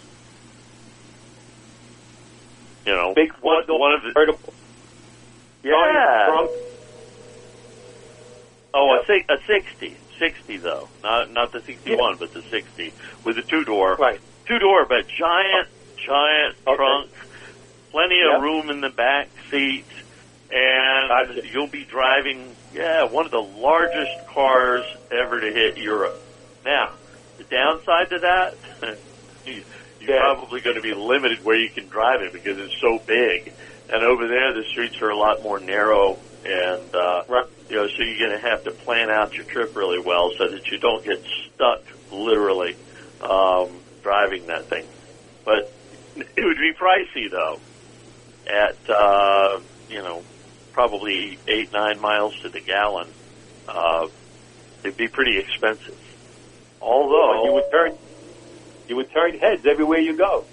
You 2.86 2.92
know, 2.92 3.12
Big 3.14 3.30
one, 3.40 3.64
one, 3.68 3.92
of 3.94 4.00
the 4.02 4.12
convertible. 4.12 4.54
yeah. 5.64 6.46
Oh, 8.74 8.98
a, 8.98 9.32
a 9.32 9.36
sixty, 9.46 9.96
sixty 10.18 10.58
though, 10.58 10.88
not 11.02 11.30
not 11.30 11.52
the 11.52 11.60
sixty-one, 11.66 12.16
but 12.18 12.32
the 12.32 12.42
sixty 12.50 12.92
with 13.24 13.36
a 13.38 13.42
two-door. 13.50 13.96
Right. 13.98 14.20
Two-door, 14.48 14.86
but 14.88 15.06
giant, 15.18 15.68
giant 16.06 16.54
Okay. 16.66 16.76
trunk, 16.76 17.10
plenty 17.90 18.20
of 18.20 18.32
Yep. 18.36 18.40
room 18.42 18.70
in 18.70 18.80
the 18.80 18.90
back 18.90 19.30
seat, 19.50 19.86
and 20.50 21.08
Gotcha. 21.08 21.46
you'll 21.52 21.70
be 21.70 21.84
driving, 21.84 22.56
yeah, 22.72 23.04
one 23.04 23.24
of 23.24 23.32
the 23.32 23.40
largest 23.40 24.12
cars 24.34 24.84
ever 25.10 25.40
to 25.40 25.50
hit 25.52 25.78
Europe. 25.78 26.20
Now, 26.64 26.90
the 27.38 27.44
downside 27.44 28.10
to 28.10 28.18
that, 28.20 28.54
you- 29.46 29.64
you're 30.00 30.14
Yeah. 30.16 30.20
probably 30.20 30.60
going 30.60 30.76
to 30.76 30.82
be 30.82 30.92
limited 30.92 31.42
where 31.42 31.56
you 31.56 31.70
can 31.70 31.88
drive 31.88 32.20
it 32.20 32.32
because 32.32 32.58
it's 32.58 32.76
so 32.80 32.98
big. 33.06 33.54
And 33.88 34.04
over 34.04 34.28
there, 34.28 34.52
the 34.52 34.64
streets 34.72 35.00
are 35.00 35.10
a 35.10 35.16
lot 35.16 35.42
more 35.42 35.58
narrow, 35.60 36.18
and 36.44 36.94
uh, 36.94 37.22
Right. 37.28 37.46
You 37.68 37.76
know, 37.76 37.86
so 37.86 38.02
you're 38.02 38.28
going 38.28 38.40
to 38.40 38.48
have 38.48 38.64
to 38.64 38.70
plan 38.70 39.10
out 39.10 39.34
your 39.34 39.44
trip 39.44 39.74
really 39.74 39.98
well 39.98 40.30
so 40.36 40.48
that 40.48 40.66
you 40.70 40.78
don't 40.78 41.04
get 41.04 41.22
stuck, 41.54 41.82
literally, 42.12 42.76
um, 43.20 43.68
driving 44.02 44.46
that 44.48 44.66
thing. 44.66 44.86
But 45.44 45.72
it 46.16 46.44
would 46.44 46.58
be 46.58 46.72
pricey 46.72 47.30
though, 47.30 47.58
at 48.46 48.76
uh, 48.88 49.60
you 49.88 49.98
know, 49.98 50.22
probably 50.72 51.38
eight 51.48 51.72
nine 51.72 52.00
miles 52.00 52.38
to 52.42 52.48
the 52.48 52.60
gallon. 52.60 53.08
Uh, 53.66 54.08
it'd 54.82 54.96
be 54.96 55.08
pretty 55.08 55.38
expensive. 55.38 55.98
Although 56.80 57.44
you 57.44 57.52
would 57.54 57.70
turn 57.70 57.96
you 58.88 58.96
would 58.96 59.10
turn 59.10 59.38
heads 59.38 59.64
everywhere 59.66 60.00
you 60.00 60.16
go. 60.16 60.44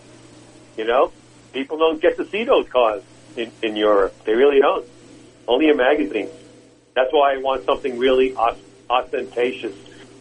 You 0.78 0.86
know, 0.86 1.12
people 1.52 1.78
don't 1.78 2.02
get 2.02 2.18
to 2.18 2.28
see 2.30 2.46
those 2.46 2.68
cars 2.70 3.04
in 3.36 3.52
in 3.62 3.76
Europe. 3.76 4.16
They 4.26 4.34
really 4.34 4.60
don't. 4.60 4.88
Only 5.48 5.68
in 5.68 5.78
magazines. 5.78 6.32
That's 6.94 7.12
why 7.12 7.34
I 7.34 7.38
want 7.38 7.66
something 7.66 7.98
really 7.98 8.36
ostentatious. 8.90 9.76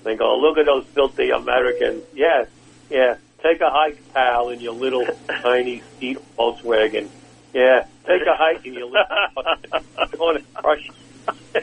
They 0.05 0.17
go, 0.17 0.39
look 0.39 0.57
at 0.59 0.67
those 0.67 0.85
filthy 0.87 1.31
Americans. 1.31 2.05
Yeah, 2.15 2.47
yeah. 2.89 3.17
Take 3.43 3.61
a 3.61 3.71
hike, 3.71 4.13
pal, 4.13 4.51
in 4.51 4.61
your 4.61 4.75
little 4.75 5.07
tiny 5.29 5.83
seat 5.99 6.19
Volkswagen. 6.39 7.09
Yeah, 7.55 7.87
take 8.07 8.23
a 8.23 8.35
hike 8.37 8.65
in 8.67 8.75
your 8.75 8.87
little. 8.87 9.07
to 10.35 10.45
crush. 10.55 10.91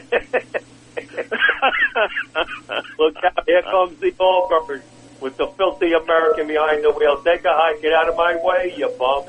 Look 2.98 3.16
out! 3.24 3.44
Here 3.46 3.62
comes 3.62 3.98
the 4.00 4.12
Allbird 4.12 4.82
with 5.20 5.36
the 5.36 5.46
filthy 5.46 5.92
American 5.92 6.46
behind 6.48 6.84
the 6.84 6.90
wheel. 6.90 7.22
Take 7.22 7.44
a 7.44 7.52
hike. 7.52 7.80
Get 7.82 7.92
out 7.92 8.08
of 8.08 8.16
my 8.16 8.36
way, 8.36 8.74
you 8.76 8.88
bum. 8.98 9.24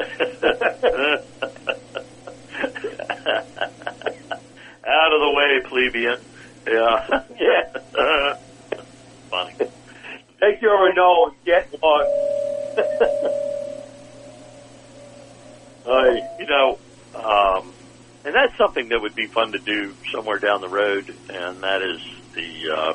Out 4.90 5.14
of 5.14 5.22
the 5.22 5.32
way, 5.38 5.62
plebeian. 5.70 6.18
Yeah. 6.66 7.20
Yeah. 7.40 7.64
Funny. 9.30 9.72
Take 10.42 10.62
your 10.62 10.88
and 10.90 10.98
get 11.46 11.70
lost. 11.82 12.10
Uh, 15.86 16.12
you 16.38 16.46
know, 16.46 16.78
um, 17.16 17.74
and 18.26 18.36
that's 18.36 18.54
something 18.60 18.90
that 18.90 19.00
would 19.02 19.16
be 19.16 19.26
fun 19.34 19.52
to 19.52 19.60
do 19.66 19.96
somewhere 20.14 20.38
down 20.38 20.62
the 20.62 20.70
road, 20.70 21.10
and 21.30 21.64
that 21.64 21.82
is 21.82 22.02
the 22.36 22.50
uh, 22.70 22.94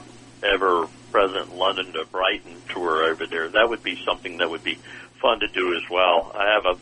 ever-present 0.55 1.51
London 1.51 1.90
to 1.95 2.05
Brighton 2.12 2.62
tour 2.72 3.11
over 3.11 3.26
there. 3.30 3.51
That 3.51 3.66
would 3.68 3.82
be 3.82 3.97
something 4.07 4.36
that 4.38 4.49
would 4.49 4.62
be 4.62 4.78
fun 5.20 5.40
to 5.40 5.49
do 5.59 5.74
as 5.74 5.82
well. 5.90 6.30
I 6.38 6.55
have 6.55 6.66
a 6.70 6.78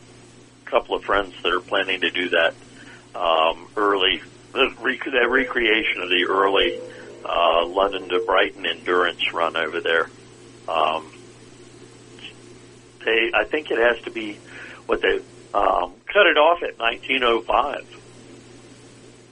couple 0.69 0.95
of 0.95 1.03
friends 1.03 1.33
that 1.43 1.49
are 1.49 1.65
planning 1.65 2.01
to 2.01 2.11
do 2.11 2.29
that 2.29 2.53
um, 3.17 3.69
early, 3.77 4.21
the 4.53 4.69
rec- 4.81 5.05
that 5.05 5.29
recreation 5.29 6.01
of 6.01 6.09
the 6.09 6.25
early 6.29 6.79
uh, 7.25 7.65
London 7.67 8.07
to 8.09 8.21
Brighton 8.25 8.65
endurance 8.65 9.19
run 9.33 9.55
over 9.57 9.81
there. 9.81 10.09
Um, 10.67 11.11
they, 13.05 13.31
I 13.33 13.45
think 13.49 13.67
it 13.71 13.77
has 13.79 14.01
to 14.05 14.11
be 14.11 14.39
what 14.85 15.01
they 15.01 15.19
um, 15.53 15.95
cut 16.11 16.25
it 16.27 16.37
off 16.37 16.59
at 16.63 16.77
1905. 16.79 17.81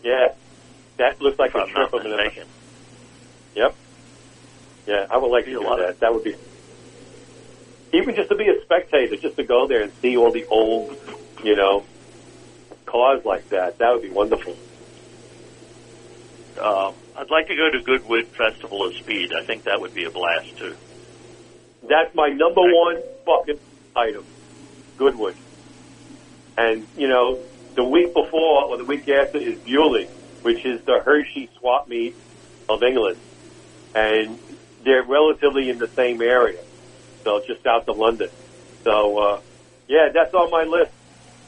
Yeah, 0.04 0.28
that 0.98 1.22
looks 1.22 1.38
like 1.40 1.52
If 1.52 1.56
a 1.56 1.60
I'm 1.60 1.70
trip 1.70 1.94
of 1.94 2.02
an 2.06 2.12
mistaken. 2.18 2.48
Yep. 3.56 3.76
Yeah, 4.88 5.06
I 5.10 5.18
would 5.18 5.30
like 5.30 5.46
to 5.46 5.52
do 5.52 5.62
lot 5.62 5.80
of- 5.80 5.88
that. 5.88 6.00
That 6.02 6.14
would 6.14 6.24
be 6.24 6.36
even 7.94 8.16
just 8.16 8.30
to 8.30 8.36
be 8.36 8.48
a 8.48 8.56
spectator, 8.64 9.16
just 9.22 9.36
to 9.36 9.44
go 9.44 9.68
there 9.68 9.84
and 9.84 9.92
see 10.02 10.16
all 10.16 10.32
the 10.32 10.46
old, 10.50 10.96
you 11.44 11.56
know, 11.56 11.84
cars 12.86 13.22
like 13.26 13.50
that. 13.50 13.80
That 13.80 13.92
would 13.92 14.02
be 14.02 14.10
wonderful. 14.10 14.56
Um, 16.60 16.94
I'd 17.18 17.30
like 17.30 17.48
to 17.48 17.56
go 17.56 17.70
to 17.70 17.82
Goodwood 17.82 18.28
Festival 18.28 18.86
of 18.86 18.96
Speed. 18.96 19.32
I 19.34 19.46
think 19.46 19.64
that 19.66 19.80
would 19.80 19.94
be 19.94 20.06
a 20.06 20.12
blast 20.12 20.58
too. 20.58 20.76
That's 21.88 22.14
my 22.16 22.30
number 22.30 22.62
one 22.62 23.02
fucking 23.26 23.60
item. 23.96 24.26
Goodwood. 24.98 25.36
And, 26.58 26.88
you 26.98 27.08
know, 27.08 27.40
the 27.76 27.84
week 27.84 28.14
before 28.14 28.66
or 28.66 28.78
the 28.78 28.86
week 28.86 29.08
after 29.10 29.38
is 29.38 29.58
Beaulieu, 29.60 30.08
which 30.42 30.66
is 30.66 30.82
the 30.84 31.00
Hershey 31.00 31.50
swap 31.58 31.88
meet 31.88 32.16
of 32.70 32.84
England. 32.84 33.18
And 33.96 34.38
they're 34.84 35.04
relatively 35.04 35.70
in 35.70 35.80
the 35.80 35.88
same 35.88 36.22
area. 36.22 36.60
So 37.24 37.42
just 37.46 37.64
south 37.64 37.88
of 37.88 37.98
London. 37.98 38.30
So, 38.84 39.18
uh, 39.18 39.42
yeah, 39.88 40.10
that's 40.14 40.34
on 40.34 40.50
my 40.52 40.64
list. 40.64 40.92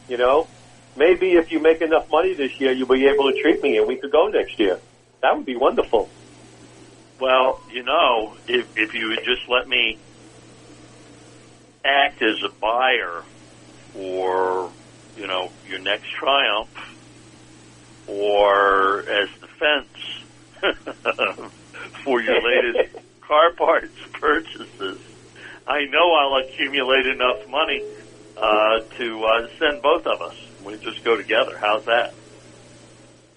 You 0.08 0.18
know, 0.18 0.48
maybe 0.96 1.34
if 1.34 1.52
you 1.52 1.60
make 1.60 1.82
enough 1.82 2.10
money 2.10 2.34
this 2.34 2.60
year, 2.60 2.72
you'll 2.72 2.88
be 2.88 3.06
able 3.08 3.32
to 3.32 3.42
treat 3.42 3.62
me 3.64 3.78
and 3.78 3.88
we 3.88 3.96
could 3.96 4.12
go 4.12 4.28
next 4.28 4.60
year. 4.60 4.80
That 5.24 5.38
would 5.38 5.46
be 5.46 5.56
wonderful. 5.56 6.10
Well, 7.20 7.62
you 7.74 7.84
know, 7.84 8.36
if 8.46 8.68
if 8.76 8.94
you 8.94 9.08
would 9.08 9.24
just 9.24 9.48
let 9.48 9.68
me 9.68 9.98
act 11.86 12.22
as 12.22 12.36
a 12.44 12.52
buyer 12.62 13.24
for, 13.94 14.74
you 15.16 15.26
know, 15.26 15.48
your 15.68 15.80
next 15.80 16.08
Triumph, 16.20 16.76
or 18.06 19.00
as 19.08 19.30
the 19.40 19.48
fence 19.60 19.96
for 22.04 22.22
your 22.22 22.44
latest 22.44 22.92
car 23.28 23.56
parts 23.58 23.96
purchases, 24.20 25.00
I 25.66 25.86
know 25.88 26.12
I'll 26.20 26.44
accumulate 26.44 27.08
enough 27.08 27.40
money 27.48 27.80
uh, 28.36 28.84
to 29.00 29.24
uh, 29.24 29.48
send 29.58 29.82
both 29.82 30.04
of 30.06 30.20
us. 30.20 30.36
We 30.60 30.74
just 30.84 31.02
go 31.06 31.16
together. 31.16 31.56
How's 31.62 31.86
that? 31.86 32.12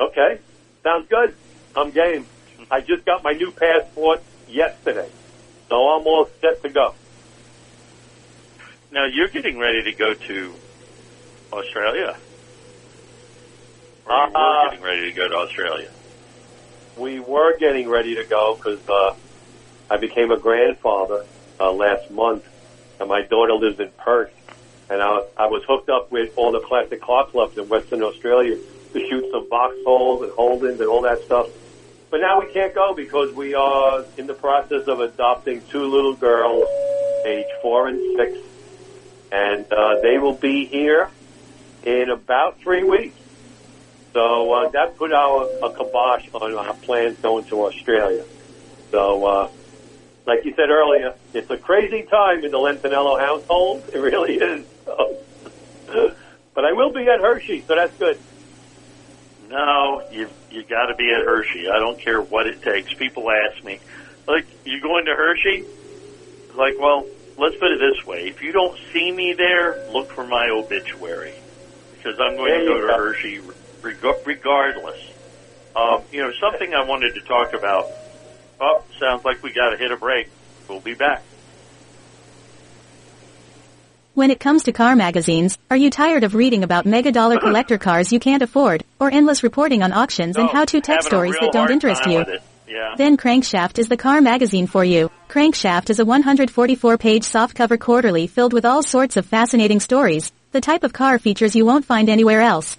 Okay, 0.03 0.43
sounds 0.83 1.07
good. 1.09 1.37
I'm 1.77 1.91
game. 1.93 2.27
I 2.71 2.81
just 2.81 3.05
got 3.05 3.23
my 3.23 3.33
new 3.33 3.53
passport 3.53 4.21
yesterday, 4.49 5.09
so 5.69 5.77
I'm 5.77 6.07
all 6.07 6.27
set 6.41 6.63
to 6.63 6.71
go. 6.71 6.95
Now 8.91 9.05
you're 9.13 9.29
getting 9.29 9.59
ready 9.59 9.83
to 9.85 9.93
go 9.93 10.15
to 10.15 10.55
Australia. 11.53 12.17
Or 14.07 14.13
you 14.15 14.33
were 14.33 14.39
Uh, 14.41 14.71
getting 14.71 14.85
ready 14.85 15.13
to 15.13 15.17
go 15.17 15.29
to 15.29 15.35
Australia. 15.35 15.91
We 16.97 17.21
were 17.21 17.59
getting 17.59 17.89
ready 17.89 18.15
to 18.15 18.25
go 18.25 18.57
because 18.57 18.81
uh, 18.89 19.11
I 19.91 19.99
became 19.99 20.31
a 20.31 20.39
grandfather 20.39 21.27
uh, 21.61 21.73
last 21.73 22.11
month, 22.11 22.45
and 22.99 23.09
my 23.09 23.23
daughter 23.29 23.53
lives 23.53 23.79
in 23.79 23.91
Perth, 24.03 24.31
and 24.89 25.03
I, 25.03 25.21
I 25.37 25.47
was 25.47 25.63
hooked 25.69 25.91
up 25.91 26.11
with 26.11 26.31
all 26.37 26.53
the 26.53 26.61
classic 26.67 27.03
car 27.03 27.27
clubs 27.31 27.53
in 27.59 27.69
Western 27.69 28.03
Australia 28.03 28.57
to 28.95 29.01
shoot 29.11 29.25
some 29.31 29.47
Vauxhalls 29.51 30.23
and 30.23 30.33
Holdens 30.33 30.81
and 30.81 30.89
all 30.89 31.03
that 31.03 31.19
stuff. 31.27 31.47
But 32.11 32.21
now 32.21 32.41
we 32.41 32.53
can't 32.53 32.75
go 32.75 32.95
because 32.95 33.35
we 33.35 33.55
are 33.55 34.05
in 34.17 34.27
the 34.27 34.35
process 34.35 34.83
of 34.87 35.01
adopting 35.01 35.63
two 35.71 35.85
little 35.85 36.15
girls, 36.15 36.69
age 37.27 37.47
four 37.63 37.89
and 37.89 38.01
six, 38.17 38.39
and 39.33 39.65
uh, 39.73 40.01
they 40.03 40.19
will 40.19 40.37
be 40.37 40.67
here 40.67 41.11
in 41.85 42.11
about 42.11 42.61
three 42.61 42.85
weeks. 42.85 43.19
So 44.13 44.53
uh, 44.53 44.71
that 44.71 44.97
put 44.97 45.13
our 45.13 45.49
a 45.63 45.71
kibosh 45.71 46.29
on 46.33 46.55
our 46.55 46.75
plans 46.75 47.19
going 47.21 47.45
to 47.47 47.67
Australia. 47.67 48.25
So, 48.91 49.27
uh, 49.27 49.49
like 50.27 50.45
you 50.45 50.55
said 50.57 50.71
earlier, 50.71 51.15
it's 51.35 51.51
a 51.51 51.59
crazy 51.59 52.03
time 52.03 52.45
in 52.45 52.51
the 52.51 52.59
Lentinello 52.59 53.21
household. 53.21 53.85
It 53.93 53.99
really 53.99 54.35
is. 54.35 54.65
So, 54.87 55.19
but 56.55 56.65
I 56.65 56.73
will 56.73 56.93
be 56.93 57.07
at 57.09 57.21
Hershey, 57.21 57.65
so 57.69 57.75
that's 57.75 57.97
good. 57.99 58.19
No, 59.49 60.03
you 60.11 60.27
you 60.51 60.63
got 60.67 60.91
to 60.91 60.97
be 60.99 61.07
at 61.11 61.23
Hershey. 61.25 61.71
I 61.71 61.79
don't 61.79 61.99
care 62.03 62.21
what 62.21 62.47
it 62.47 62.59
takes. 62.63 62.91
People 62.99 63.31
ask 63.31 63.63
me, 63.65 63.79
like, 64.27 64.47
you 64.65 64.83
going 64.83 65.07
to 65.07 65.15
Hershey? 65.15 65.63
Like, 66.57 66.75
well, 66.81 67.07
let's 67.39 67.55
put 67.61 67.71
it 67.71 67.79
this 67.79 67.99
way: 68.07 68.27
if 68.27 68.43
you 68.43 68.53
don't 68.53 68.75
see 68.93 69.13
me 69.13 69.35
there, 69.39 69.87
look 69.93 70.09
for 70.15 70.27
my 70.27 70.51
obituary 70.51 71.35
because 71.95 72.19
I'm 72.19 72.35
going 72.37 72.51
There 72.51 72.67
to 72.67 72.71
go 72.71 72.81
to 72.81 72.87
go. 72.91 72.97
Hershey 72.97 73.35
reg- 73.83 74.23
regardless. 74.27 74.99
Um, 75.77 76.09
you 76.11 76.23
know, 76.25 76.33
something 76.41 76.73
I 76.73 76.89
wanted 76.89 77.13
to 77.15 77.23
talk 77.29 77.53
about. 77.53 77.85
Oh, 78.61 78.83
sounds 78.99 79.23
like 79.25 79.43
we 79.45 79.53
got 79.53 79.71
to 79.71 79.77
hit 79.77 79.93
a 79.93 80.01
break. 80.01 80.33
We'll 80.69 80.81
be 80.81 80.95
back. 80.95 81.23
When 84.17 84.31
it 84.31 84.41
comes 84.41 84.63
to 84.63 84.73
car 84.73 84.97
magazines, 84.97 85.59
are 85.71 85.77
you 85.77 85.91
tired 85.91 86.25
of 86.25 86.35
reading 86.35 86.65
about 86.65 86.87
mega 86.87 87.13
dollar 87.13 87.39
collector 87.47 87.77
cars 87.77 88.11
you 88.11 88.19
can't 88.19 88.43
afford, 88.43 88.83
or 88.99 89.13
endless 89.13 89.43
reporting 89.43 89.83
on 89.83 89.93
auctions 89.93 90.39
and 90.39 90.49
how-to 90.49 90.81
tech 90.81 91.03
stories 91.03 91.35
that 91.39 91.53
don't 91.53 91.71
interest 91.71 92.07
you? 92.07 92.25
Yeah. 92.67 92.95
Then 92.97 93.19
Crankshaft 93.19 93.79
is 93.79 93.89
the 93.89 93.99
car 93.99 94.23
magazine 94.23 94.69
for 94.69 94.83
you. 94.83 95.11
Crankshaft 95.29 95.91
is 95.91 96.01
a 96.01 96.07
144-page 96.07 97.25
softcover 97.25 97.79
quarterly 97.79 98.27
filled 98.27 98.55
with 98.55 98.65
all 98.65 98.83
sorts 98.83 99.19
of 99.19 99.27
fascinating 99.27 99.81
stories, 99.81 100.33
the 100.53 100.63
type 100.63 100.83
of 100.83 100.95
car 100.95 101.19
features 101.19 101.55
you 101.55 101.67
won't 101.67 101.85
find 101.85 102.09
anywhere 102.09 102.41
else. 102.41 102.79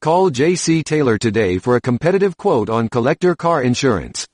Call 0.00 0.30
JC 0.30 0.82
Taylor 0.84 1.18
today 1.18 1.58
for 1.58 1.74
a 1.76 1.80
competitive 1.80 2.36
quote 2.36 2.68
on 2.68 2.88
collector 2.88 3.34
car 3.34 3.62
insurance. 3.62 4.26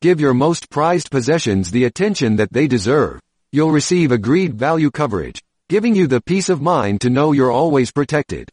Give 0.00 0.18
your 0.18 0.32
most 0.34 0.70
prized 0.70 1.10
possessions 1.10 1.70
the 1.70 1.84
attention 1.84 2.36
that 2.36 2.50
they 2.52 2.66
deserve. 2.66 3.20
You'll 3.52 3.70
receive 3.70 4.12
agreed 4.12 4.54
value 4.54 4.90
coverage, 4.90 5.42
giving 5.68 5.94
you 5.94 6.06
the 6.06 6.22
peace 6.22 6.48
of 6.48 6.62
mind 6.62 7.02
to 7.02 7.10
know 7.10 7.32
you're 7.32 7.52
always 7.52 7.92
protected. 7.92 8.48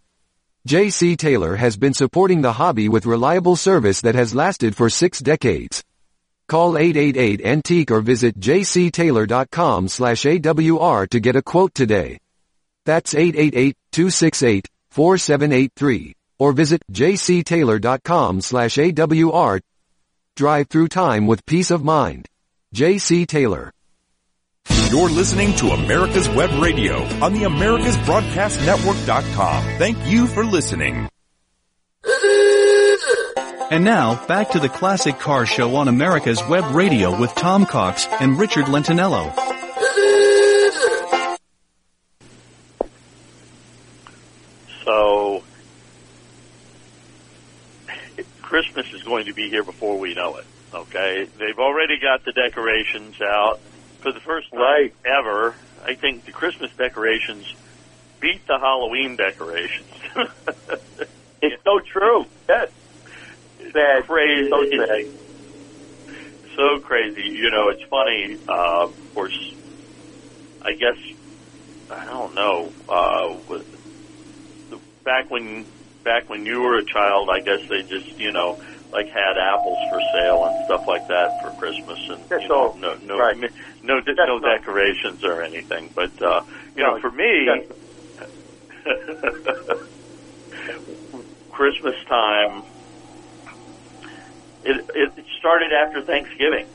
JC 0.68 1.18
Taylor 1.18 1.56
has 1.56 1.78
been 1.78 1.94
supporting 1.94 2.42
the 2.42 2.52
hobby 2.54 2.90
with 2.90 3.06
reliable 3.06 3.56
service 3.56 4.02
that 4.02 4.16
has 4.16 4.36
lasted 4.36 4.76
for 4.76 4.90
six 4.90 5.20
decades. 5.20 5.84
Call 6.48 6.78
888 6.78 7.46
Antique 7.46 7.92
or 7.92 8.02
visit 8.02 8.40
jctaylor.com 8.40 9.88
slash 9.88 10.24
AWR 10.24 11.10
to 11.10 11.20
get 11.20 11.38
a 11.38 11.42
quote 11.42 11.74
today. 11.74 12.20
That's 12.86 13.14
888-268-4783 13.14 16.14
or 16.42 16.52
visit 16.54 16.82
jctaylor.com 16.92 18.42
slash 18.42 18.78
AWR. 18.78 19.62
Drive 20.36 20.68
through 20.70 20.88
time 20.88 21.28
with 21.28 21.46
peace 21.46 21.70
of 21.70 21.84
mind. 21.84 22.28
JC 22.74 23.28
Taylor. 23.28 23.72
You're 24.90 25.10
listening 25.10 25.54
to 25.58 25.68
America's 25.68 26.28
Web 26.28 26.50
Radio 26.60 27.04
on 27.24 27.34
the 27.34 27.44
AmericasBroadcastNetwork.com. 27.44 29.64
Thank 29.78 30.04
you 30.08 30.26
for 30.26 30.44
listening. 30.44 31.08
And 33.70 33.84
now, 33.84 34.26
back 34.26 34.50
to 34.52 34.60
the 34.60 34.68
Classic 34.68 35.20
Car 35.20 35.46
Show 35.46 35.76
on 35.76 35.88
America's 35.88 36.44
Web 36.48 36.74
Radio 36.74 37.16
with 37.20 37.36
Tom 37.36 37.68
Cox 37.68 38.08
and 38.20 38.40
Richard 38.40 38.66
Lentinello. 38.66 39.32
So 44.84 45.44
Christmas 48.52 48.86
is 48.94 49.02
going 49.04 49.28
to 49.28 49.34
be 49.34 49.50
here 49.50 49.64
before 49.64 49.98
we 49.98 50.14
know 50.14 50.36
it. 50.36 50.46
Okay, 50.74 51.26
they've 51.40 51.58
already 51.58 51.98
got 52.02 52.26
the 52.26 52.34
decorations 52.34 53.16
out 53.22 53.62
for 54.02 54.12
the 54.12 54.20
first 54.20 54.52
time 54.52 54.60
Right. 54.60 54.94
ever. 55.06 55.56
I 55.86 55.96
think 55.96 56.26
the 56.26 56.34
Christmas 56.34 56.70
decorations 56.78 57.46
beat 58.20 58.46
the 58.48 58.60
Halloween 58.60 59.16
decorations. 59.16 59.88
It's 61.44 61.64
so 61.64 61.80
true. 61.80 62.26
Yes. 62.48 62.70
Sad. 63.74 64.06
crazy. 64.06 64.48
So 64.52 64.64
sad. 64.70 65.06
so 66.56 66.80
crazy. 66.82 67.24
You 67.24 67.50
know, 67.50 67.70
it's 67.70 67.82
funny. 67.90 68.38
Uh, 68.48 68.84
of 68.84 69.14
course, 69.16 69.56
I 70.62 70.74
guess 70.74 70.98
I 71.90 72.06
don't 72.06 72.36
know. 72.36 72.72
Uh, 72.88 73.38
with 73.50 73.66
the, 74.70 74.78
back 75.04 75.32
when 75.32 75.66
back 76.04 76.30
when 76.30 76.46
you 76.46 76.60
were 76.62 76.78
a 76.80 76.86
child, 76.86 77.30
I 77.30 77.40
guess 77.40 77.60
they 77.70 77.82
just 77.84 78.20
you 78.20 78.32
know 78.32 78.60
like 78.92 79.08
had 79.08 79.38
apples 79.38 79.80
for 79.90 80.00
sale 80.14 80.44
and 80.46 80.66
stuff 80.66 80.84
like 80.88 81.08
that 81.08 81.30
for 81.42 81.52
Christmas, 81.52 82.00
and 82.10 82.24
That's 82.30 82.44
you 82.44 82.50
know, 82.50 82.72
all. 82.72 82.78
no 82.78 82.96
no 83.02 83.18
Right. 83.18 83.38
no 83.84 84.00
no, 84.00 84.02
no 84.02 84.40
decorations 84.40 85.24
or 85.24 85.42
anything. 85.44 85.92
But 85.96 86.12
uh, 86.22 86.42
you 86.76 86.84
know, 86.84 87.00
for 87.00 87.12
me. 87.12 87.50
Christmas 91.52 91.96
time. 92.08 92.64
It, 94.64 94.78
it 94.96 95.12
it 95.18 95.26
started 95.40 95.72
after 95.74 96.02
Thanksgiving. 96.02 96.68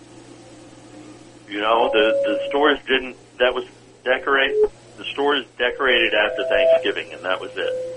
You 1.49 1.61
know, 1.61 1.91
the 1.93 2.13
the 2.25 2.39
stores 2.49 2.79
didn't. 2.87 3.17
That 3.39 3.55
was 3.55 3.65
decorate. 4.05 4.55
The 4.97 5.05
stores 5.13 5.45
decorated 5.59 6.15
after 6.15 6.45
Thanksgiving, 6.49 7.13
and 7.13 7.25
that 7.25 7.41
was 7.41 7.51
it. 7.57 7.96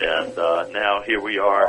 And 0.00 0.38
uh, 0.38 0.66
now 0.72 1.02
here 1.02 1.20
we 1.20 1.38
are, 1.38 1.68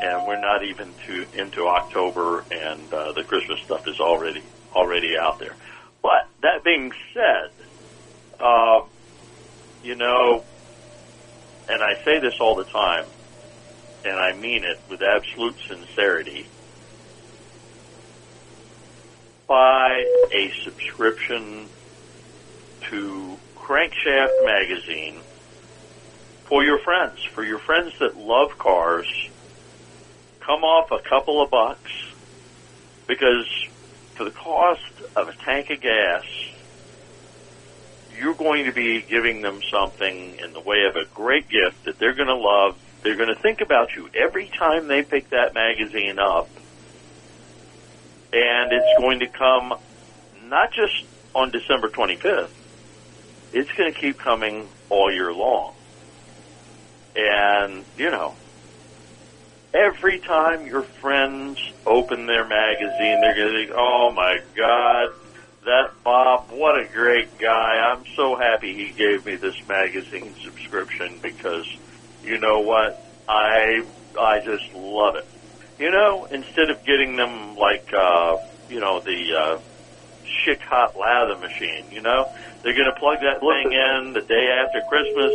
and 0.00 0.26
we're 0.26 0.40
not 0.40 0.64
even 0.64 0.94
to 1.06 1.26
into 1.34 1.66
October, 1.66 2.42
and 2.50 2.92
uh, 2.92 3.12
the 3.12 3.22
Christmas 3.22 3.60
stuff 3.60 3.86
is 3.86 4.00
already 4.00 4.42
already 4.74 5.18
out 5.18 5.38
there. 5.38 5.54
But 6.02 6.26
that 6.40 6.64
being 6.64 6.92
said, 7.12 7.50
uh, 8.40 8.80
you 9.84 9.94
know, 9.94 10.42
and 11.68 11.82
I 11.82 12.02
say 12.02 12.18
this 12.18 12.40
all 12.40 12.54
the 12.54 12.64
time, 12.64 13.04
and 14.06 14.14
I 14.14 14.32
mean 14.32 14.64
it 14.64 14.80
with 14.88 15.02
absolute 15.02 15.56
sincerity. 15.68 16.46
Buy 19.46 20.04
a 20.32 20.50
subscription 20.64 21.68
to 22.88 23.36
Crankshaft 23.56 24.44
Magazine 24.44 25.20
for 26.46 26.64
your 26.64 26.78
friends, 26.78 27.22
for 27.24 27.44
your 27.44 27.58
friends 27.58 27.92
that 27.98 28.16
love 28.16 28.56
cars. 28.58 29.06
Come 30.40 30.62
off 30.62 30.92
a 30.92 31.00
couple 31.00 31.42
of 31.42 31.50
bucks 31.50 31.90
because 33.06 33.46
for 34.14 34.24
the 34.24 34.30
cost 34.30 34.82
of 35.16 35.28
a 35.28 35.32
tank 35.32 35.70
of 35.70 35.80
gas, 35.80 36.24
you're 38.18 38.34
going 38.34 38.64
to 38.66 38.72
be 38.72 39.02
giving 39.02 39.42
them 39.42 39.60
something 39.70 40.38
in 40.38 40.52
the 40.52 40.60
way 40.60 40.84
of 40.84 40.96
a 40.96 41.04
great 41.14 41.48
gift 41.48 41.84
that 41.84 41.98
they're 41.98 42.14
going 42.14 42.28
to 42.28 42.36
love. 42.36 42.78
They're 43.02 43.16
going 43.16 43.34
to 43.34 43.40
think 43.40 43.60
about 43.60 43.94
you 43.94 44.08
every 44.14 44.48
time 44.48 44.88
they 44.88 45.02
pick 45.02 45.30
that 45.30 45.52
magazine 45.52 46.18
up. 46.18 46.48
And 48.32 48.72
it's 48.72 49.00
going 49.00 49.20
to 49.20 49.26
come 49.26 49.74
not 50.44 50.72
just 50.72 51.04
on 51.34 51.50
December 51.50 51.88
25th. 51.88 52.48
It's 53.52 53.70
going 53.72 53.92
to 53.92 53.98
keep 53.98 54.18
coming 54.18 54.68
all 54.88 55.12
year 55.12 55.32
long. 55.32 55.75
And, 57.16 57.84
you 57.96 58.10
know, 58.10 58.34
every 59.72 60.18
time 60.18 60.66
your 60.66 60.82
friends 60.82 61.58
open 61.86 62.26
their 62.26 62.46
magazine, 62.46 63.20
they're 63.20 63.34
going 63.34 63.52
to 63.52 63.66
think, 63.66 63.70
oh 63.74 64.12
my 64.12 64.38
God, 64.54 65.12
that 65.64 66.04
Bob, 66.04 66.50
what 66.50 66.78
a 66.78 66.86
great 66.86 67.38
guy. 67.38 67.92
I'm 67.92 68.04
so 68.14 68.36
happy 68.36 68.72
he 68.74 68.92
gave 68.92 69.26
me 69.26 69.36
this 69.36 69.56
magazine 69.68 70.34
subscription 70.42 71.18
because 71.20 71.66
you 72.22 72.38
know 72.38 72.60
what? 72.60 73.02
I 73.28 73.84
I 74.18 74.40
just 74.40 74.72
love 74.74 75.16
it. 75.16 75.26
You 75.78 75.90
know, 75.90 76.26
instead 76.26 76.70
of 76.70 76.84
getting 76.84 77.16
them 77.16 77.56
like 77.56 77.92
uh, 77.92 78.36
you 78.70 78.80
know, 78.80 79.00
the 79.00 79.34
uh 79.36 79.58
chic 80.44 80.60
hot 80.60 80.96
lather 80.96 81.36
machine, 81.36 81.86
you 81.90 82.00
know? 82.00 82.30
They're 82.62 82.76
gonna 82.76 82.98
plug 82.98 83.18
that 83.20 83.40
thing 83.40 83.72
in 83.72 84.12
the 84.12 84.20
day 84.20 84.48
after 84.64 84.80
Christmas 84.88 85.32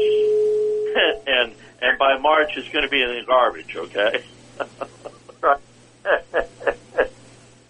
and 1.27 1.53
and 1.81 1.97
by 1.97 2.17
March 2.17 2.51
it's 2.55 2.69
gonna 2.69 2.89
be 2.89 3.01
in 3.01 3.09
the 3.09 3.23
garbage, 3.25 3.75
okay? 3.75 4.23
right. 5.41 5.59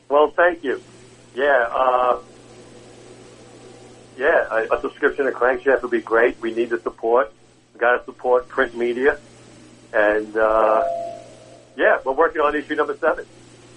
well, 0.09 0.31
thank 0.31 0.63
you. 0.63 0.81
Yeah, 1.35 1.67
uh, 1.71 2.19
yeah, 4.17 4.45
a, 4.51 4.75
a 4.75 4.81
subscription 4.81 5.25
to 5.25 5.31
Crankshaft 5.31 5.81
would 5.81 5.91
be 5.91 6.01
great. 6.01 6.39
We 6.41 6.53
need 6.53 6.69
the 6.69 6.79
support. 6.81 7.31
We 7.73 7.79
got 7.79 7.97
to 7.97 8.05
support 8.05 8.47
print 8.49 8.77
media, 8.77 9.17
and 9.93 10.35
uh, 10.35 10.83
yeah, 11.77 11.99
we're 12.05 12.13
working 12.13 12.41
on 12.41 12.55
issue 12.55 12.75
number 12.75 12.97
seven, 12.97 13.25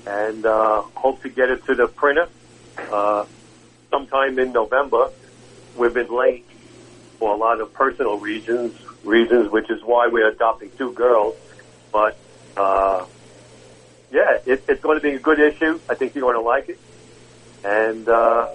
and 0.06 0.44
uh, 0.44 0.82
hope 0.94 1.22
to 1.22 1.28
get 1.28 1.50
it 1.50 1.64
to 1.66 1.74
the 1.74 1.86
printer 1.86 2.28
uh, 2.92 3.24
sometime 3.90 4.38
in 4.38 4.52
November. 4.52 5.10
We've 5.76 5.94
been 5.94 6.14
late 6.14 6.44
for 7.18 7.32
a 7.32 7.36
lot 7.36 7.60
of 7.60 7.72
personal 7.72 8.18
reasons, 8.18 8.74
reasons, 9.04 9.50
which 9.50 9.70
is 9.70 9.82
why 9.82 10.08
we're 10.08 10.28
adopting 10.28 10.70
two 10.76 10.92
girls, 10.92 11.36
but. 11.92 12.16
Uh, 12.56 13.06
yeah, 14.14 14.38
it, 14.46 14.64
it's 14.68 14.80
going 14.80 14.96
to 14.96 15.02
be 15.02 15.14
a 15.14 15.18
good 15.18 15.40
issue. 15.40 15.80
I 15.88 15.96
think 15.96 16.14
you're 16.14 16.22
going 16.22 16.36
to 16.36 16.40
like 16.40 16.68
it. 16.68 16.78
And, 17.64 18.08
uh, 18.08 18.48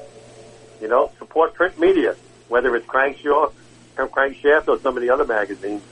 you 0.81 0.87
know, 0.87 1.11
support 1.19 1.53
print 1.53 1.77
media, 1.77 2.15
whether 2.47 2.73
it's 2.77 2.87
Crankshaw, 2.87 3.51
Crankshaft 3.97 4.69
or 4.69 4.79
some 4.79 4.95
of 4.95 5.01
the 5.01 5.09
other 5.09 5.25
magazines. 5.25 5.83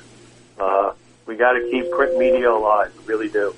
Uh, 0.58 0.94
we 1.26 1.36
got 1.36 1.52
to 1.52 1.70
keep 1.70 1.92
print 1.92 2.18
media 2.18 2.50
alive. 2.50 2.94
We 3.00 3.14
really 3.14 3.28
do. 3.28 3.54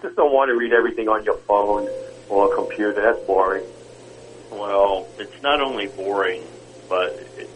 Just 0.00 0.14
don't 0.14 0.32
want 0.32 0.50
to 0.50 0.54
read 0.54 0.72
everything 0.72 1.08
on 1.08 1.24
your 1.24 1.38
phone 1.38 1.88
or 2.28 2.54
computer. 2.54 3.02
That's 3.02 3.20
boring. 3.26 3.64
Well, 4.52 5.08
it's 5.18 5.42
not 5.42 5.60
only 5.60 5.88
boring, 5.88 6.44
but 6.88 7.14
it, 7.36 7.50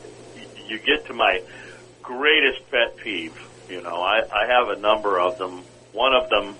you 0.67 0.81
get 0.81 1.07
to 1.07 1.15
my 1.15 1.41
greatest 2.07 2.71
pet 2.71 2.97
peeve. 3.03 3.35
You 3.69 3.83
know, 3.83 3.97
I, 4.01 4.21
I 4.21 4.47
have 4.49 4.77
a 4.77 4.81
number 4.81 5.19
of 5.21 5.39
them. 5.39 5.63
One 5.93 6.15
of 6.15 6.29
them 6.31 6.55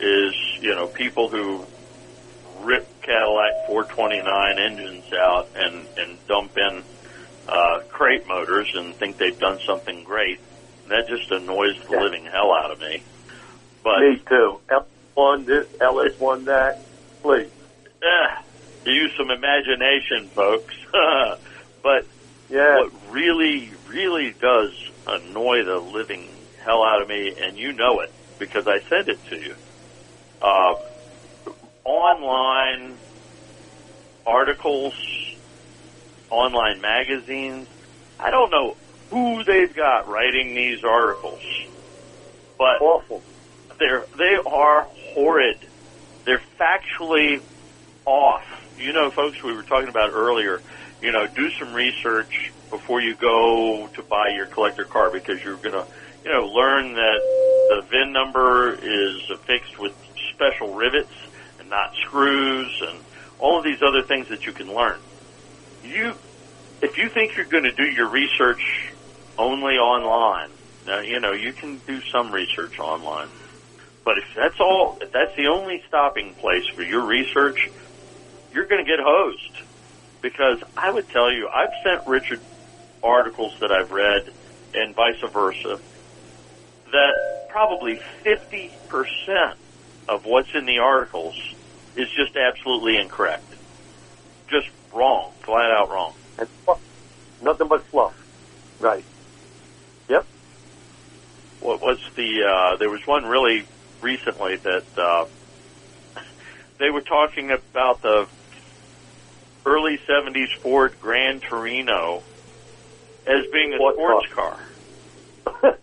is, 0.00 0.34
you 0.60 0.74
know, 0.74 0.86
people 0.86 1.28
who 1.28 1.64
rip 2.62 2.86
Cadillac 3.02 3.66
429 3.66 4.58
engines 4.58 5.04
out 5.12 5.48
and, 5.54 5.86
and 5.96 6.18
dump 6.28 6.56
in 6.56 6.82
uh, 7.48 7.80
crate 7.90 8.26
motors 8.28 8.70
and 8.74 8.94
think 8.96 9.18
they've 9.18 9.38
done 9.38 9.58
something 9.66 10.04
great. 10.04 10.38
That 10.88 11.08
just 11.08 11.30
annoys 11.32 11.74
the 11.88 11.92
Yeah. 11.96 12.02
living 12.02 12.24
hell 12.26 12.52
out 12.52 12.70
of 12.70 12.78
me. 12.80 13.02
But 13.82 14.00
Me 14.00 14.22
too. 14.28 14.60
LS1 14.70 15.46
this, 15.46 15.66
LS1 15.80 16.44
that. 16.46 16.82
Please. 17.22 17.50
eh, 18.02 18.42
use 18.84 19.12
some 19.18 19.30
imagination, 19.30 20.28
folks. 20.34 20.74
but 21.82 22.06
Yeah. 22.50 22.76
what 22.76 22.92
really, 23.12 23.70
really 23.88 24.34
does 24.40 24.72
annoy 25.06 25.64
the 25.64 25.78
living 25.78 26.28
hell 26.64 26.82
out 26.82 27.02
of 27.02 27.08
me, 27.08 27.34
and 27.40 27.56
you 27.56 27.72
know 27.72 28.00
it 28.00 28.12
because 28.38 28.66
I 28.66 28.80
sent 28.88 29.08
it 29.08 29.18
to 29.30 29.36
you. 29.36 29.54
Uh, 30.42 30.74
online 31.84 32.96
articles, 34.26 34.94
online 36.30 36.80
magazines. 36.80 37.68
I 38.18 38.30
don't 38.30 38.50
know 38.50 38.76
who 39.10 39.44
they've 39.44 39.74
got 39.74 40.08
writing 40.08 40.54
these 40.54 40.82
articles, 40.84 41.40
but 42.58 42.80
Awful. 42.80 43.22
they're 43.78 44.04
they 44.18 44.36
are 44.44 44.82
horrid. 45.14 45.58
They're 46.24 46.42
factually 46.58 47.40
off. 48.04 48.44
You 48.78 48.92
know, 48.92 49.10
folks, 49.10 49.42
we 49.42 49.54
were 49.54 49.62
talking 49.62 49.88
about 49.88 50.10
earlier. 50.12 50.60
You 51.02 51.12
know, 51.12 51.26
do 51.26 51.46
some 51.60 51.74
research 51.74 52.32
before 52.70 53.00
you 53.00 53.14
go 53.20 53.88
to 53.94 54.02
buy 54.08 54.28
your 54.34 54.46
collector 54.46 54.84
car 54.90 55.10
because 55.12 55.36
you're 55.44 55.60
going 55.60 55.76
to, 55.76 55.84
you 56.24 56.32
know, 56.32 56.46
learn 56.46 56.94
that 56.94 57.20
the 57.68 57.82
VIN 57.90 58.12
number 58.12 58.74
is 58.74 59.20
affixed 59.34 59.76
with 59.78 59.92
special 60.34 60.74
rivets 60.74 61.12
and 61.58 61.68
not 61.68 61.90
screws, 62.06 62.72
and 62.88 63.04
all 63.38 63.58
of 63.58 63.64
these 63.64 63.80
other 63.86 64.02
things 64.08 64.26
that 64.30 64.44
you 64.46 64.52
can 64.52 64.68
learn. 64.68 65.00
You, 65.82 66.12
if 66.82 66.96
you 66.96 67.08
think 67.14 67.32
you're 67.36 67.48
going 67.48 67.64
to 67.64 67.74
do 67.74 67.84
your 67.84 68.10
research 68.10 68.60
only 69.38 69.74
online, 69.76 70.50
now 70.86 71.00
you 71.00 71.20
know 71.20 71.32
you 71.32 71.52
can 71.52 71.80
do 71.86 71.98
some 72.12 72.30
research 72.32 72.78
online. 72.80 73.28
But 74.04 74.18
if 74.18 74.24
that's 74.36 74.60
all, 74.60 74.96
if 75.00 75.10
that's 75.12 75.34
the 75.36 75.48
only 75.48 75.82
stopping 75.88 76.34
place 76.40 76.64
for 76.74 76.82
your 76.82 77.04
research, 77.06 77.58
you're 78.52 78.66
going 78.66 78.84
to 78.84 78.88
get 78.88 79.00
hosed. 79.02 79.65
Because 80.22 80.58
I 80.76 80.90
would 80.90 81.08
tell 81.10 81.30
you, 81.32 81.48
I've 81.48 81.70
sent 81.84 82.06
Richard 82.06 82.40
articles 83.02 83.52
that 83.60 83.70
I've 83.70 83.90
read 83.92 84.28
and 84.74 84.94
vice 84.94 85.20
versa 85.32 85.78
that 86.92 87.14
probably 87.50 88.00
50% 88.24 89.54
of 90.08 90.24
what's 90.24 90.54
in 90.54 90.66
the 90.66 90.78
articles 90.78 91.34
is 91.96 92.08
just 92.16 92.36
absolutely 92.36 92.96
incorrect. 92.98 93.44
Just 94.48 94.68
wrong. 94.92 95.32
Flat 95.42 95.70
out 95.70 95.90
wrong. 95.90 96.14
And 96.38 96.48
fluff. 96.64 96.80
Nothing 97.42 97.68
but 97.68 97.84
fluff. 97.86 98.14
Right. 98.80 99.04
Yep. 100.08 100.26
what 101.60 101.80
was 101.80 101.98
the 102.14 102.44
uh, 102.44 102.76
there 102.76 102.90
was 102.90 103.04
one 103.06 103.24
really 103.24 103.66
recently 104.02 104.56
that 104.56 104.84
uh, 104.96 105.24
they 106.78 106.90
were 106.90 107.00
talking 107.00 107.50
about 107.50 108.02
the 108.02 108.28
early 109.66 109.98
70s 109.98 110.56
Ford 110.58 110.94
Gran 111.02 111.40
Torino 111.40 112.22
as 113.26 113.44
being 113.52 113.74
a 113.74 113.76
sports 113.76 114.32
car. 114.32 114.58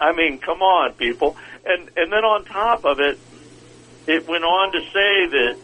I 0.00 0.12
mean, 0.12 0.38
come 0.38 0.62
on, 0.62 0.92
people. 0.92 1.36
And 1.66 1.90
and 1.96 2.12
then 2.12 2.24
on 2.24 2.44
top 2.44 2.84
of 2.84 3.00
it, 3.00 3.18
it 4.06 4.28
went 4.28 4.44
on 4.44 4.72
to 4.72 4.80
say 4.80 5.26
that 5.26 5.56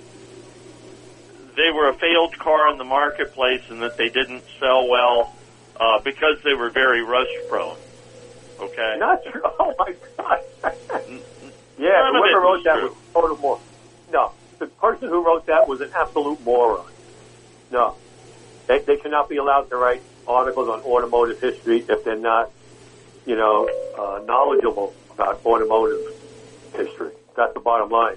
they 1.57 1.71
were 1.71 1.89
a 1.89 1.95
failed 1.95 2.37
car 2.39 2.71
in 2.73 2.79
the 2.79 2.85
marketplace 2.85 3.63
and 3.71 3.83
that 3.83 3.97
they 3.97 4.09
didn't 4.09 4.43
sell 4.59 4.89
well 4.89 5.33
uh, 5.79 6.01
because 6.01 6.43
they 6.43 6.55
were 6.55 6.71
very 6.71 7.03
rust 7.03 7.31
prone. 7.49 7.77
Okay. 8.61 8.97
Not 8.99 9.25
true. 9.25 9.43
Oh 9.59 9.75
my 9.79 9.95
god. 10.17 10.41
yeah, 11.79 12.11
None 12.11 12.15
whoever 12.17 12.41
wrote 12.41 12.57
was 12.57 12.65
that 12.65 12.83
was 12.83 12.93
a 12.93 13.13
total 13.13 13.37
moron. 13.39 13.61
No, 14.13 14.33
the 14.59 14.67
person 14.67 15.09
who 15.09 15.25
wrote 15.25 15.47
that 15.47 15.69
was 15.69 15.81
an 15.81 15.91
absolute 15.95 16.41
moron. 16.43 16.87
No, 17.71 17.97
they 18.69 18.79
they 18.87 18.97
cannot 18.97 19.29
be 19.29 19.37
allowed 19.37 19.69
to 19.71 19.77
write 19.77 20.03
articles 20.27 20.69
on 20.69 20.81
automotive 20.83 21.37
history 21.41 21.85
if 21.89 22.05
they're 22.05 22.19
not, 22.19 22.51
you 23.27 23.37
know, 23.37 23.69
uh, 23.99 24.21
knowledgeable 24.25 24.95
about 25.11 25.41
automotive 25.45 26.01
history. 26.73 27.13
That's 27.37 27.53
the 27.55 27.61
bottom 27.61 27.91
line. 27.91 28.17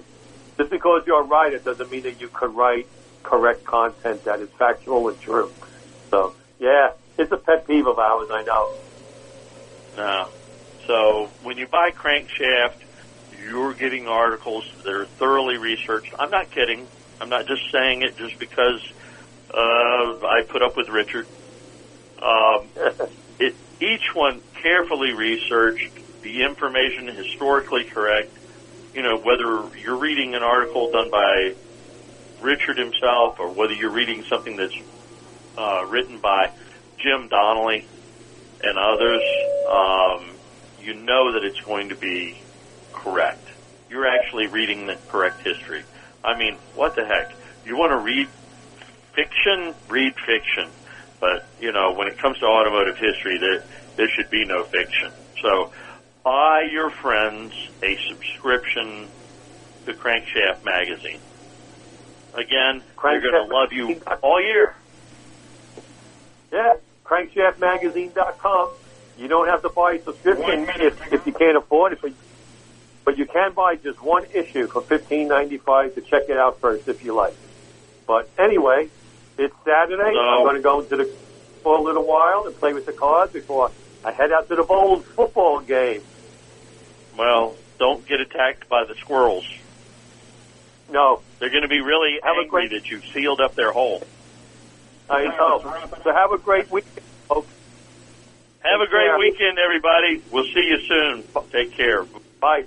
Just 0.58 0.70
because 0.70 1.02
you're 1.06 1.22
a 1.22 1.26
writer 1.26 1.58
doesn't 1.58 1.90
mean 1.90 2.02
that 2.04 2.20
you 2.20 2.28
can 2.28 2.54
write 2.54 2.86
correct 3.22 3.64
content 3.66 4.24
that 4.24 4.40
is 4.40 4.48
factual 4.58 5.08
and 5.08 5.20
true. 5.20 5.52
So, 6.10 6.34
yeah, 6.58 6.88
it's 7.18 7.30
a 7.32 7.36
pet 7.36 7.66
peeve 7.66 7.86
of 7.86 7.98
ours. 7.98 8.28
I 8.32 8.42
know. 8.42 8.68
No. 9.96 10.24
So 10.86 11.28
when 11.42 11.58
you 11.58 11.66
buy 11.70 11.90
Crankshaft, 11.90 12.87
you're 13.48 13.74
getting 13.74 14.06
articles 14.06 14.64
that 14.84 14.92
are 14.92 15.06
thoroughly 15.06 15.56
researched. 15.56 16.12
I'm 16.18 16.30
not 16.30 16.50
kidding. 16.50 16.86
I'm 17.20 17.28
not 17.28 17.46
just 17.46 17.62
saying 17.72 18.02
it 18.02 18.16
just 18.16 18.38
because 18.38 18.80
uh, 19.52 19.56
I 19.56 20.42
put 20.48 20.62
up 20.62 20.76
with 20.76 20.88
Richard. 20.88 21.26
Um, 22.22 22.66
it, 23.40 23.54
each 23.80 24.14
one 24.14 24.40
carefully 24.62 25.12
researched, 25.12 25.90
the 26.22 26.42
information 26.42 27.08
historically 27.08 27.84
correct. 27.84 28.30
You 28.94 29.02
know, 29.02 29.18
whether 29.18 29.76
you're 29.78 29.98
reading 29.98 30.34
an 30.34 30.42
article 30.42 30.90
done 30.90 31.10
by 31.10 31.54
Richard 32.40 32.78
himself 32.78 33.40
or 33.40 33.50
whether 33.50 33.72
you're 33.72 33.92
reading 33.92 34.24
something 34.24 34.56
that's 34.56 34.76
uh, 35.56 35.86
written 35.86 36.18
by 36.18 36.50
Jim 36.98 37.28
Donnelly 37.28 37.86
and 38.62 38.78
others, 38.78 39.22
um, 39.68 40.36
you 40.80 40.94
know 40.94 41.32
that 41.32 41.44
it's 41.44 41.60
going 41.60 41.90
to 41.90 41.96
be 41.96 42.36
correct. 43.02 43.40
You're 43.90 44.06
actually 44.06 44.46
reading 44.46 44.86
the 44.86 44.96
correct 45.08 45.40
history. 45.42 45.84
I 46.24 46.36
mean, 46.36 46.56
what 46.74 46.94
the 46.94 47.04
heck? 47.04 47.30
You 47.64 47.76
want 47.76 47.92
to 47.92 47.98
read 47.98 48.28
fiction? 49.14 49.74
Read 49.88 50.14
fiction. 50.26 50.70
But, 51.20 51.48
you 51.60 51.72
know, 51.72 51.92
when 51.92 52.08
it 52.08 52.18
comes 52.18 52.38
to 52.38 52.46
automotive 52.46 52.96
history, 52.96 53.38
there, 53.38 53.64
there 53.96 54.08
should 54.14 54.30
be 54.30 54.44
no 54.44 54.64
fiction. 54.64 55.10
So, 55.42 55.72
buy 56.22 56.68
your 56.70 56.90
friends 57.02 57.52
a 57.82 57.96
subscription 58.08 59.08
to 59.86 59.94
Crankshaft 59.94 60.64
Magazine. 60.64 61.20
Again, 62.34 62.82
they're 63.02 63.20
going 63.20 63.48
to 63.48 63.54
love 63.54 63.72
you 63.72 64.00
all 64.22 64.40
year. 64.40 64.74
Yeah, 66.52 66.74
crankshaftmagazine.com. 67.04 68.70
You 69.18 69.26
don't 69.26 69.48
have 69.48 69.62
to 69.62 69.70
buy 69.70 69.94
a 69.94 70.04
subscription 70.04 70.68
if, 70.78 71.12
if 71.12 71.26
you 71.26 71.32
can't 71.32 71.56
afford 71.56 71.94
it, 71.94 71.98
but, 72.00 72.12
but 73.08 73.16
you 73.16 73.24
can 73.24 73.54
buy 73.54 73.74
just 73.74 74.02
one 74.02 74.26
issue 74.34 74.66
for 74.66 74.82
fifteen 74.82 75.28
ninety 75.28 75.56
five 75.56 75.94
to 75.94 76.02
check 76.02 76.24
it 76.28 76.36
out 76.36 76.60
first 76.60 76.86
if 76.88 77.02
you 77.02 77.14
like. 77.14 77.34
But 78.06 78.28
anyway, 78.38 78.90
it's 79.38 79.54
Saturday. 79.64 80.12
No. 80.12 80.20
I'm 80.20 80.42
going 80.44 80.56
to 80.56 80.60
go 80.60 80.80
into 80.80 80.94
the 80.98 81.10
for 81.62 81.78
a 81.78 81.80
little 81.80 82.04
while 82.04 82.44
and 82.46 82.54
play 82.54 82.74
with 82.74 82.84
the 82.84 82.92
cards 82.92 83.32
before 83.32 83.70
I 84.04 84.12
head 84.12 84.30
out 84.30 84.46
to 84.50 84.56
the 84.56 84.62
Vols 84.62 85.06
football 85.16 85.60
game. 85.60 86.02
Well, 87.16 87.56
don't 87.78 88.06
get 88.06 88.20
attacked 88.20 88.68
by 88.68 88.84
the 88.84 88.94
squirrels. 88.96 89.46
No, 90.90 91.22
They're 91.38 91.48
going 91.48 91.62
to 91.62 91.68
be 91.68 91.80
really 91.80 92.18
Have 92.22 92.36
angry 92.36 92.68
great- 92.68 92.82
that 92.82 92.90
you've 92.90 93.06
sealed 93.14 93.40
up 93.40 93.54
their 93.54 93.72
hole. 93.72 94.02
I 95.08 95.24
know. 95.24 95.60
So 96.04 96.12
have 96.12 96.32
a 96.32 96.36
great 96.38 96.70
weekend, 96.70 97.00
folks. 97.26 97.48
Have 98.60 98.82
a 98.82 98.86
great 98.86 99.08
care. 99.08 99.18
weekend, 99.18 99.58
everybody. 99.58 100.22
We'll 100.30 100.44
see 100.44 100.66
you 100.68 100.78
soon. 100.86 101.24
Take 101.50 101.74
care. 101.74 102.04
Bye. 102.38 102.66